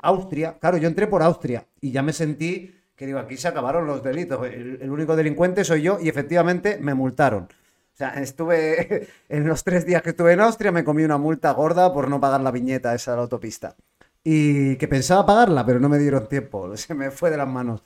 [0.00, 2.72] Austria, claro, yo entré por Austria y ya me sentí
[3.02, 6.94] que digo, aquí se acabaron los delitos, el, único delincuente soy yo y efectivamente me
[6.94, 7.44] multaron.
[7.44, 11.50] O sea, estuve en los tres días que estuve en Austria, me comí una multa
[11.52, 13.74] gorda por no pagar la viñeta esa de la autopista.
[14.24, 17.82] Y que pensaba pagarla, pero no me dieron tiempo, se me fue de las manos.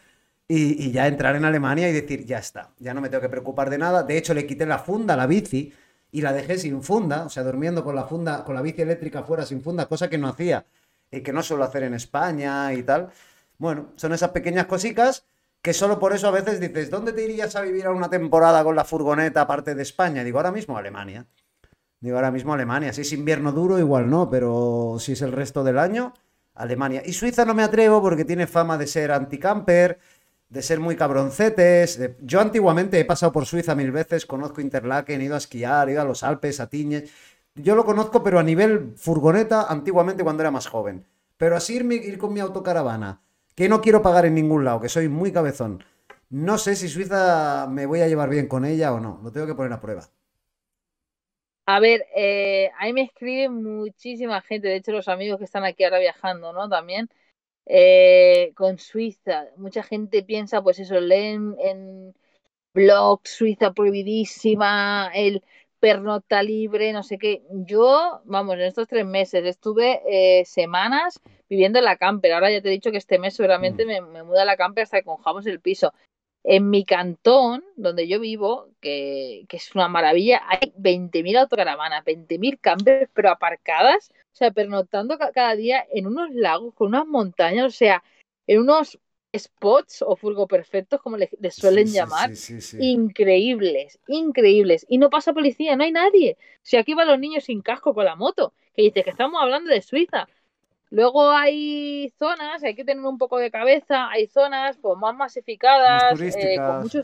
[0.48, 3.68] Y, ya entrar en Alemania y decir, ya está, ya no me tengo que preocupar
[3.68, 4.04] de nada.
[4.04, 5.72] De hecho, le quité la funda a la bici
[6.12, 9.24] y la dejé sin funda, o sea, durmiendo con la funda, con la bici eléctrica
[9.24, 10.64] fuera sin funda, cosa que no hacía
[11.10, 13.10] y que no suelo hacer en España y tal.
[13.58, 15.24] Bueno, son esas pequeñas cositas
[15.62, 18.62] que solo por eso a veces dices, ¿dónde te irías a vivir a una temporada
[18.62, 20.22] con la furgoneta aparte de España?
[20.22, 21.26] Digo, ahora mismo Alemania.
[21.98, 22.92] Digo, ahora mismo Alemania.
[22.92, 26.14] Si es invierno duro, igual no, pero si es el resto del año,
[26.56, 27.02] Alemania.
[27.04, 29.98] Y Suiza no me atrevo porque tiene fama de ser anticamper
[30.48, 32.00] de ser muy cabroncetes.
[32.20, 35.92] Yo antiguamente he pasado por Suiza mil veces, conozco Interlaken, he ido a esquiar, he
[35.92, 37.10] ido a los Alpes, a Tiñes.
[37.54, 41.06] Yo lo conozco, pero a nivel furgoneta, antiguamente cuando era más joven.
[41.36, 43.20] Pero así ir con mi autocaravana,
[43.54, 45.82] que no quiero pagar en ningún lado, que soy muy cabezón.
[46.28, 49.46] No sé si Suiza me voy a llevar bien con ella o no, lo tengo
[49.46, 50.02] que poner a prueba.
[51.66, 55.82] A ver, eh, ahí me escribe muchísima gente, de hecho los amigos que están aquí
[55.82, 56.68] ahora viajando, ¿no?
[56.68, 57.08] También
[57.66, 59.46] eh, con Suiza.
[59.56, 62.14] Mucha gente piensa, pues eso, leen en
[62.72, 65.42] blogs, Suiza prohibidísima, el
[65.80, 67.42] pernota libre, no sé qué.
[67.50, 72.32] Yo, vamos, en estos tres meses estuve eh, semanas viviendo en la camper.
[72.32, 73.88] Ahora ya te he dicho que este mes seguramente mm.
[73.88, 75.92] me, me muda a la camper hasta que conjamos el piso.
[76.48, 82.58] En mi cantón, donde yo vivo, que, que es una maravilla, hay 20.000 autocaravanas, 20.000
[82.60, 87.70] campers, pero aparcadas o sea, pernoctando cada día en unos lagos, con unas montañas, o
[87.70, 88.04] sea,
[88.46, 88.98] en unos
[89.34, 92.32] spots o furgo perfectos, como les, suelen llamar,
[92.78, 94.84] increíbles, increíbles.
[94.90, 96.36] Y no pasa policía, no hay nadie.
[96.60, 99.70] Si aquí van los niños sin casco con la moto, que dice que estamos hablando
[99.70, 100.28] de Suiza.
[100.90, 106.20] Luego hay zonas, hay que tener un poco de cabeza, hay zonas pues, más masificadas,
[106.20, 107.02] eh, con mucho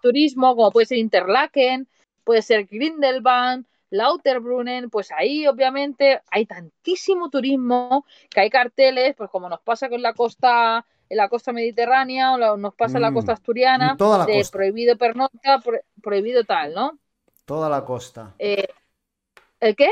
[0.00, 1.88] turismo, como puede ser Interlaken,
[2.22, 9.48] puede ser Grindelwald, Lauterbrunnen, pues ahí obviamente hay tantísimo turismo que hay carteles, pues como
[9.48, 13.32] nos pasa con la costa en la costa mediterránea o nos pasa en la costa
[13.32, 13.96] mm, asturiana,
[14.26, 15.62] de prohibido pernocta,
[16.02, 16.98] prohibido tal, ¿no?
[17.44, 18.34] Toda la costa.
[18.38, 18.68] Eh,
[19.60, 19.90] ¿El qué?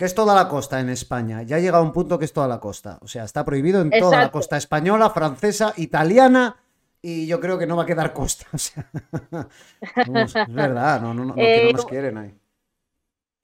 [0.00, 1.42] Que es toda la costa en España.
[1.42, 2.98] Ya llega un punto que es toda la costa.
[3.02, 6.56] O sea, está prohibido en toda la costa española, francesa, italiana
[7.02, 8.46] y yo creo que no va a quedar costa.
[8.54, 12.34] O sea, es verdad, no, no, no, eh, nos quieren ahí.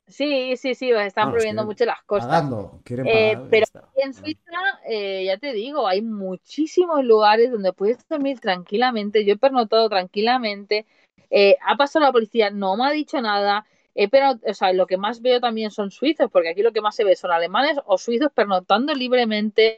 [0.06, 2.42] Sí, sí, sí, están prohibiendo mucho las costas.
[2.86, 3.66] Eh, pero
[3.96, 9.26] en Suiza, eh, ya te digo, hay muchísimos lugares donde puedes dormir tranquilamente.
[9.26, 10.86] Yo he pernotado tranquilamente.
[11.28, 13.66] Eh, ha pasado la policía, no me ha dicho nada.
[14.10, 16.94] Pero, o sea, lo que más veo también son suizos, porque aquí lo que más
[16.94, 19.76] se ve son alemanes o suizos pernotando libremente.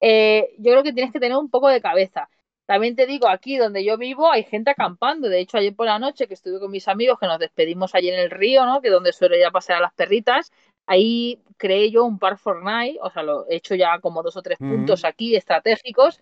[0.00, 2.28] yo creo que tienes que tener un poco de cabeza.
[2.66, 5.28] También te digo, aquí donde yo vivo hay gente acampando.
[5.28, 8.10] De hecho, ayer por la noche que estuve con mis amigos, que nos despedimos allí
[8.10, 8.80] en el río, ¿no?
[8.82, 10.50] Que donde suelo ya pasar a las perritas,
[10.86, 14.42] ahí creé yo un par Fortnite, o sea, lo he hecho ya como dos o
[14.42, 16.20] tres puntos aquí estratégicos.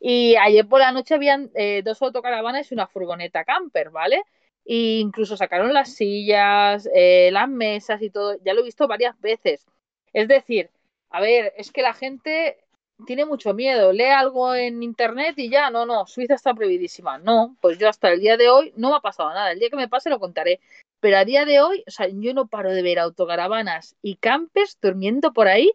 [0.00, 4.22] Y ayer por la noche habían eh, dos autocaravanas y una furgoneta camper, ¿vale?
[4.64, 8.36] E incluso sacaron las sillas, eh, las mesas y todo.
[8.44, 9.66] Ya lo he visto varias veces.
[10.12, 10.70] Es decir,
[11.10, 12.58] a ver, es que la gente
[13.06, 17.18] tiene mucho miedo, lee algo en internet y ya, no, no, Suiza está prohibidísima.
[17.18, 19.52] No, pues yo hasta el día de hoy no me ha pasado nada.
[19.52, 20.60] El día que me pase lo contaré.
[21.00, 24.78] Pero a día de hoy, o sea, yo no paro de ver autocaravanas y campes
[24.80, 25.72] durmiendo por ahí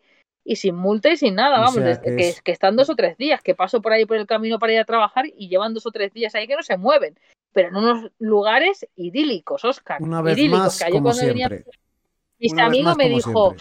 [0.50, 3.54] y sin multa y sin nada, vamos, que, que, están dos o tres días, que
[3.54, 6.14] paso por ahí por el camino para ir a trabajar y llevan dos o tres
[6.14, 7.20] días ahí que no se mueven,
[7.52, 10.02] pero en unos lugares idílicos, Oscar.
[10.02, 11.66] Una vez más, como siempre.
[12.40, 13.56] mis amigos me dijo,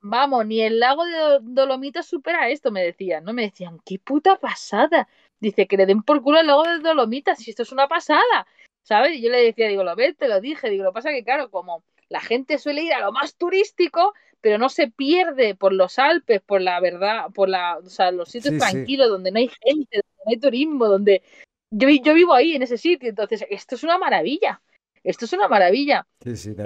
[0.00, 3.32] vamos, ni el lago de Dolomitas supera esto, me decían, ¿no?
[3.32, 5.08] Me decían, qué puta pasada.
[5.40, 8.46] Dice, que le den por culo el lago de Dolomitas, si esto es una pasada,
[8.82, 9.16] ¿sabes?
[9.16, 11.50] Y yo le decía, digo, lo ves, te lo dije, digo, lo pasa que, claro,
[11.50, 15.98] como la gente suele ir a lo más turístico, pero no se pierde por los
[15.98, 20.02] Alpes, por la verdad, por la, o sea, los sitios tranquilos, donde no hay gente,
[20.02, 21.22] donde no hay turismo, donde
[21.70, 24.62] yo, yo vivo ahí, en ese sitio, entonces, esto es una maravilla.
[25.04, 26.06] Esto es una maravilla.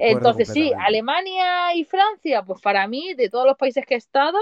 [0.01, 4.39] Entonces, sí, Alemania y Francia, pues para mí, de todos los países que he estado,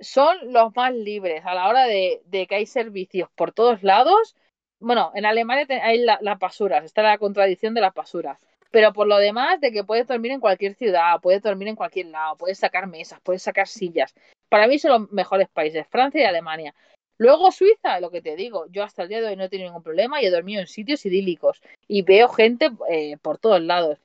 [0.00, 4.34] son los más libres a la hora de, que hay servicios por todos lados.
[4.80, 8.38] Bueno, en Alemania hay las basuras, está la contradicción de las basuras.
[8.72, 12.06] Pero por lo demás, de que puedes dormir en cualquier ciudad, puedes dormir en cualquier
[12.06, 14.14] lado, puedes sacar mesas, puedes sacar sillas.
[14.48, 16.74] Para mí son los mejores países, Francia y Alemania.
[17.18, 19.68] Luego Suiza, lo que te digo, yo hasta el día de hoy no he tenido
[19.68, 23.98] ningún problema y he dormido en sitios idílicos y veo gente eh, por todos lados.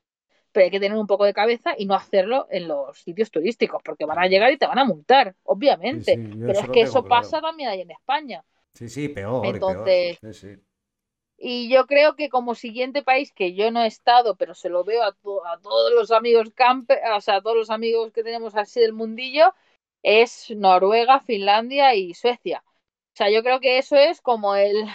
[0.52, 3.82] Pero hay que tener un poco de cabeza y no hacerlo en los sitios turísticos,
[3.82, 6.18] porque van a llegar y te van a multar, obviamente.
[6.18, 8.44] Pero es que eso pasa también ahí en España.
[8.74, 9.46] Sí, sí, peor.
[9.46, 10.18] Entonces,
[11.38, 14.84] y yo creo que como siguiente país que yo no he estado, pero se lo
[14.84, 18.56] veo a, a todos los amigos camper, o sea, a todos los amigos que tenemos
[18.56, 19.54] así del mundillo,
[20.02, 22.62] es Noruega, Finlandia y Suecia.
[22.66, 24.88] O sea, yo creo que eso es como el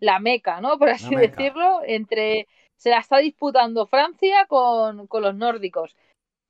[0.00, 0.78] la meca, ¿no?
[0.78, 2.46] Por así decirlo, entre
[2.76, 5.96] se la está disputando Francia con, los nórdicos.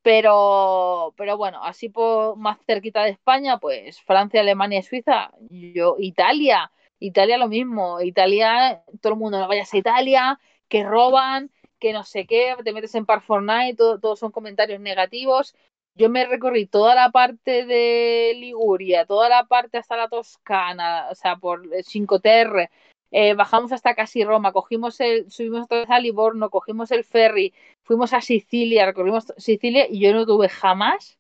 [0.03, 5.97] Pero, pero bueno, así por más cerquita de España, pues Francia, Alemania y Suiza, yo,
[5.99, 6.71] Italia,
[7.05, 12.03] Italia lo mismo, Italia, todo el mundo no vayas a Italia, que roban, que no
[12.03, 15.55] sé qué, te metes en Par Fortnite, todos son comentarios negativos.
[15.97, 21.15] Yo me recorrí toda la parte de Liguria, toda la parte hasta la Toscana, o
[21.15, 22.71] sea, por 5TR,
[23.11, 27.53] eh, bajamos hasta casi Roma, cogimos el, subimos otra vez a Livorno, cogimos el ferry,
[27.83, 31.19] fuimos a Sicilia, recorrimos Sicilia y yo no tuve jamás,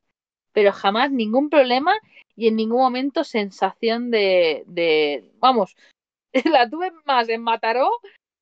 [0.52, 1.93] pero jamás ningún problema
[2.36, 5.77] y en ningún momento sensación de, de vamos,
[6.44, 7.90] la tuve más en Mataró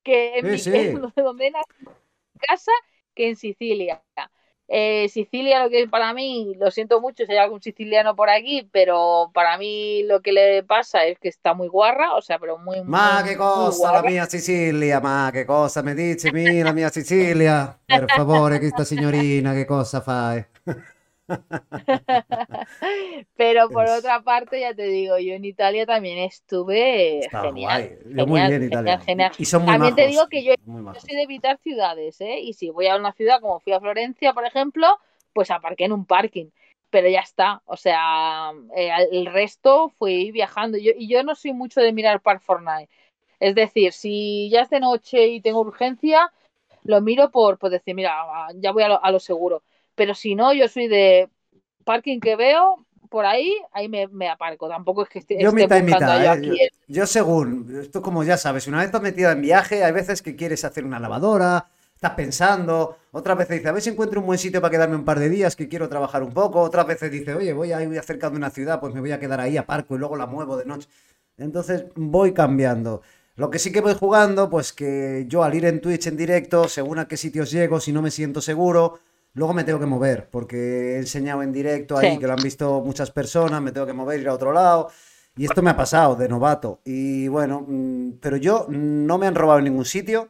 [0.03, 0.57] que en mi
[1.15, 1.53] donde en
[2.39, 2.71] casa
[3.15, 4.01] que en Sicilia.
[4.67, 8.67] Eh, Sicilia, lo que para mí, lo siento mucho si hay algún siciliano por aquí,
[8.71, 12.57] pero para mí lo que le pasa es que está muy guarra, o sea, pero
[12.57, 12.81] muy.
[12.81, 17.77] Ma che cosa la mia Sicilia, ma che cosa me dice mi la mia Sicilia?
[17.85, 20.43] Per favore, questa signorina, che cosa fai?
[23.37, 27.97] Pero por otra parte, ya te digo, yo en Italia también estuve genial.
[28.27, 29.31] muy bien Italia.
[29.37, 32.39] Y son muy también te digo que yo, soy de evitar ciudades, ¿eh?
[32.39, 34.99] Y si voy a una ciudad como fui a Florencia, por ejemplo,
[35.33, 36.47] pues aparqué en un parking.
[36.89, 40.77] Pero ya está, o sea, eh, el resto fui viajando.
[40.77, 42.89] Yo, y yo no soy mucho de mirar Park Fortnite.
[43.39, 46.31] Es decir, si ya es de noche y tengo urgencia,
[46.83, 48.15] lo miro por, por decir, mira,
[48.55, 49.63] ya voy a lo seguro
[49.95, 51.29] pero si no, yo soy de
[51.83, 54.67] parking que veo, por ahí, ahí me, me aparco.
[54.67, 56.29] Tampoco es que esté, Yo esté mitad y mitad, yo ¿eh?
[56.29, 56.57] aquí
[56.87, 60.35] Yo, según, esto como ya sabes, una vez estás metida en viaje, hay veces que
[60.35, 64.39] quieres hacer una lavadora, estás pensando, otras veces dices, a ver si encuentro un buen
[64.39, 67.35] sitio para quedarme un par de días, que quiero trabajar un poco, otras veces dices,
[67.35, 69.95] oye, voy ahí, voy cerca de una ciudad, pues me voy a quedar ahí, aparco
[69.95, 70.89] y luego la muevo de noche.
[71.37, 73.03] Entonces voy cambiando.
[73.35, 76.67] Lo que sí que voy jugando, pues que yo al ir en Twitch en directo,
[76.67, 78.99] según a qué sitios llego, si no me siento seguro,
[79.33, 82.19] luego me tengo que mover, porque he enseñado en directo ahí Sí.
[82.19, 84.89] que lo han visto muchas personas, me tengo que mover, ir a otro lado.
[85.35, 86.81] Y esto me ha pasado de novato.
[86.85, 90.29] Y bueno, mm, pero yo no me han robado en ningún sitio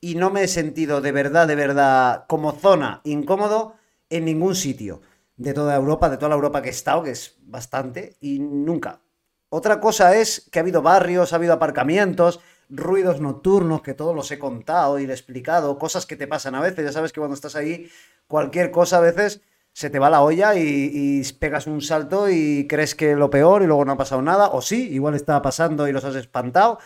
[0.00, 3.74] y no me he sentido de verdad, de verdad, como zona incómodo
[4.10, 5.00] en ningún sitio
[5.36, 9.00] de toda Europa, de toda la Europa que he estado, que es bastante, y nunca.
[9.48, 14.30] Otra cosa es que ha habido barrios, ha habido aparcamientos, ruidos nocturnos, que todos los
[14.30, 17.34] he contado y he explicado, cosas que te pasan a veces, ya sabes que cuando
[17.34, 17.88] estás ahí,
[18.26, 19.42] cualquier cosa a veces
[19.72, 23.62] se te va la olla y, y pegas un salto y crees que lo peor
[23.62, 26.78] y luego no ha pasado nada, o sí, igual estaba pasando y los has espantado,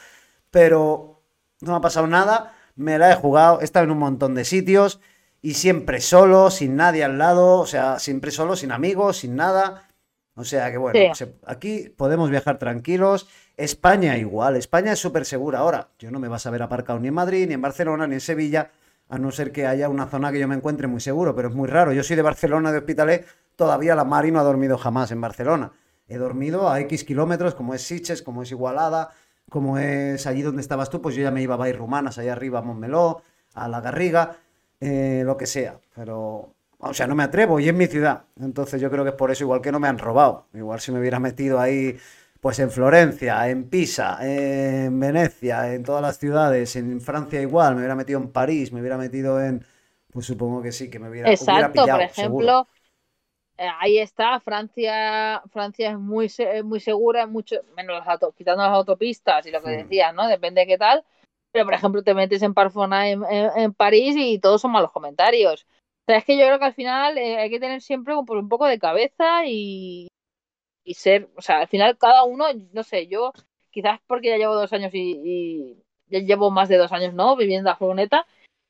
[0.51, 1.23] pero
[1.61, 5.01] no ha pasado nada, me la he jugado, he estado en un montón de sitios
[5.43, 9.88] y siempre solo, sin nadie al lado, o sea, siempre solo, sin amigos, sin nada.
[10.39, 11.25] O sea que bueno, Sí.
[11.25, 13.29] se- aquí podemos viajar tranquilos.
[13.57, 15.59] España igual, España es súper segura.
[15.59, 18.15] Ahora, yo no me vas a ver aparcado ni en Madrid, ni en Barcelona, ni
[18.15, 18.71] en Sevilla,
[19.09, 21.55] a no ser que haya una zona que yo me encuentre muy seguro, pero es
[21.55, 21.93] muy raro.
[21.93, 25.73] Yo soy de Barcelona, de Hospitalet, todavía la Mari no ha dormido jamás en Barcelona.
[26.07, 29.11] He dormido a X kilómetros, como es Sitges, como es Igualada,
[29.51, 32.33] como es allí donde estabas tú, pues yo ya me iba a Baix Rumanas, allá
[32.33, 33.23] arriba a Montmeló,
[33.55, 34.37] a La Garriga,
[34.79, 35.81] eh, lo que sea.
[35.95, 38.25] Pero, o sea, no me atrevo y es mi ciudad.
[38.41, 40.49] Entonces yo creo que es por eso, igual que no me han robado.
[40.55, 41.99] Igual si me hubiera metido ahí,
[42.41, 47.81] pues en Florencia, en Pisa, en Venecia, en todas las ciudades, en Francia igual, me
[47.81, 49.65] hubiera metido en París, me hubiera metido en...
[50.13, 52.69] Pues supongo que sí, que me hubiera, hubiera Exacto, pillado, por ejemplo,
[53.59, 56.31] eh, ahí está, Francia, Francia es muy,
[56.65, 59.71] muy segura, mucho, menos las auto- quitando las autopistas y lo que Hmm.
[59.71, 60.29] decías, ¿no?
[60.29, 61.05] Depende de qué tal.
[61.53, 64.93] Pero, por ejemplo, te metes en Parfona en, en- en París y todos son malos
[64.93, 65.67] comentarios.
[66.09, 68.49] Sea, es que yo creo que al final eh, hay que tener siempre un, un
[68.49, 70.09] poco de cabeza y,
[70.85, 73.33] y ser, o sea, al final cada uno, no sé, yo
[73.71, 77.37] quizás porque ya llevo dos años y, y ya llevo más de dos años, ¿no?
[77.37, 78.27] Viviendo la furgoneta,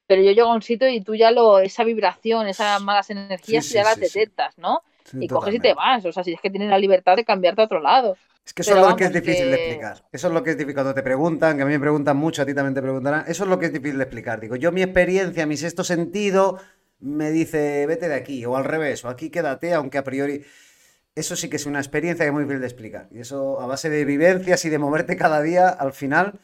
[0.06, 3.64] pero yo llego a un sitio y tú ya lo, esa vibración, esas malas energías,
[3.66, 4.82] Sí, ya sí, las sí, detectas, ¿no?
[5.20, 7.62] Y coges y te vas, o sea, si es que tienes la libertad de cambiarte
[7.62, 8.16] a otro lado.
[8.44, 10.04] Es que eso Pero es lo que es difícil de que- explicar.
[10.10, 12.42] Eso es lo que es difícil cuando te preguntan, que a mí me preguntan mucho,
[12.42, 13.24] a ti también te preguntarán.
[13.28, 14.40] Eso es lo que es difícil de explicar.
[14.40, 16.58] Digo, yo mi experiencia, mi sexto sentido,
[17.00, 20.44] me dice, vete de aquí, o al revés, o aquí quédate, aunque a priori.
[21.14, 23.08] Eso sí que es una experiencia que es muy difícil de explicar.
[23.10, 26.38] Y eso, a base de vivencias y de moverte cada día, al final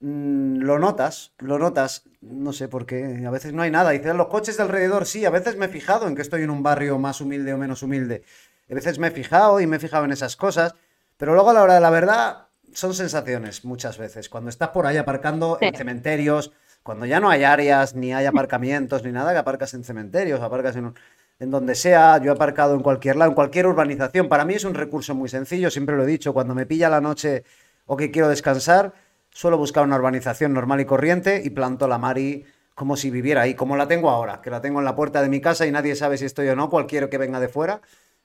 [0.00, 2.04] mm, lo notas, lo notas.
[2.20, 3.24] No sé por qué.
[3.26, 3.90] A veces no hay nada.
[3.90, 5.24] Dices, los coches de alrededor, sí.
[5.24, 7.82] A veces me he fijado en que estoy en un barrio más humilde o menos
[7.82, 8.22] humilde.
[8.70, 10.74] A veces me he fijado y me he fijado en esas cosas.
[11.16, 14.28] Pero luego a la hora de la verdad son sensaciones muchas veces.
[14.28, 16.52] Cuando estás por ahí aparcando en cementerios,
[16.82, 20.76] cuando ya no hay áreas, ni hay aparcamientos, ni nada, que aparcas en cementerios, aparcas
[20.76, 20.92] en,
[21.38, 22.18] en donde sea.
[22.18, 24.28] Yo he aparcado en cualquier lado, en cualquier urbanización.
[24.28, 26.32] Para mí es un recurso muy sencillo, siempre lo he dicho.
[26.32, 27.44] Cuando me pilla la noche
[27.86, 28.92] o que quiero descansar,
[29.30, 32.44] suelo buscar una urbanización normal y corriente y planto la Mari
[32.74, 35.28] como si viviera ahí, como la tengo ahora, que la tengo en la puerta de
[35.28, 37.82] mi casa y nadie sabe si estoy o no, cualquiera que venga de fuera,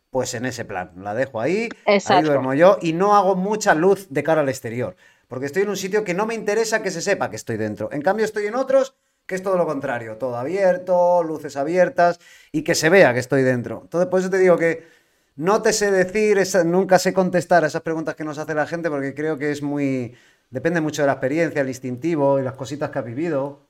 [0.09, 2.27] pues en ese plan, la dejo ahí, ahí Exacto.
[2.27, 4.95] duermo yo y no hago mucha luz de cara al exterior,
[5.27, 7.89] porque estoy en un sitio que no me interesa que se sepa que estoy dentro.
[7.91, 8.95] En cambio estoy en otros
[9.27, 12.19] que es todo lo contrario, todo abierto, luces abiertas
[12.51, 13.81] y que se vea que estoy dentro.
[13.83, 14.87] Entonces, por eso te digo que
[15.35, 18.89] no te sé decir, nunca sé contestar a esas preguntas que nos hace la gente
[18.89, 20.15] porque creo que es muy...
[20.49, 23.67] Depende mucho de la experiencia, el instintivo y las cositas que has vivido.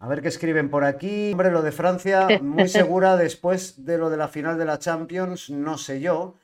[0.00, 1.30] A ver qué escriben por aquí.
[1.30, 5.50] Hombre, lo de Francia, muy segura después de lo de la final de la Champions,
[5.50, 6.34] no sé yo.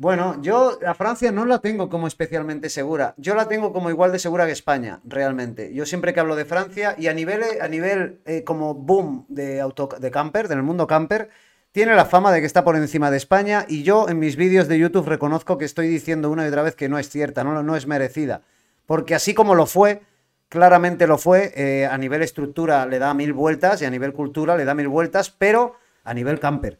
[0.00, 3.12] Bueno, yo a Francia no la tengo como especialmente segura.
[3.18, 5.74] Yo la tengo como igual de segura que España, realmente.
[5.74, 9.60] Yo siempre que hablo de Francia y a nivel, a nivel eh, como boom de,
[9.60, 11.28] auto, de camper, del mundo camper,
[11.70, 14.68] tiene la fama de que está por encima de España y yo en mis vídeos
[14.68, 17.62] de YouTube reconozco que estoy diciendo una y otra vez que no es cierta, no,
[17.62, 18.40] no es merecida.
[18.86, 20.00] Porque así como lo fue,
[20.48, 24.56] claramente lo fue, eh, a nivel estructura le da mil vueltas y a nivel cultura
[24.56, 26.78] le da mil vueltas, pero a nivel camper.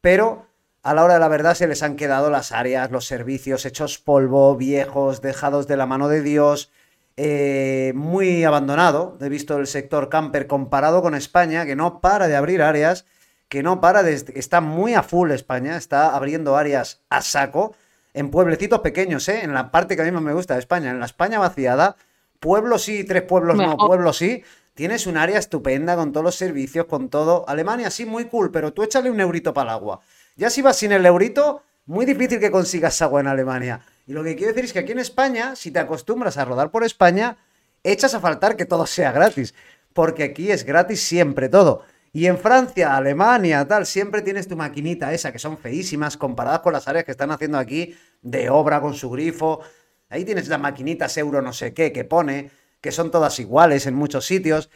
[0.00, 0.49] Pero
[0.82, 3.98] a la hora de la verdad se les han quedado las áreas, los servicios hechos
[3.98, 6.70] polvo, viejos, dejados de la mano de Dios,
[7.16, 9.18] eh, muy abandonado.
[9.20, 13.04] He visto el sector camper comparado con España, que no para de abrir áreas,
[13.48, 14.24] que no para de...
[14.34, 17.74] Está muy a full España, está abriendo áreas a saco,
[18.14, 19.40] en pueblecitos pequeños, ¿eh?
[19.42, 21.96] en la parte que a mí más me gusta de España, en la España vaciada,
[22.40, 24.42] pueblos sí, tres pueblos no, pueblos sí.
[24.74, 27.44] Tienes un área estupenda con todos los servicios, con todo.
[27.48, 30.00] Alemania sí, muy cool, pero tú échale un eurito para el agua.
[30.36, 33.80] Ya si vas sin el eurito, muy difícil que consigas agua en Alemania.
[34.06, 36.70] Y lo que quiero decir es que aquí en España, si te acostumbras a rodar
[36.70, 37.36] por España,
[37.82, 39.54] echas a faltar que todo sea gratis.
[39.92, 41.84] Porque aquí es gratis siempre todo.
[42.12, 46.72] Y en Francia, Alemania, tal, siempre tienes tu maquinita esa, que son feísimas comparadas con
[46.72, 49.60] las áreas que están haciendo aquí de obra con su grifo.
[50.08, 52.50] Ahí tienes las maquinitas euro no sé qué que pone,
[52.80, 54.70] que son todas iguales en muchos sitios.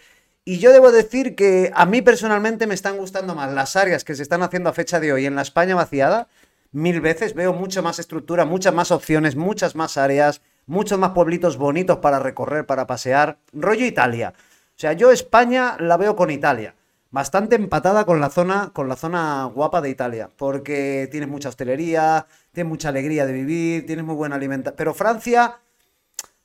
[0.47, 4.15] Y yo debo decir que a mí personalmente me están gustando más las áreas que
[4.15, 6.29] se están haciendo a fecha de hoy en la España vaciada.
[6.71, 11.57] Mil veces veo mucho más estructura, muchas más opciones, muchas más áreas, muchos más pueblitos
[11.57, 13.39] bonitos para recorrer, para pasear.
[13.55, 14.35] Rollo Italia.
[14.37, 16.75] O sea, yo España la veo con Italia
[17.15, 22.27] bastante empatada con la zona, con la zona guapa de Italia, porque tienes mucha hostelería,
[22.51, 24.75] tienes mucha alegría de vivir, tienes muy buena alimentación.
[24.77, 25.61] Pero Francia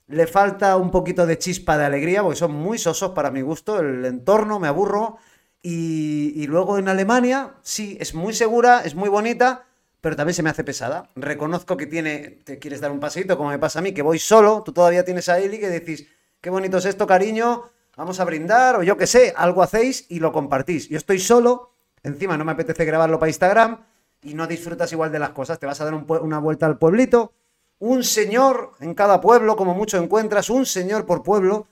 [0.10, 3.80] le falta un poquito de chispa de alegría, porque son muy sosos para mi gusto,
[3.80, 5.18] el entorno me aburro.
[5.62, 9.66] Y, luego en Alemania, sí, es muy segura, es muy bonita,
[10.02, 11.10] pero también se me hace pesada.
[11.16, 14.20] Reconozco que tiene, te quieres dar un paseito, como me pasa a mí, que voy
[14.20, 16.08] solo, tú todavía tienes a Eli que decís,
[16.42, 17.66] qué bonito es esto, cariño,
[17.98, 20.90] vamos a brindar, o yo qué sé, algo hacéis y lo compartís.
[20.90, 23.84] Yo estoy solo, encima no me apetece grabarlo para Instagram
[24.24, 25.60] y no disfrutas igual de las cosas.
[25.60, 27.34] Te vas a dar una vuelta al pueblito,
[27.80, 31.68] un señor en cada pueblo, como mucho encuentras, un señor por pueblo.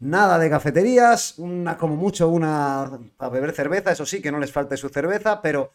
[0.00, 4.52] Nada de cafeterías, una como mucho una para beber cerveza, eso sí, que no les
[4.52, 5.72] falte su cerveza, pero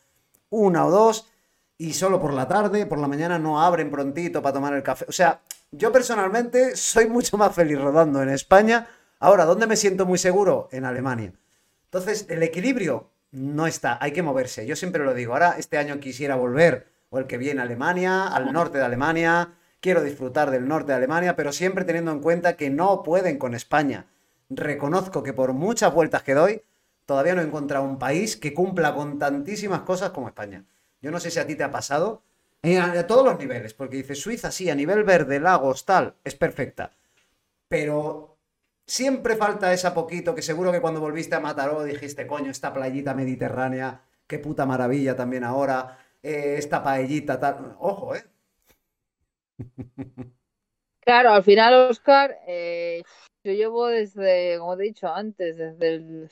[0.50, 1.28] una o dos
[1.78, 5.06] y solo por la tarde, por la mañana no abren prontito para tomar el café.
[5.10, 5.42] O sea,
[5.72, 8.88] yo personalmente soy mucho más feliz rodando en España
[9.24, 10.68] Ahora, ¿dónde me siento muy seguro?
[10.74, 11.32] En Alemania.
[11.86, 14.68] Entonces, el equilibrio no está, hay que moverse.
[14.68, 18.28] Yo siempre lo digo, ahora este año quisiera volver, o el que viene a Alemania,
[18.28, 19.54] al norte de Alemania,
[19.84, 23.54] quiero disfrutar del norte de Alemania, pero siempre teniendo en cuenta que no pueden con
[23.54, 24.08] España.
[24.50, 26.64] Reconozco que por muchas vueltas que doy,
[27.06, 30.64] todavía no he encontrado un país que cumpla con tantísimas cosas como España.
[31.02, 32.24] Yo no sé si a ti te ha pasado,
[32.64, 36.94] a todos los niveles, porque dices, Suiza sí, a nivel verde, lagos, tal, es perfecta.
[37.68, 38.34] Pero
[38.86, 43.14] Siempre falta esa poquito que seguro que cuando volviste a Mataró dijiste, coño, esta playita
[43.14, 47.78] mediterránea, qué puta maravilla también ahora, eh, esta paellita, tal.
[47.80, 48.26] Ojo, ¿eh?
[51.02, 53.04] Claro, al final, Oscar, eh,
[53.44, 56.30] yo llevo desde, como te he dicho antes, desde el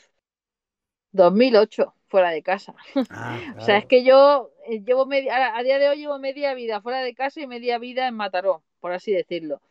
[1.12, 2.74] 2008 fuera de casa.
[3.10, 6.54] Ah, o sea, es que yo eh, llevo media, a día de hoy llevo media
[6.54, 9.62] vida fuera de casa y media vida en Mataró, por así decirlo.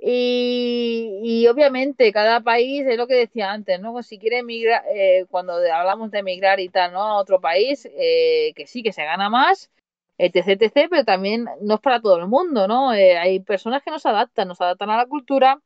[0.00, 4.00] Y, obviamente cada país es lo que decía antes, ¿no?
[4.04, 7.02] Si quiere emigrar, eh, cuando hablamos de emigrar y tal, ¿no?
[7.02, 9.70] A otro país, eh, que sí, que se gana más,
[10.18, 12.92] etc, etc, pero también no es para todo el mundo, ¿no?
[12.94, 15.62] Eh, hay personas que no se adaptan, no se adaptan a la cultura,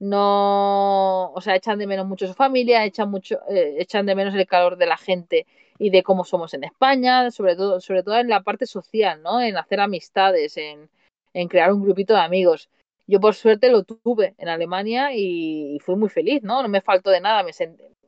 [0.00, 4.46] no, o sea, echan de menos mucho su familia, echan mucho, echan de menos el
[4.46, 5.46] calor de la gente
[5.78, 9.40] y de cómo somos en España, sobre todo, sobre todo en la parte social, ¿no?
[9.40, 10.88] En hacer amistades, en,
[11.34, 12.68] en crear un grupito de amigos.
[13.06, 16.62] Yo por suerte lo tuve en Alemania y, fui muy feliz, ¿no?
[16.62, 17.42] No me faltó de nada.
[17.42, 17.52] Me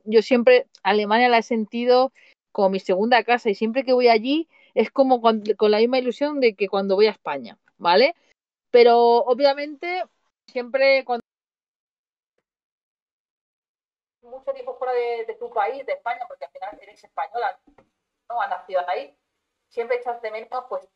[0.05, 2.11] Yo siempre Alemania la he sentido
[2.51, 6.39] como mi segunda casa y siempre que voy allí es como con, la misma ilusión
[6.39, 8.13] de que cuando voy a España, ¿vale?
[8.69, 10.03] Pero obviamente
[10.45, 11.23] siempre cuando
[14.21, 17.57] mucho tiempo fuera de, tu país, de España, porque al final eres española,
[18.29, 18.41] ¿no?
[18.41, 19.15] Has nacido ahí,
[19.69, 20.87] siempre echas de menos pues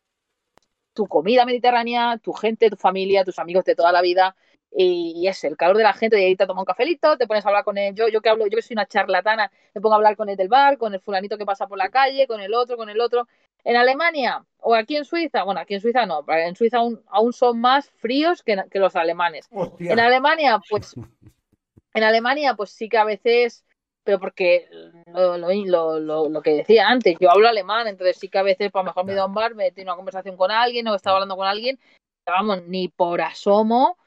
[0.92, 4.36] tu comida mediterránea, tu gente, tu familia, tus amigos de toda la vida.
[4.72, 7.44] Y, es el calor de la gente, de ahí te tomas un cafelito, te pones
[7.44, 7.94] a hablar con él.
[7.94, 10.36] Yo, yo que hablo, yo que soy una charlatana, me pongo a hablar con el
[10.36, 13.00] del bar, con el fulanito que pasa por la calle, con el otro, con el
[13.00, 13.26] otro.
[13.64, 17.32] En Alemania o aquí en Suiza, bueno, aquí en Suiza no, en Suiza aún, aún
[17.32, 19.48] son más fríos que, que los alemanes.
[19.78, 20.94] En Alemania, pues,
[21.94, 23.64] en Alemania, pues sí que a veces
[24.02, 24.66] pero porque
[25.06, 28.84] lo, lo, lo, que decía antes, yo hablo alemán, entonces sí que a veces, pues
[28.84, 30.94] mejor me he ido a un bar, me he tenido una conversación con alguien o
[30.94, 31.78] estaba hablando con alguien,
[32.26, 33.98] vamos, ni por asomo,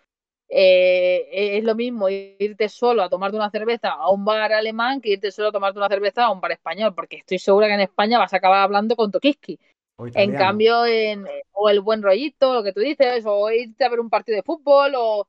[0.50, 5.10] eh, es lo mismo irte solo a tomarte una cerveza a un bar alemán que
[5.10, 7.82] irte solo a tomarte una cerveza a un bar español, porque estoy segura que en
[7.82, 9.60] España vas a acabar hablando con Tokiski.
[10.16, 14.00] En cambio, en, o el buen rollito, lo que tú dices, o irte a ver
[14.00, 15.28] un partido de fútbol, o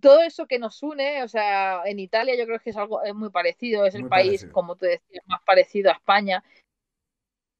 [0.00, 3.14] todo eso que nos une, o sea, en Italia yo creo que es algo es
[3.14, 6.44] muy parecido, es el país, como tú decías, más parecido a España.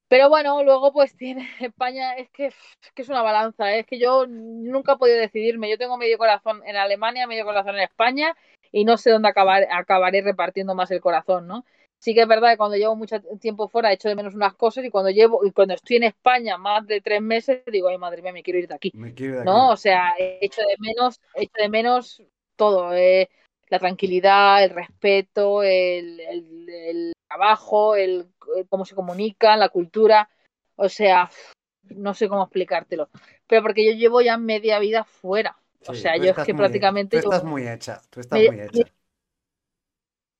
[0.08, 2.52] Pero bueno, luego pues tiene España, es que,
[2.96, 3.80] es una balanza, ¿eh?
[3.80, 7.76] es que yo nunca he podido decidirme, yo tengo medio corazón en Alemania, medio corazón
[7.76, 8.36] en España
[8.72, 11.64] y no sé dónde acabar, acabaré repartiendo más el corazón, ¿no?
[11.98, 14.84] Sí que es verdad que cuando llevo mucho tiempo fuera echo de menos unas cosas
[14.84, 18.20] y cuando llevo y cuando estoy en España más de tres meses digo, ay madre
[18.20, 18.92] mía, me quiero ir de aquí.
[19.44, 19.70] ¿No?
[19.70, 22.22] O sea, echo de menos, echo de menos
[22.54, 23.28] todo, eh,
[23.68, 28.26] la tranquilidad, el respeto, el, trabajo, el,
[28.68, 30.28] cómo se comunica, la cultura.
[30.76, 31.30] O sea,
[31.90, 33.08] no sé cómo explicártelo.
[33.46, 35.56] Pero porque yo llevo ya media vida fuera.
[35.86, 37.20] o sea, yo es que prácticamente.
[37.20, 38.90] Tú estás muy hecha, tú estás muy hecha.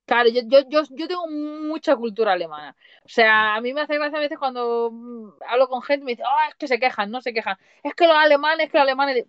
[0.06, 2.76] Claro, yo, yo, yo, yo, tengo mucha cultura alemana.
[3.04, 6.06] O sea, a mí me hace gracia a veces cuando mm, hablo con gente y
[6.06, 7.56] me dice, oh, es que se quejan, no se quejan.
[7.82, 9.24] Es que los alemanes, es que los alemanes.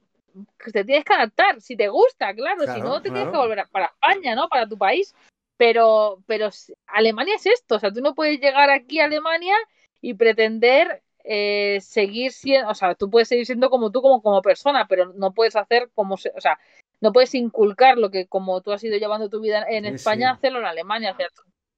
[0.72, 3.88] Te tienes que adaptar, si te gusta, claro, si no te tienes que volver para
[3.88, 4.48] España, ¿no?
[4.48, 5.16] Para tu país.
[5.58, 6.50] Pero, pero
[6.86, 9.56] Alemania es esto, o sea, tú no puedes llegar aquí a Alemania
[10.02, 14.42] y pretender eh, seguir siendo, o sea, tú puedes seguir siendo como tú como, como
[14.42, 16.60] persona, pero no puedes hacer como, o sea,
[17.02, 20.60] no puedes inculcar lo que como tú has ido llevando tu vida en España, hacerlo
[20.60, 21.16] en Alemania.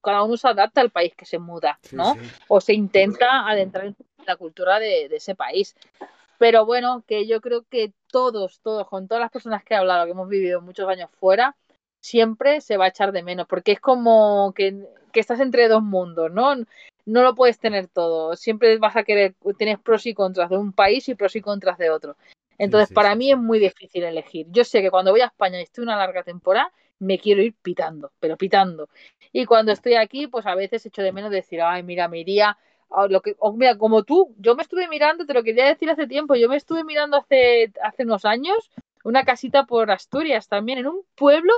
[0.02, 2.16] cada uno se adapta al país que se muda, ¿no?
[2.48, 3.96] O se intenta adentrar en
[4.26, 5.76] la cultura de, ese país.
[6.38, 10.06] Pero bueno, que yo creo que todos, todos, con todas las personas que he hablado,
[10.06, 11.56] que hemos vivido muchos años fuera,
[12.00, 15.84] siempre se va a echar de menos, porque es como que, que estás entre dos
[15.84, 16.56] mundos, ¿no?
[17.06, 18.36] No lo puedes tener todo.
[18.36, 21.78] Siempre vas a querer, tienes pros y contras de un país y pros y contras
[21.78, 22.16] de otro.
[22.58, 24.48] Entonces, para mí es muy difícil elegir.
[24.50, 27.56] Yo sé que cuando voy a España y estoy una larga temporada, me quiero ir
[27.62, 28.90] pitando, pero pitando.
[29.32, 32.58] Y cuando estoy aquí, pues a veces echo de menos decir, ay, mira, me iría
[33.08, 36.36] lo que, mira, como tú, yo me estuve mirando, te lo quería decir hace tiempo,
[36.36, 38.70] yo me estuve mirando hace, hace unos años
[39.04, 41.54] una casita por Asturias también, en un pueblo,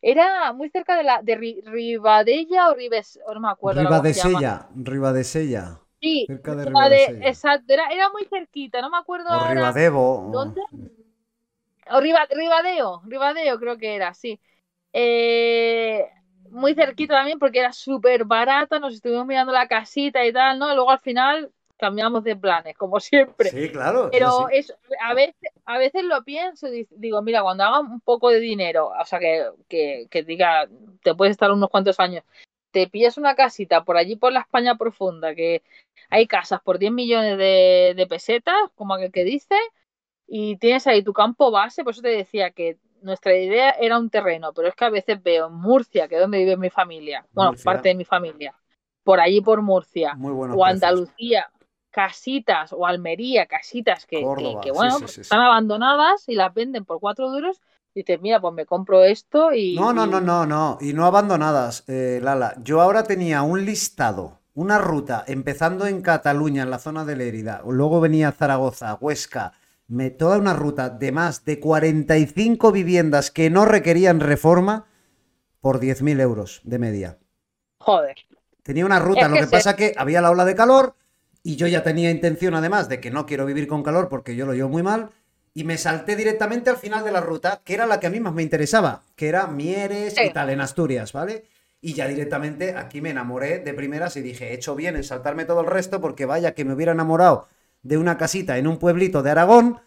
[0.00, 3.80] era muy cerca de la de Ribadella o Ribes, no me acuerdo.
[3.80, 5.80] Ribadesella, Ribadesella.
[6.00, 6.54] Sí, cerca
[6.88, 9.30] de, exacto, era, era, muy cerquita, no me acuerdo.
[9.30, 10.30] O Ribadeo.
[10.32, 10.60] ¿Dónde?
[11.90, 14.40] O Ribadeo, Ribadeo creo que era, sí.
[14.92, 16.06] Eh,
[16.50, 20.74] muy cerquita también porque era súper barata, nos estuvimos mirando la casita y tal, ¿no?
[20.74, 23.50] Luego al final cambiamos de planes, como siempre.
[23.50, 24.08] Sí, claro.
[24.12, 28.30] Pero Es, a, veces, a veces lo pienso y digo, mira, cuando haga un poco
[28.30, 30.68] de dinero, o sea, que, que, que diga,
[31.02, 32.24] te puedes estar unos cuantos años,
[32.70, 35.62] te pillas una casita por allí por la España profunda, que
[36.10, 39.54] hay casas por 10 millones de, pesetas, como aquel que dice,
[40.26, 44.10] y tienes ahí tu campo base, por eso te decía que nuestra idea era un
[44.10, 47.26] terreno, pero es que a veces veo en Murcia, que es donde vive mi familia,
[47.32, 48.54] bueno, parte de mi familia,
[49.04, 51.50] por allí por Murcia, o Andalucía,
[51.98, 57.60] casitas, o Almería, casitas que, bueno, están abandonadas y las venden por cuatro duros
[57.92, 59.74] dices, mira, pues me compro esto y...
[59.74, 62.54] No, no, no, no, no, y no abandonadas, eh, Lala.
[62.62, 67.62] Yo ahora tenía un listado, una ruta, empezando en Cataluña, en la zona de Lérida,
[67.66, 69.54] luego venía Zaragoza, Huesca,
[69.88, 74.86] me, toda una ruta de más de 45 viviendas que no requerían reforma
[75.60, 77.18] por 10.000 euros de media.
[77.78, 78.18] Joder.
[78.62, 80.94] Tenía una ruta, lo que, pasa que había la ola de calor
[81.48, 84.44] y yo ya tenía intención además de que no quiero vivir con calor porque yo
[84.44, 85.08] lo llevo muy mal
[85.54, 88.20] y me salté directamente al final de la ruta, que era la que a mí
[88.20, 91.46] más me interesaba, que era Mieres y tal, en Asturias, ¿vale?
[91.80, 95.46] Y ya directamente aquí me enamoré de primeras y dije, he hecho bien en saltarme
[95.46, 97.48] todo el resto porque vaya que me hubiera enamorado
[97.80, 99.80] de una casita en un pueblito de Aragón,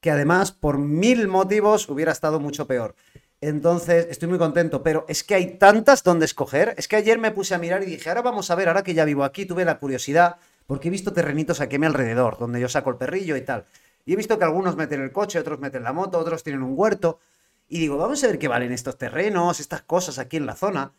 [0.00, 2.94] que además por mil motivos hubiera estado mucho peor.
[3.40, 6.74] Entonces, estoy muy contento, pero es que hay tantas donde escoger.
[6.76, 8.94] Es que ayer me puse a mirar y dije, ahora vamos a ver, ahora que
[8.94, 10.36] ya vivo aquí, tuve la curiosidad,
[10.70, 13.64] porque he visto terrenitos aquí a mi alrededor, donde yo saco el perrillo y tal.
[14.04, 16.74] Y he visto que algunos meten el coche, otros meten la moto, otros tienen un
[16.76, 17.18] huerto.
[17.66, 20.92] Y digo, vamos a ver qué valen estos terrenos, estas cosas aquí en la zona.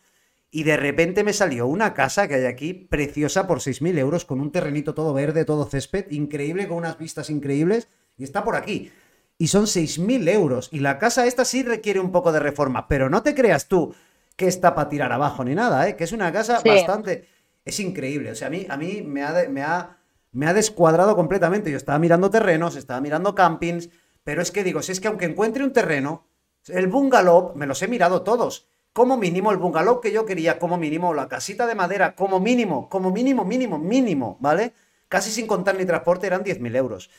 [0.50, 4.42] Y de repente me salió una casa que hay aquí, preciosa por 6.000 euros, con
[4.42, 7.88] un terrenito todo verde, todo césped, increíble, con unas vistas increíbles.
[8.18, 8.92] Y está por aquí.
[9.38, 10.68] Y son 6.000 euros.
[10.70, 12.88] Y la casa esta sí requiere un poco de reforma.
[12.88, 13.94] Pero no te creas tú
[14.36, 15.96] que está para tirar abajo ni nada, ¿eh?
[15.96, 17.31] Que es una casa bastante...
[17.64, 18.30] Es increíble.
[18.30, 19.48] O sea, a mí, a mí me ha...
[19.48, 19.98] Me ha
[20.32, 21.70] me ha descuadrado completamente.
[21.70, 23.90] Yo estaba mirando terrenos, estaba mirando campings,
[24.24, 26.26] pero es que digo, si es que aunque encuentre un terreno,
[26.68, 28.66] el bungalow me los he mirado todos.
[28.92, 32.88] Como mínimo el bungalow que yo quería, como mínimo la casita de madera, como mínimo,
[32.88, 34.72] como mínimo, mínimo, mínimo, ¿vale?
[35.08, 37.10] Casi sin contar ni transporte eran 10.000 euros.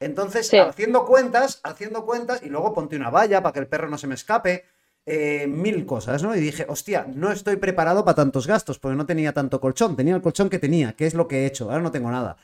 [0.00, 3.98] Entonces, haciendo cuentas, haciendo cuentas, y luego ponte una valla para que el perro no
[3.98, 4.64] se me escape,
[5.04, 6.34] eh, mil cosas, ¿no?
[6.36, 10.14] Y dije, hostia, no estoy preparado para tantos gastos, porque no tenía tanto colchón, tenía
[10.14, 12.36] el colchón que tenía, que es lo que he hecho, ahora no tengo nada.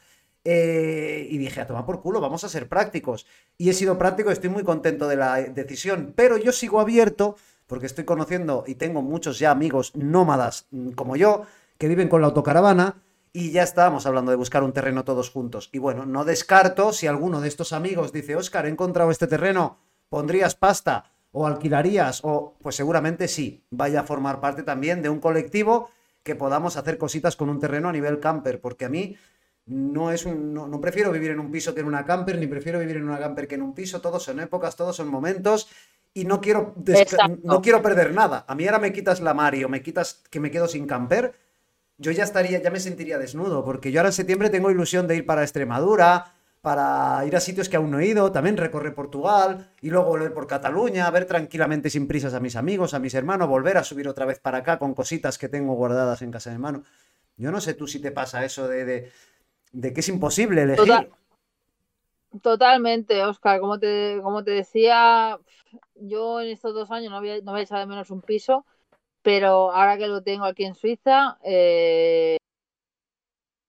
[0.44, 3.26] Eh, y dije, a tomar por culo, vamos a ser prácticos.
[3.56, 7.36] Y he sido práctico, estoy muy contento de la decisión, pero yo sigo abierto
[7.66, 11.42] porque estoy conociendo y tengo muchos ya amigos nómadas mm, como yo
[11.76, 13.02] que viven con la autocaravana
[13.32, 15.68] y ya estábamos hablando de buscar un terreno todos juntos.
[15.72, 19.78] Y bueno, no descarto si alguno de estos amigos dice, Oscar, he encontrado este terreno,
[20.08, 22.20] ¿pondrías pasta o alquilarías?
[22.24, 25.90] O pues seguramente sí, vaya a formar parte también de un colectivo
[26.22, 29.16] que podamos hacer cositas con un terreno a nivel camper, porque a mí
[29.66, 32.78] no es un, no, prefiero vivir en un piso que en una camper, ni prefiero
[32.78, 35.68] vivir en una camper que en un piso, todos son épocas, todos son momentos
[36.14, 36.74] y no quiero,
[37.42, 38.44] no quiero perder nada.
[38.48, 41.34] A mí ahora me quitas la Mario, me quitas que me quedo sin camper,
[41.98, 45.16] yo ya estaría, ya me sentiría desnudo, porque yo ahora en septiembre tengo ilusión de
[45.16, 49.70] ir para Extremadura, para ir a sitios que aún no he ido, también recorrer Portugal
[49.80, 53.48] y luego volver por Cataluña, ver tranquilamente sin prisas a mis amigos, a mis hermanos,
[53.48, 56.58] volver a subir otra vez para acá con cositas que tengo guardadas en casa de
[56.58, 56.82] mano.
[57.36, 59.10] Yo no sé tú si te pasa eso de,
[59.72, 61.08] de, que es imposible elegir.
[62.42, 63.60] totalmente, Oscar.
[63.60, 65.38] Como te, como te decía,
[65.94, 68.66] yo en estos dos años no había, no echado de menos un piso,
[69.22, 72.38] pero ahora que lo tengo aquí en Suiza, eh,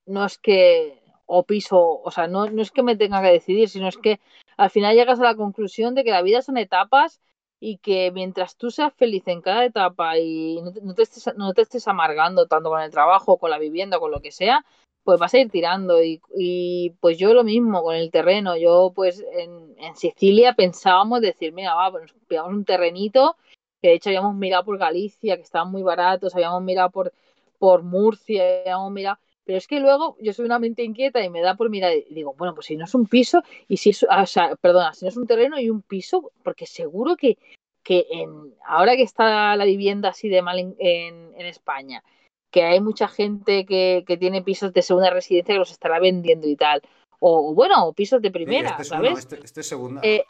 [0.07, 0.98] no es que
[1.31, 4.19] o piso, o sea, no, no es que me tenga que decidir, sino es que
[4.57, 7.21] al final llegas a la conclusión de que la vida son etapas
[7.59, 11.61] y que mientras tú seas feliz en cada etapa y no te, estés, no te
[11.61, 14.65] estés amargando tanto con el trabajo, con la vivienda, con lo que sea,
[15.03, 16.03] pues vas a ir tirando.
[16.03, 18.57] Y, y pues yo lo mismo con el terreno.
[18.57, 23.35] Yo pues en, en Sicilia pensábamos decir, mira, va, pues pillamos un terrenito,
[23.83, 27.13] que de hecho habíamos mirado por Galicia, que estaban muy baratos, habíamos mirado por,
[27.59, 29.19] por Murcia, habíamos mirado
[29.49, 32.13] pero es que luego yo soy una mente inquieta y me da por mirar y
[32.13, 35.05] digo, bueno, pues si no es un piso y si es, o sea, perdona, si
[35.05, 37.39] no es un terreno y un piso, porque seguro que,
[37.81, 42.03] que en, ahora que está la vivienda así de mal en, en, España,
[42.51, 46.47] que hay mucha gente que, que, tiene pisos de segunda residencia que los estará vendiendo
[46.47, 46.83] y tal,
[47.19, 49.17] o, bueno, pisos de primera, este ¿sabes?
[49.17, 49.99] este, este segunda.
[50.03, 50.25] Eh,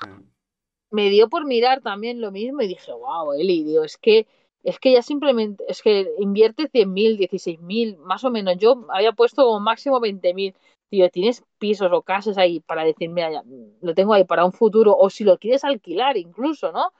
[0.91, 4.27] me dio por mirar también lo mismo y dije, wow, Eli, digo, es que
[4.63, 8.57] es que ya simplemente, es que invierte 100.000, 16.000, más o menos.
[8.57, 10.55] Yo había puesto como máximo 20.000.
[10.89, 13.43] Tío, tienes pisos o casas ahí para decir, mira, ya,
[13.81, 16.91] lo tengo ahí para un futuro, o si lo quieres alquilar incluso, ¿no?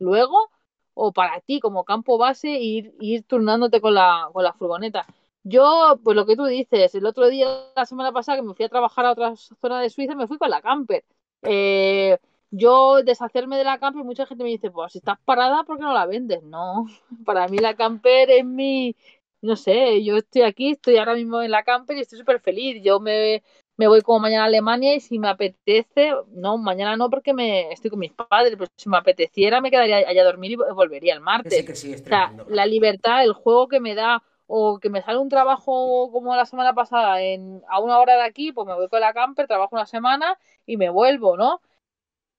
[0.00, 0.50] Luego,
[0.94, 5.06] o para ti como campo base, ir, ir turnándote con la, con la furgoneta.
[5.44, 8.64] Yo, pues lo que tú dices, el otro día, la semana pasada, que me fui
[8.64, 11.04] a trabajar a otra zona de Suiza, me fui con la camper.
[11.42, 12.18] Eh,
[12.50, 15.82] yo deshacerme de la camper, mucha gente me dice, pues si estás parada, ¿por qué
[15.82, 16.42] no la vendes?
[16.42, 16.86] No,
[17.24, 18.96] para mí la camper es mi,
[19.42, 22.82] no sé, yo estoy aquí, estoy ahora mismo en la camper y estoy súper feliz.
[22.82, 23.42] Yo me,
[23.76, 27.70] me voy como mañana a Alemania y si me apetece, no, mañana no porque me
[27.72, 31.14] estoy con mis padres, pero si me apeteciera me quedaría allá a dormir y volvería
[31.14, 31.64] el martes.
[31.68, 36.10] o sea, la libertad, el juego que me da o que me sale un trabajo
[36.12, 39.12] como la semana pasada en, a una hora de aquí, pues me voy con la
[39.12, 41.60] camper, trabajo una semana y me vuelvo, ¿no?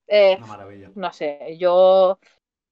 [0.08, 0.92] Eh, una maravilla.
[0.96, 2.20] No sé, yo,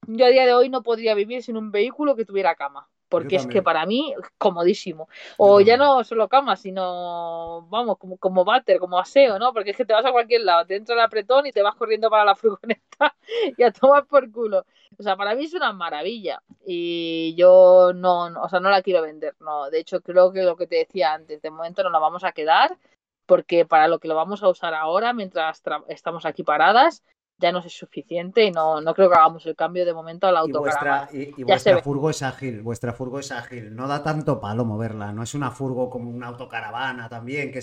[0.07, 2.89] yo a día de hoy no podría vivir sin un vehículo que tuviera cama.
[3.07, 5.07] Porque es que para mí, comodísimo.
[5.37, 9.53] O ya no solo cama, sino, vamos, como, como váter, como aseo, ¿no?
[9.53, 11.75] Porque es que te vas a cualquier lado, te entra el apretón y te vas
[11.75, 13.15] corriendo para la furgoneta
[13.57, 14.65] y a tomar por culo.
[14.97, 16.41] O sea, para mí es una maravilla.
[16.65, 19.69] Y yo no, no, o sea, no la quiero vender, no.
[19.69, 22.31] De hecho, creo que lo que te decía antes, de momento no la vamos a
[22.31, 22.77] quedar,
[23.25, 27.03] porque para lo que lo vamos a usar ahora, mientras estamos aquí paradas,
[27.37, 30.31] ya no es suficiente y no, no creo que hagamos el cambio de momento a
[30.31, 31.09] la autocaravana.
[31.11, 34.65] Y vuestra, y, vuestra furgo es ágil, vuestra furgo es ágil, no da tanto palo
[34.65, 37.61] moverla, no es una furgo como una autocaravana también, que,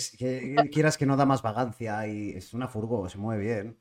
[0.71, 3.79] quieras que no da más vagancia y es una furgo, se mueve bien.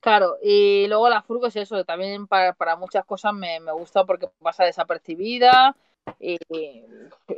[0.00, 4.04] Claro, y luego la furgo es eso, también para, para muchas cosas me, me, gusta
[4.04, 5.76] porque pasa desapercibida
[6.18, 6.38] y,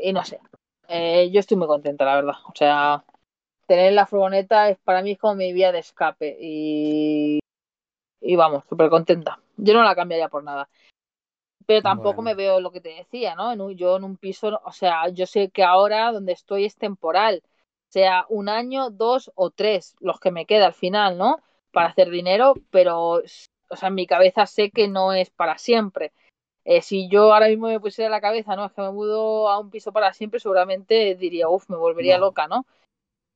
[0.01, 0.39] y no sé,
[0.89, 2.35] eh, yo estoy muy contenta, la verdad.
[2.49, 3.05] O sea,
[3.67, 7.41] tener la furgoneta es para mí es como mi vía de escape y
[8.23, 9.41] y vamos, súper contenta.
[9.57, 10.69] Yo no la cambiaría por nada.
[11.67, 13.53] Pero tampoco me veo lo que te decía, ¿no?
[13.53, 17.43] En yo en un piso, o sea, yo sé que ahora donde estoy es temporal,
[17.89, 21.39] sea un año, dos o tres, los que me queda al final, ¿no?
[21.73, 23.23] Para hacer dinero, pero,
[23.69, 26.13] o sea, en mi cabeza sé que no es para siempre.
[26.65, 29.59] Eh, si yo ahora mismo me pusiera la cabeza, no, es que me mudo a
[29.59, 32.67] un piso para siempre, seguramente diría, uff, me volvería loca, ¿no?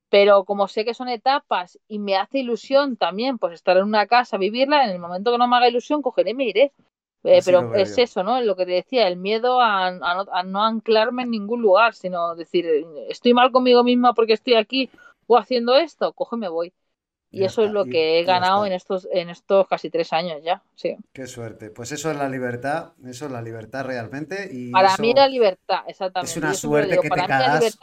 [0.09, 4.07] Pero como sé que son etapas y me hace ilusión también pues estar en una
[4.07, 6.73] casa, vivirla, en el momento que no me haga ilusión, cogeré y me iré.
[7.25, 8.41] Eh, pero es eso, ¿no?
[8.41, 9.91] Lo que te decía, el miedo a,
[10.45, 12.67] no, anclarme en ningún lugar, sino decir,
[13.09, 14.91] estoy mal conmigo misma porque estoy aquí
[15.27, 16.73] o haciendo esto, coge y me voy.
[17.31, 20.63] Y eso es lo que he ganado en estos, en estos casi tres años ya,
[20.75, 20.97] sí.
[21.13, 21.71] Qué suerte.
[21.71, 24.49] Pues eso es la libertad, eso es la libertad realmente.
[24.51, 26.31] Y para mí la libertad, exactamente.
[26.31, 27.79] Es una suerte que te cagas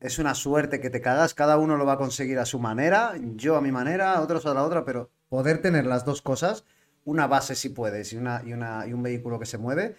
[0.00, 3.14] es una suerte que te cagas, cada uno lo va a conseguir a su manera,
[3.34, 6.64] yo a mi manera, otros a la otra, pero poder tener las dos cosas,
[7.04, 9.96] una base si puedes y, una, y, una, y un vehículo que se mueve,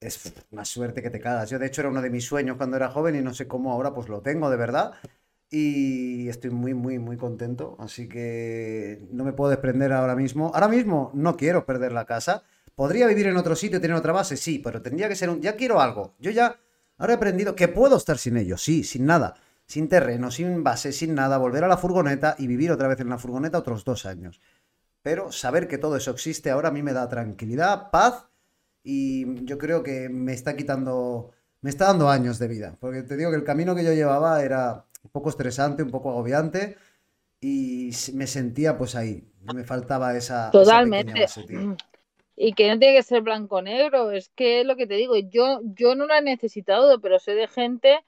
[0.00, 1.48] es una suerte que te cagas.
[1.48, 3.72] Yo de hecho era uno de mis sueños cuando era joven y no sé cómo
[3.72, 4.92] ahora pues lo tengo de verdad
[5.50, 10.50] y estoy muy, muy, muy contento, así que no me puedo desprender ahora mismo.
[10.54, 12.42] Ahora mismo no quiero perder la casa.
[12.74, 14.36] ¿Podría vivir en otro sitio, tener otra base?
[14.36, 15.40] Sí, pero tendría que ser un...
[15.40, 16.14] Ya quiero algo.
[16.18, 16.58] Yo ya
[16.98, 19.34] Ahora he aprendido que puedo estar sin ellos, sí, sin nada,
[19.66, 23.10] sin terreno, sin base, sin nada, volver a la furgoneta y vivir otra vez en
[23.10, 24.40] la furgoneta otros dos años.
[25.02, 28.26] Pero saber que todo eso existe ahora a mí me da tranquilidad, paz
[28.82, 33.16] y yo creo que me está quitando me está dando años de vida, porque te
[33.16, 36.76] digo que el camino que yo llevaba era un poco estresante, un poco agobiante
[37.40, 39.24] y me sentía pues ahí,
[39.54, 40.50] me faltaba esa...
[40.50, 41.26] Totalmente.
[42.36, 45.60] y que no tiene que ser blanco-negro, es que es lo que te digo, yo,
[45.62, 48.04] yo no lo he necesitado, pero sé de gente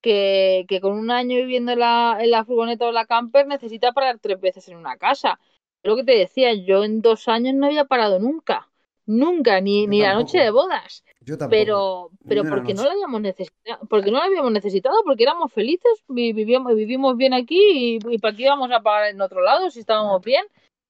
[0.00, 3.92] que, que con un año viviendo en la, en la furgoneta o la camper necesita
[3.92, 5.40] parar tres veces en una casa.
[5.82, 8.70] Es lo que te decía, yo en dos años no había parado nunca,
[9.04, 11.02] nunca, ni, ni la noche de bodas.
[11.50, 16.04] Pero, pero porque no lo habíamos necesitado, porque no lo habíamos necesitado, porque éramos felices,
[16.08, 20.22] vivíamos, vivimos bien aquí y, para qué íbamos a pagar en otro lado si estábamos
[20.22, 20.44] bien.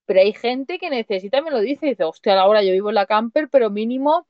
[0.04, 2.94] Pero hay gente que necesita, me lo dice, y dice, hostia, ahora yo vivo en
[2.94, 4.26] la camper, pero mínimo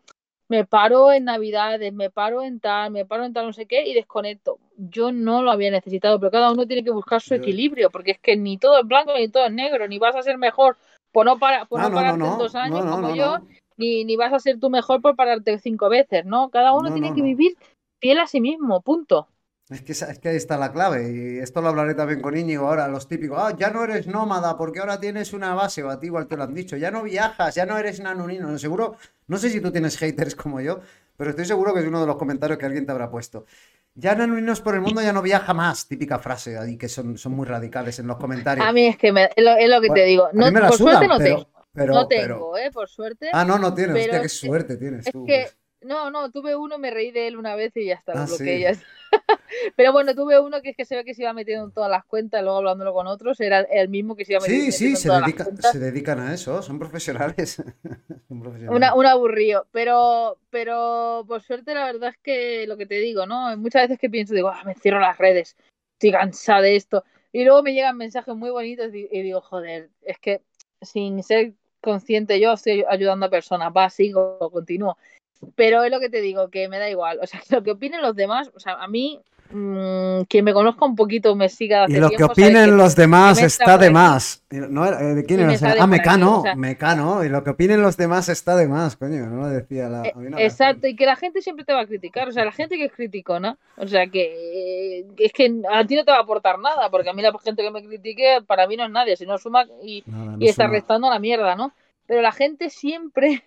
[0.48, 3.86] me paro en navidades, me paro en tal, me paro en tal no sé qué
[3.86, 4.58] y desconecto.
[4.76, 8.18] Yo no lo había necesitado, pero cada uno tiene que buscar su equilibrio, porque es
[8.20, 10.76] que ni todo es blanco ni todo es negro, ni vas a ser mejor
[11.10, 13.38] por no, para, por no, pararte en dos años como yo,
[13.76, 16.50] ni, ni vas a ser tú mejor por pararte cinco veces, ¿no?
[16.50, 17.56] Cada uno tiene que vivir
[18.00, 19.28] fiel a sí mismo, punto.
[19.68, 22.68] Es que, es que ahí está la clave, y esto lo hablaré también con Íñigo
[22.68, 25.98] ahora, los típicos, ah, ya no eres nómada porque ahora tienes una base, o a
[25.98, 28.94] ti igual te lo han dicho, ya no viajas, ya no eres nanunino, seguro,
[29.26, 30.78] no sé si tú tienes haters como yo,
[31.16, 33.44] pero estoy seguro que es uno de los comentarios que alguien te habrá puesto.
[33.96, 37.32] Ya nanuninos por el mundo ya no viaja más, típica frase ahí que son, son
[37.32, 38.64] muy radicales en los comentarios.
[38.64, 41.48] A mí es que es, lo, que te digo, no, por suerte no tengo.
[41.76, 42.70] No tengo, ¿eh?
[42.70, 43.30] Por suerte.
[43.32, 43.96] Ah, no, no tienes.
[43.96, 45.24] Hostia, qué suerte tienes tú.
[45.28, 48.14] Es que, no, no, tuve uno, me reí de él una vez y ya está,
[48.14, 48.76] lo ah, bloqueé.
[49.76, 51.90] Pero bueno, tuve uno que es que se ve que se iba metiendo en todas
[51.90, 54.96] las cuentas, luego hablándolo con otros, era el mismo que se iba metiendo, sí, sí,
[54.96, 57.54] se dedican, se dedican a eso, son profesionales.
[58.28, 58.92] son profesionales.
[58.94, 63.56] un aburrido, pero, pero por suerte la verdad es que lo que te digo, ¿no?
[63.56, 65.56] Muchas veces que pienso, digo, ah, me cierro las redes,
[65.92, 67.04] estoy cansada de esto.
[67.32, 70.40] Y luego me llegan mensajes muy bonitos y, digo, joder, es que
[70.80, 74.96] sin ser consciente yo estoy ayudando a personas, va, sigo, continúo.
[75.54, 77.18] Pero es lo que te digo, que me da igual.
[77.22, 79.20] O sea, lo que opinen los demás, o sea, a mí,
[79.50, 81.86] mmm, quien me conozca un poquito me siga.
[81.88, 84.42] Y lo que opinen los demás está de más.
[84.50, 85.56] No, ¿De quién era?
[85.80, 87.24] Ah, Mecano, Mecano.
[87.24, 89.26] Y lo que opinen los demás está de más, coño.
[89.26, 90.04] No lo decía la.
[90.06, 92.28] Eh, exacto, y que la gente siempre te va a criticar.
[92.28, 96.04] O sea, la gente que es criticona, o sea, que es que a ti no
[96.04, 98.76] te va a aportar nada, porque a mí la gente que me critique, para mí
[98.76, 100.04] no es nadie, sino suma y,
[100.38, 101.72] y está restando la mierda, ¿no?
[102.06, 103.42] Pero la gente siempre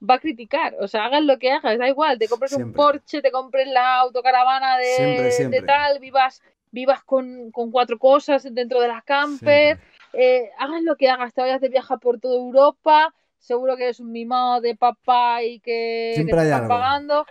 [0.00, 0.76] va a criticar.
[0.80, 3.98] O sea, hagas lo que hagas, da igual, te compres un Porsche, te compres la
[4.00, 9.78] autocaravana de, de tal, vivas, vivas con, cuatro cosas dentro de la camper,
[10.12, 14.00] eh, hagas lo que hagas, te vayas de viaje por toda Europa, seguro que eres
[14.00, 17.26] un mimado de papá y que, te están pagando.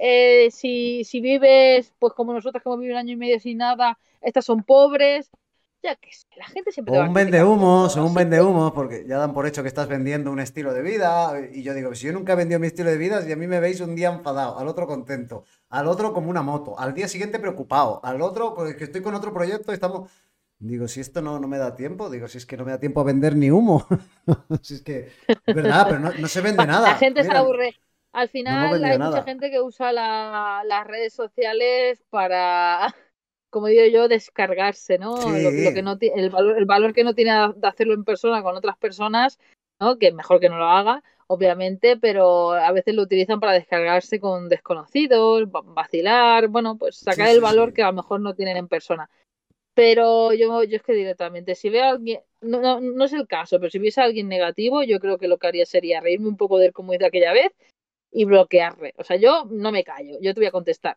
[0.00, 3.58] Eh, si, si vives, pues como nosotros que hemos vivido un año y medio sin
[3.58, 5.30] nada, estas son pobres
[5.82, 9.18] ya que la gente siempre o un vende humos o un vende humos porque ya
[9.18, 12.12] dan por hecho que estás vendiendo un estilo de vida y yo digo si yo
[12.12, 14.58] nunca he vendido mi estilo de vida si a mí me veis un día enfadado
[14.58, 18.74] al otro contento al otro como una moto al día siguiente preocupado al otro pues,
[18.74, 20.10] que estoy con otro proyecto y estamos
[20.58, 22.80] digo si esto no, no me da tiempo digo si es que no me da
[22.80, 23.86] tiempo a vender ni humo.
[24.62, 27.76] Si es que es verdad pero no, se vende nada la gente se aburre.
[28.12, 32.94] Al final hay mucha gente que usa las redes sociales para
[33.50, 35.16] como digo yo, descargarse, ¿no?
[35.16, 38.56] Lo, que no el, valor, el valor que no tiene de hacerlo en persona con
[38.56, 39.38] otras personas,
[39.80, 39.98] ¿no?
[39.98, 44.48] Que mejor que no lo haga, obviamente, pero a veces lo utilizan para descargarse con
[44.48, 49.08] desconocidos, vacilar, bueno, pues sacar el valor que a lo mejor no tienen en persona.
[49.74, 53.28] Pero yo, yo es que directamente, si veo a alguien, no, no, no es el
[53.28, 56.28] caso, pero si viese a alguien negativo, yo creo que lo que haría sería reírme
[56.28, 57.52] un poco de él como hice aquella vez
[58.10, 58.94] y bloquearle.
[58.96, 60.96] O sea, yo no me callo, yo te voy a contestar.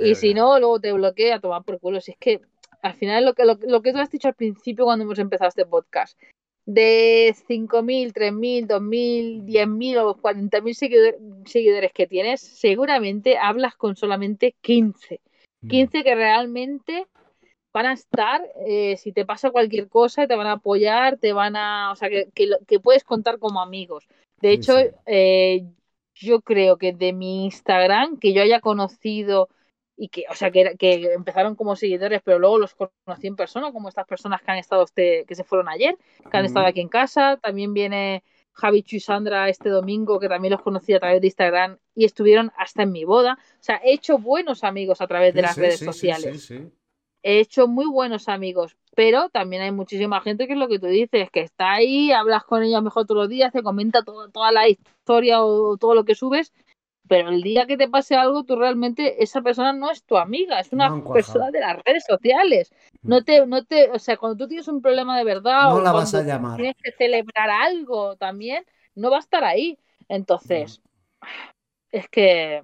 [0.00, 2.00] y si no, luego te bloqueo a tomar por culo.
[2.00, 2.40] Si es que
[2.82, 5.66] al final lo que, lo, que tú has dicho al principio cuando hemos empezado este
[5.66, 6.18] podcast,
[6.66, 11.16] de 5.000, 3.000, 2.000, 10.000 o 40.000 seguidores,
[11.46, 15.20] seguidores que tienes, seguramente hablas con solamente 15.
[15.68, 16.02] 15 mm.
[16.02, 17.06] que realmente
[17.72, 21.56] van a estar, eh, si te pasa cualquier cosa, te van a apoyar, te van
[21.56, 24.08] a, o sea, que, que, puedes contar como amigos.
[24.40, 24.74] De hecho,
[25.06, 25.64] Eh,
[26.20, 29.48] yo creo que de mi Instagram, que yo haya conocido
[29.96, 33.72] y que, o sea, que, que empezaron como seguidores, pero luego los conocí en persona,
[33.72, 35.96] como estas personas que han estado, este, que se fueron ayer,
[36.30, 37.38] que han estado aquí en casa.
[37.38, 38.22] También viene
[38.52, 42.50] Javi y Sandra este domingo, que también los conocí a través de Instagram y estuvieron
[42.56, 43.38] hasta en mi boda.
[43.40, 46.50] O sea, he hecho buenos amigos a través de las redes sociales
[47.22, 50.86] he hecho muy buenos amigos, pero también hay muchísima gente que es lo que tú
[50.86, 54.68] dices, que está ahí, hablas con ella mejor todos los días, te comenta toda la
[54.68, 56.52] historia o todo lo que subes,
[57.10, 60.60] pero el día que te pase algo, tú realmente, esa persona no es tu amiga,
[60.60, 62.72] es una persona de las redes sociales.
[63.02, 65.90] No te, no te, o sea, cuando tú tienes un problema de verdad o la
[65.90, 66.56] vas a llamar.
[66.56, 68.64] tienes que celebrar algo también,
[68.94, 69.76] no va a estar ahí.
[70.08, 70.80] Entonces,
[71.90, 72.62] es que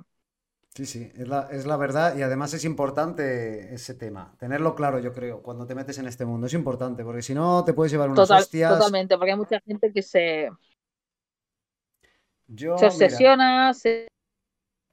[0.76, 4.98] Sí, sí, es la, es la verdad y además es importante ese tema, tenerlo claro,
[4.98, 6.46] yo creo, cuando te metes en este mundo.
[6.46, 8.76] Es importante, porque si no te puedes llevar unas Total, hostias.
[8.76, 10.50] totalmente, porque hay mucha gente que se,
[12.48, 14.08] Yo, se mira, obsesiona, se-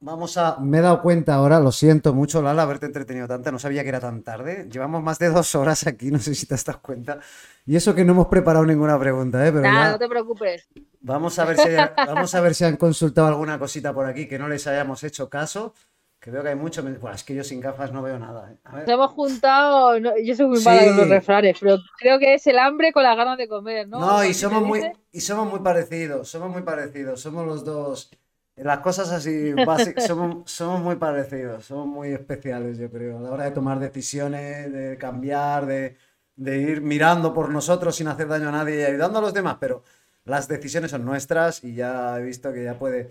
[0.00, 0.58] vamos a.
[0.60, 3.88] Me he dado cuenta ahora, lo siento mucho, Lala, haberte entretenido tanto, no sabía que
[3.90, 4.68] era tan tarde.
[4.70, 7.20] Llevamos más de dos horas aquí, no sé si te has dado cuenta.
[7.66, 9.52] Y eso que no hemos preparado ninguna pregunta, ¿eh?
[9.52, 10.68] Pero ya no te preocupes.
[11.04, 11.68] Vamos a ver si,
[12.06, 15.28] vamos a ver si han consultado alguna cosita por aquí que no les hayamos hecho
[15.28, 15.74] caso.
[16.20, 16.82] Que veo que hay mucho.
[16.82, 18.56] Buah, es que yo sin gafas no veo nada, ¿eh?
[18.64, 18.88] A ver.
[18.88, 21.10] Nos hemos juntado, no, yo soy muy mala con los Sí.
[21.12, 24.00] refranes, pero creo que es el hambre con las ganas de comer, ¿no?
[24.00, 24.80] No, y somos muy,
[25.12, 28.10] y somos muy parecidos, somos muy parecidos, somos los dos.
[28.56, 33.30] Las cosas así básicas, somos, somos muy parecidos, somos muy especiales, yo creo, a la
[33.30, 35.98] hora de tomar decisiones, de cambiar, de,
[36.36, 39.58] de ir mirando por nosotros sin hacer daño a nadie y ayudando a los demás,
[39.60, 39.82] pero
[40.24, 43.10] las decisiones son nuestras y ya he visto que ya puede,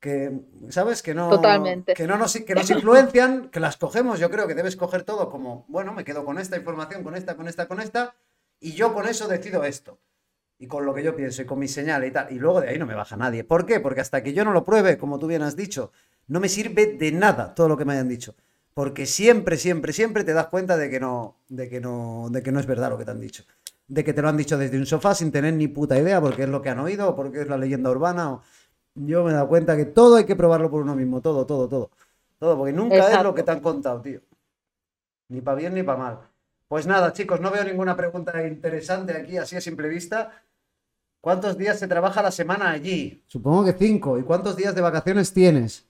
[0.00, 0.32] que,
[0.68, 1.02] ¿sabes?
[1.02, 1.94] Que no, Totalmente.
[1.94, 5.30] que no nos, que nos influencian, que las cogemos, yo creo que debes coger todo
[5.30, 8.14] como, bueno, me quedo con esta información, con esta, con esta, con esta,
[8.60, 9.98] y yo con eso decido esto
[10.58, 12.32] y con lo que yo pienso y con mi señal y tal.
[12.32, 13.44] Y luego de ahí no me baja nadie.
[13.44, 13.80] ¿Por qué?
[13.80, 15.92] Porque hasta que yo no lo pruebe, como tú bien has dicho,
[16.28, 18.34] no me sirve de nada todo lo que me hayan dicho.
[18.72, 22.52] Porque siempre, siempre, siempre te das cuenta de que no, de que no, de que
[22.52, 23.44] no es verdad lo que te han dicho.
[23.86, 26.44] De que te lo han dicho desde un sofá sin tener ni puta idea porque
[26.44, 28.32] es lo que han oído o porque es la leyenda urbana.
[28.32, 28.42] O...
[28.94, 31.68] Yo me he dado cuenta que todo hay que probarlo por uno mismo, todo, todo,
[31.68, 31.90] todo.
[32.38, 34.20] Todo, porque nunca es lo que te han contado, tío.
[35.28, 36.18] Ni para bien ni para mal.
[36.68, 40.32] Pues nada, chicos, no veo ninguna pregunta interesante aquí, así a simple vista.
[41.20, 43.22] ¿Cuántos días se trabaja la semana allí?
[43.26, 44.18] Supongo que cinco.
[44.18, 45.86] ¿Y cuántos días de vacaciones tienes?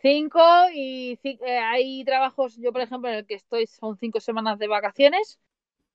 [0.00, 0.40] Cinco
[0.72, 4.68] y eh, hay trabajos, yo por ejemplo, en el que estoy son cinco semanas de
[4.68, 5.40] vacaciones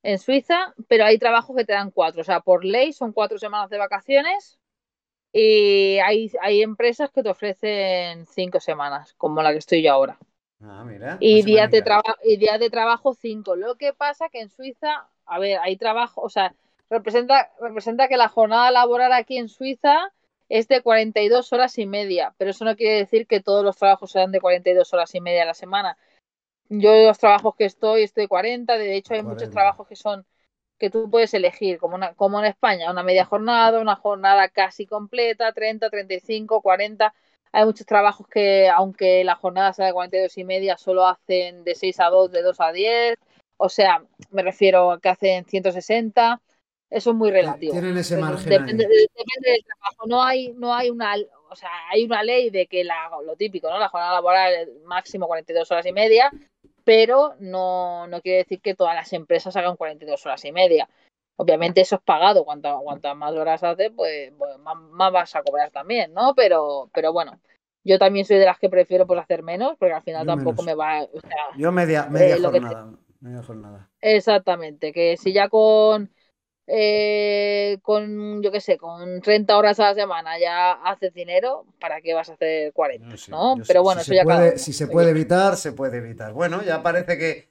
[0.03, 3.38] en Suiza, pero hay trabajos que te dan cuatro, o sea, por ley son cuatro
[3.38, 4.60] semanas de vacaciones
[5.32, 10.18] y hay, hay empresas que te ofrecen cinco semanas, como la que estoy yo ahora.
[10.61, 11.18] Ah, mira.
[11.19, 11.84] Y días de,
[12.23, 13.56] y días de trabajo cinco.
[13.56, 16.53] Lo que pasa que en Suiza, a ver, hay trabajo, o sea,
[16.90, 20.11] representa, representa que la jornada laboral aquí en Suiza
[20.49, 24.11] es de 42 horas y media, pero eso no quiere decir que todos los trabajos
[24.11, 25.98] sean de 42 horas y media a la semana.
[26.73, 29.52] Yo los trabajos que estoy, estoy 40, de hecho hay muchos 40.
[29.52, 30.26] trabajos que son
[30.80, 34.88] que tú puedes elegir, como, una, como en España, una media jornada, una jornada casi
[34.88, 37.14] completa, 30, 35, 40.
[37.52, 41.76] Hay muchos trabajos que, aunque la jornada sea de 42 y media, solo hacen de
[41.76, 43.15] 6 a 2, de 2 a 10.
[43.57, 46.41] O sea, me refiero a que hacen 160.
[46.89, 47.73] Eso es muy relativo.
[47.73, 50.07] Tienen ese margen depende, depende del trabajo.
[50.07, 51.14] No hay, no hay una,
[51.49, 53.77] o sea, hay una ley de que la, lo típico, ¿no?
[53.77, 56.31] La jornada laboral máximo 42 horas y media,
[56.84, 60.90] pero no, no quiere decir que todas las empresas hagan 42 horas y media.
[61.38, 65.41] Obviamente eso es pagado, cuantas cuantas más horas haces, pues, pues más, más vas a
[65.41, 66.36] cobrar también, ¿no?
[66.36, 67.40] Pero, pero bueno,
[67.84, 70.62] yo también soy de las que prefiero pues hacer menos, porque al final Yo tampoco
[70.62, 70.66] menos.
[70.66, 73.02] me va, o sea, Yo media, media Eh, te-.
[73.22, 73.90] Media jornada.
[74.02, 76.12] Exactamente, que si ya con,
[76.73, 81.99] eh, con, yo qué sé, con 30 horas a la semana ya haces dinero, ¿para
[81.99, 83.10] qué vas a hacer 40?
[83.10, 83.56] Yo sí, ¿no?
[83.68, 86.31] Pero Si bueno, se eso ya puede, si se puede evitar, se puede evitar.
[86.31, 87.49] Bueno, ya parece que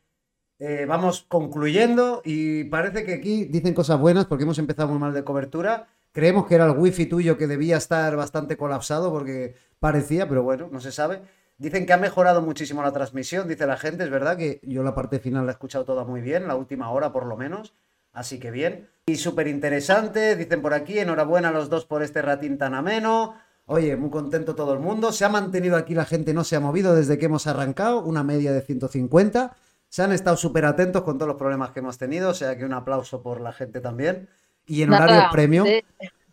[0.58, 5.12] eh, vamos concluyendo y parece que aquí dicen cosas buenas porque hemos empezado muy mal
[5.12, 5.88] de cobertura.
[6.12, 10.68] Creemos que era el wifi tuyo que debía estar bastante colapsado porque parecía, pero bueno,
[10.72, 11.20] no se sabe.
[11.58, 14.94] Dicen que ha mejorado muchísimo la transmisión, dice la gente, es verdad que yo la
[14.94, 17.74] parte final la he escuchado toda muy bien, la última hora por lo menos,
[18.12, 18.88] así que bien.
[19.06, 23.34] Y súper interesante, dicen por aquí, enhorabuena a los dos por este ratín tan ameno.
[23.66, 25.12] Oye, muy contento todo el mundo.
[25.12, 28.22] Se ha mantenido aquí la gente, no se ha movido desde que hemos arrancado, una
[28.22, 29.56] media de 150.
[29.88, 32.64] Se han estado súper atentos con todos los problemas que hemos tenido, o sea que
[32.64, 34.28] un aplauso por la gente también.
[34.66, 35.66] Y en horario nada, premium,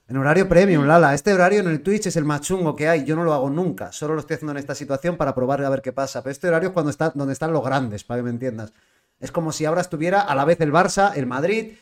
[0.09, 1.13] en horario premium, Lala.
[1.13, 3.03] Este horario en el Twitch es el más chungo que hay.
[3.03, 3.91] Yo no lo hago nunca.
[3.91, 6.23] Solo lo estoy haciendo en esta situación para probar a ver qué pasa.
[6.23, 8.73] Pero este horario es cuando está, donde están los grandes, para que me entiendas.
[9.19, 11.73] Es como si ahora estuviera a la vez el Barça, el Madrid.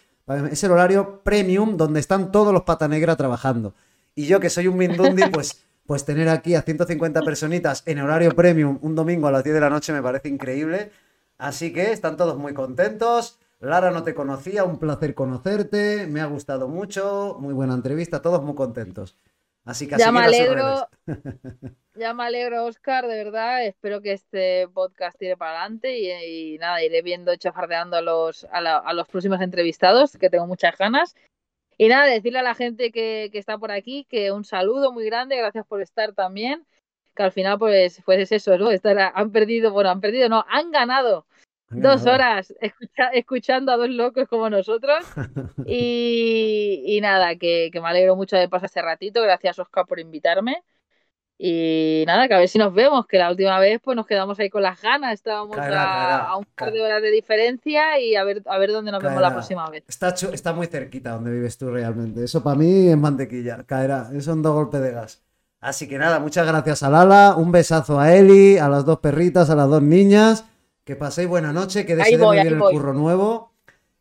[0.52, 3.74] Es el horario premium donde están todos los pata negra trabajando.
[4.16, 8.32] Y yo que soy un Mindundi, pues, pues tener aquí a 150 personitas en horario
[8.36, 10.91] premium un domingo a las 10 de la noche me parece increíble.
[11.38, 13.40] Así que están todos muy contentos.
[13.60, 18.44] Lara no te conocía, un placer conocerte, me ha gustado mucho, muy buena entrevista, todos
[18.44, 19.18] muy contentos.
[19.64, 20.88] Así que a Ya me alegro.
[21.96, 23.66] ya me alegro, Oscar, de verdad.
[23.66, 28.46] Espero que este podcast tire para adelante y, y nada, iré viendo, chafardeando a los,
[28.52, 31.16] a, la- a los próximos entrevistados, que tengo muchas ganas.
[31.78, 35.06] Y nada, decirle a la gente que, que está por aquí que un saludo muy
[35.06, 36.66] grande, gracias por estar también.
[37.16, 38.72] Que al final, pues, pues es eso, ¿no?
[38.72, 41.26] Estar, han perdido, bueno, han perdido, no, han ganado
[41.70, 45.00] dos horas escucha- escuchando a dos locos como nosotros.
[45.68, 49.22] Y, y nada, que, que me alegro mucho de pasar este ratito.
[49.22, 50.64] Gracias, Oscar, por invitarme.
[51.38, 54.40] Y nada, que a ver si nos vemos, que la última vez pues nos quedamos
[54.40, 58.41] ahí con las ganas, estábamos a, un par de horas de diferencia y a ver,
[58.45, 59.84] a ver dónde nos vemos la próxima vez.
[59.88, 62.24] Está, está muy cerquita donde vives tú realmente.
[62.24, 63.64] Eso para mí es mantequilla.
[63.66, 64.10] Caerá.
[64.22, 65.22] Son dos golpes de gas.
[65.60, 67.36] Así que nada, muchas gracias a Lala.
[67.36, 70.45] Un besazo a Eli, a las dos perritas, a las dos niñas.
[70.86, 72.74] Que paséis buena noche, que deseéis vivir ahí el voy.
[72.74, 73.52] curro nuevo.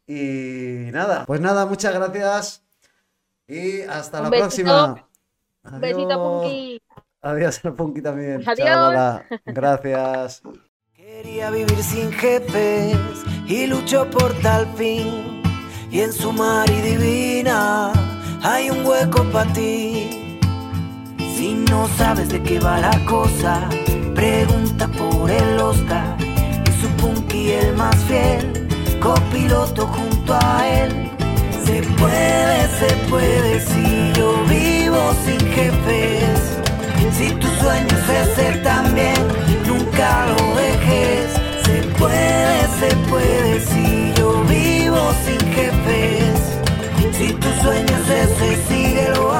[0.06, 2.62] Y nada, pues nada, muchas gracias.
[3.48, 4.44] Y hasta Un la besito.
[4.44, 5.08] próxima.
[5.64, 6.18] Un besito, Adiós.
[6.18, 6.82] Punky.
[7.24, 8.42] Adiós al Punky también.
[8.46, 8.68] Adiós.
[8.68, 9.24] Lala.
[9.46, 10.42] Gracias.
[10.92, 12.96] Quería vivir sin jefes
[13.46, 15.42] y luchó por tal fin.
[15.90, 17.92] Y en su mar y divina
[18.42, 20.38] hay un hueco para ti.
[21.36, 23.68] Si no sabes de qué va la cosa,
[24.14, 26.16] pregunta por el Oscar.
[26.20, 28.68] Y su punky el más fiel,
[29.00, 31.10] copiloto junto a él.
[31.64, 33.44] Se puede, se puede,
[37.16, 39.14] si tus sueños ese también,
[39.66, 41.30] nunca lo dejes.
[41.64, 46.40] Se puede, se puede, si yo vivo sin jefes.
[47.16, 49.33] Si tus sueños ese, sigue lo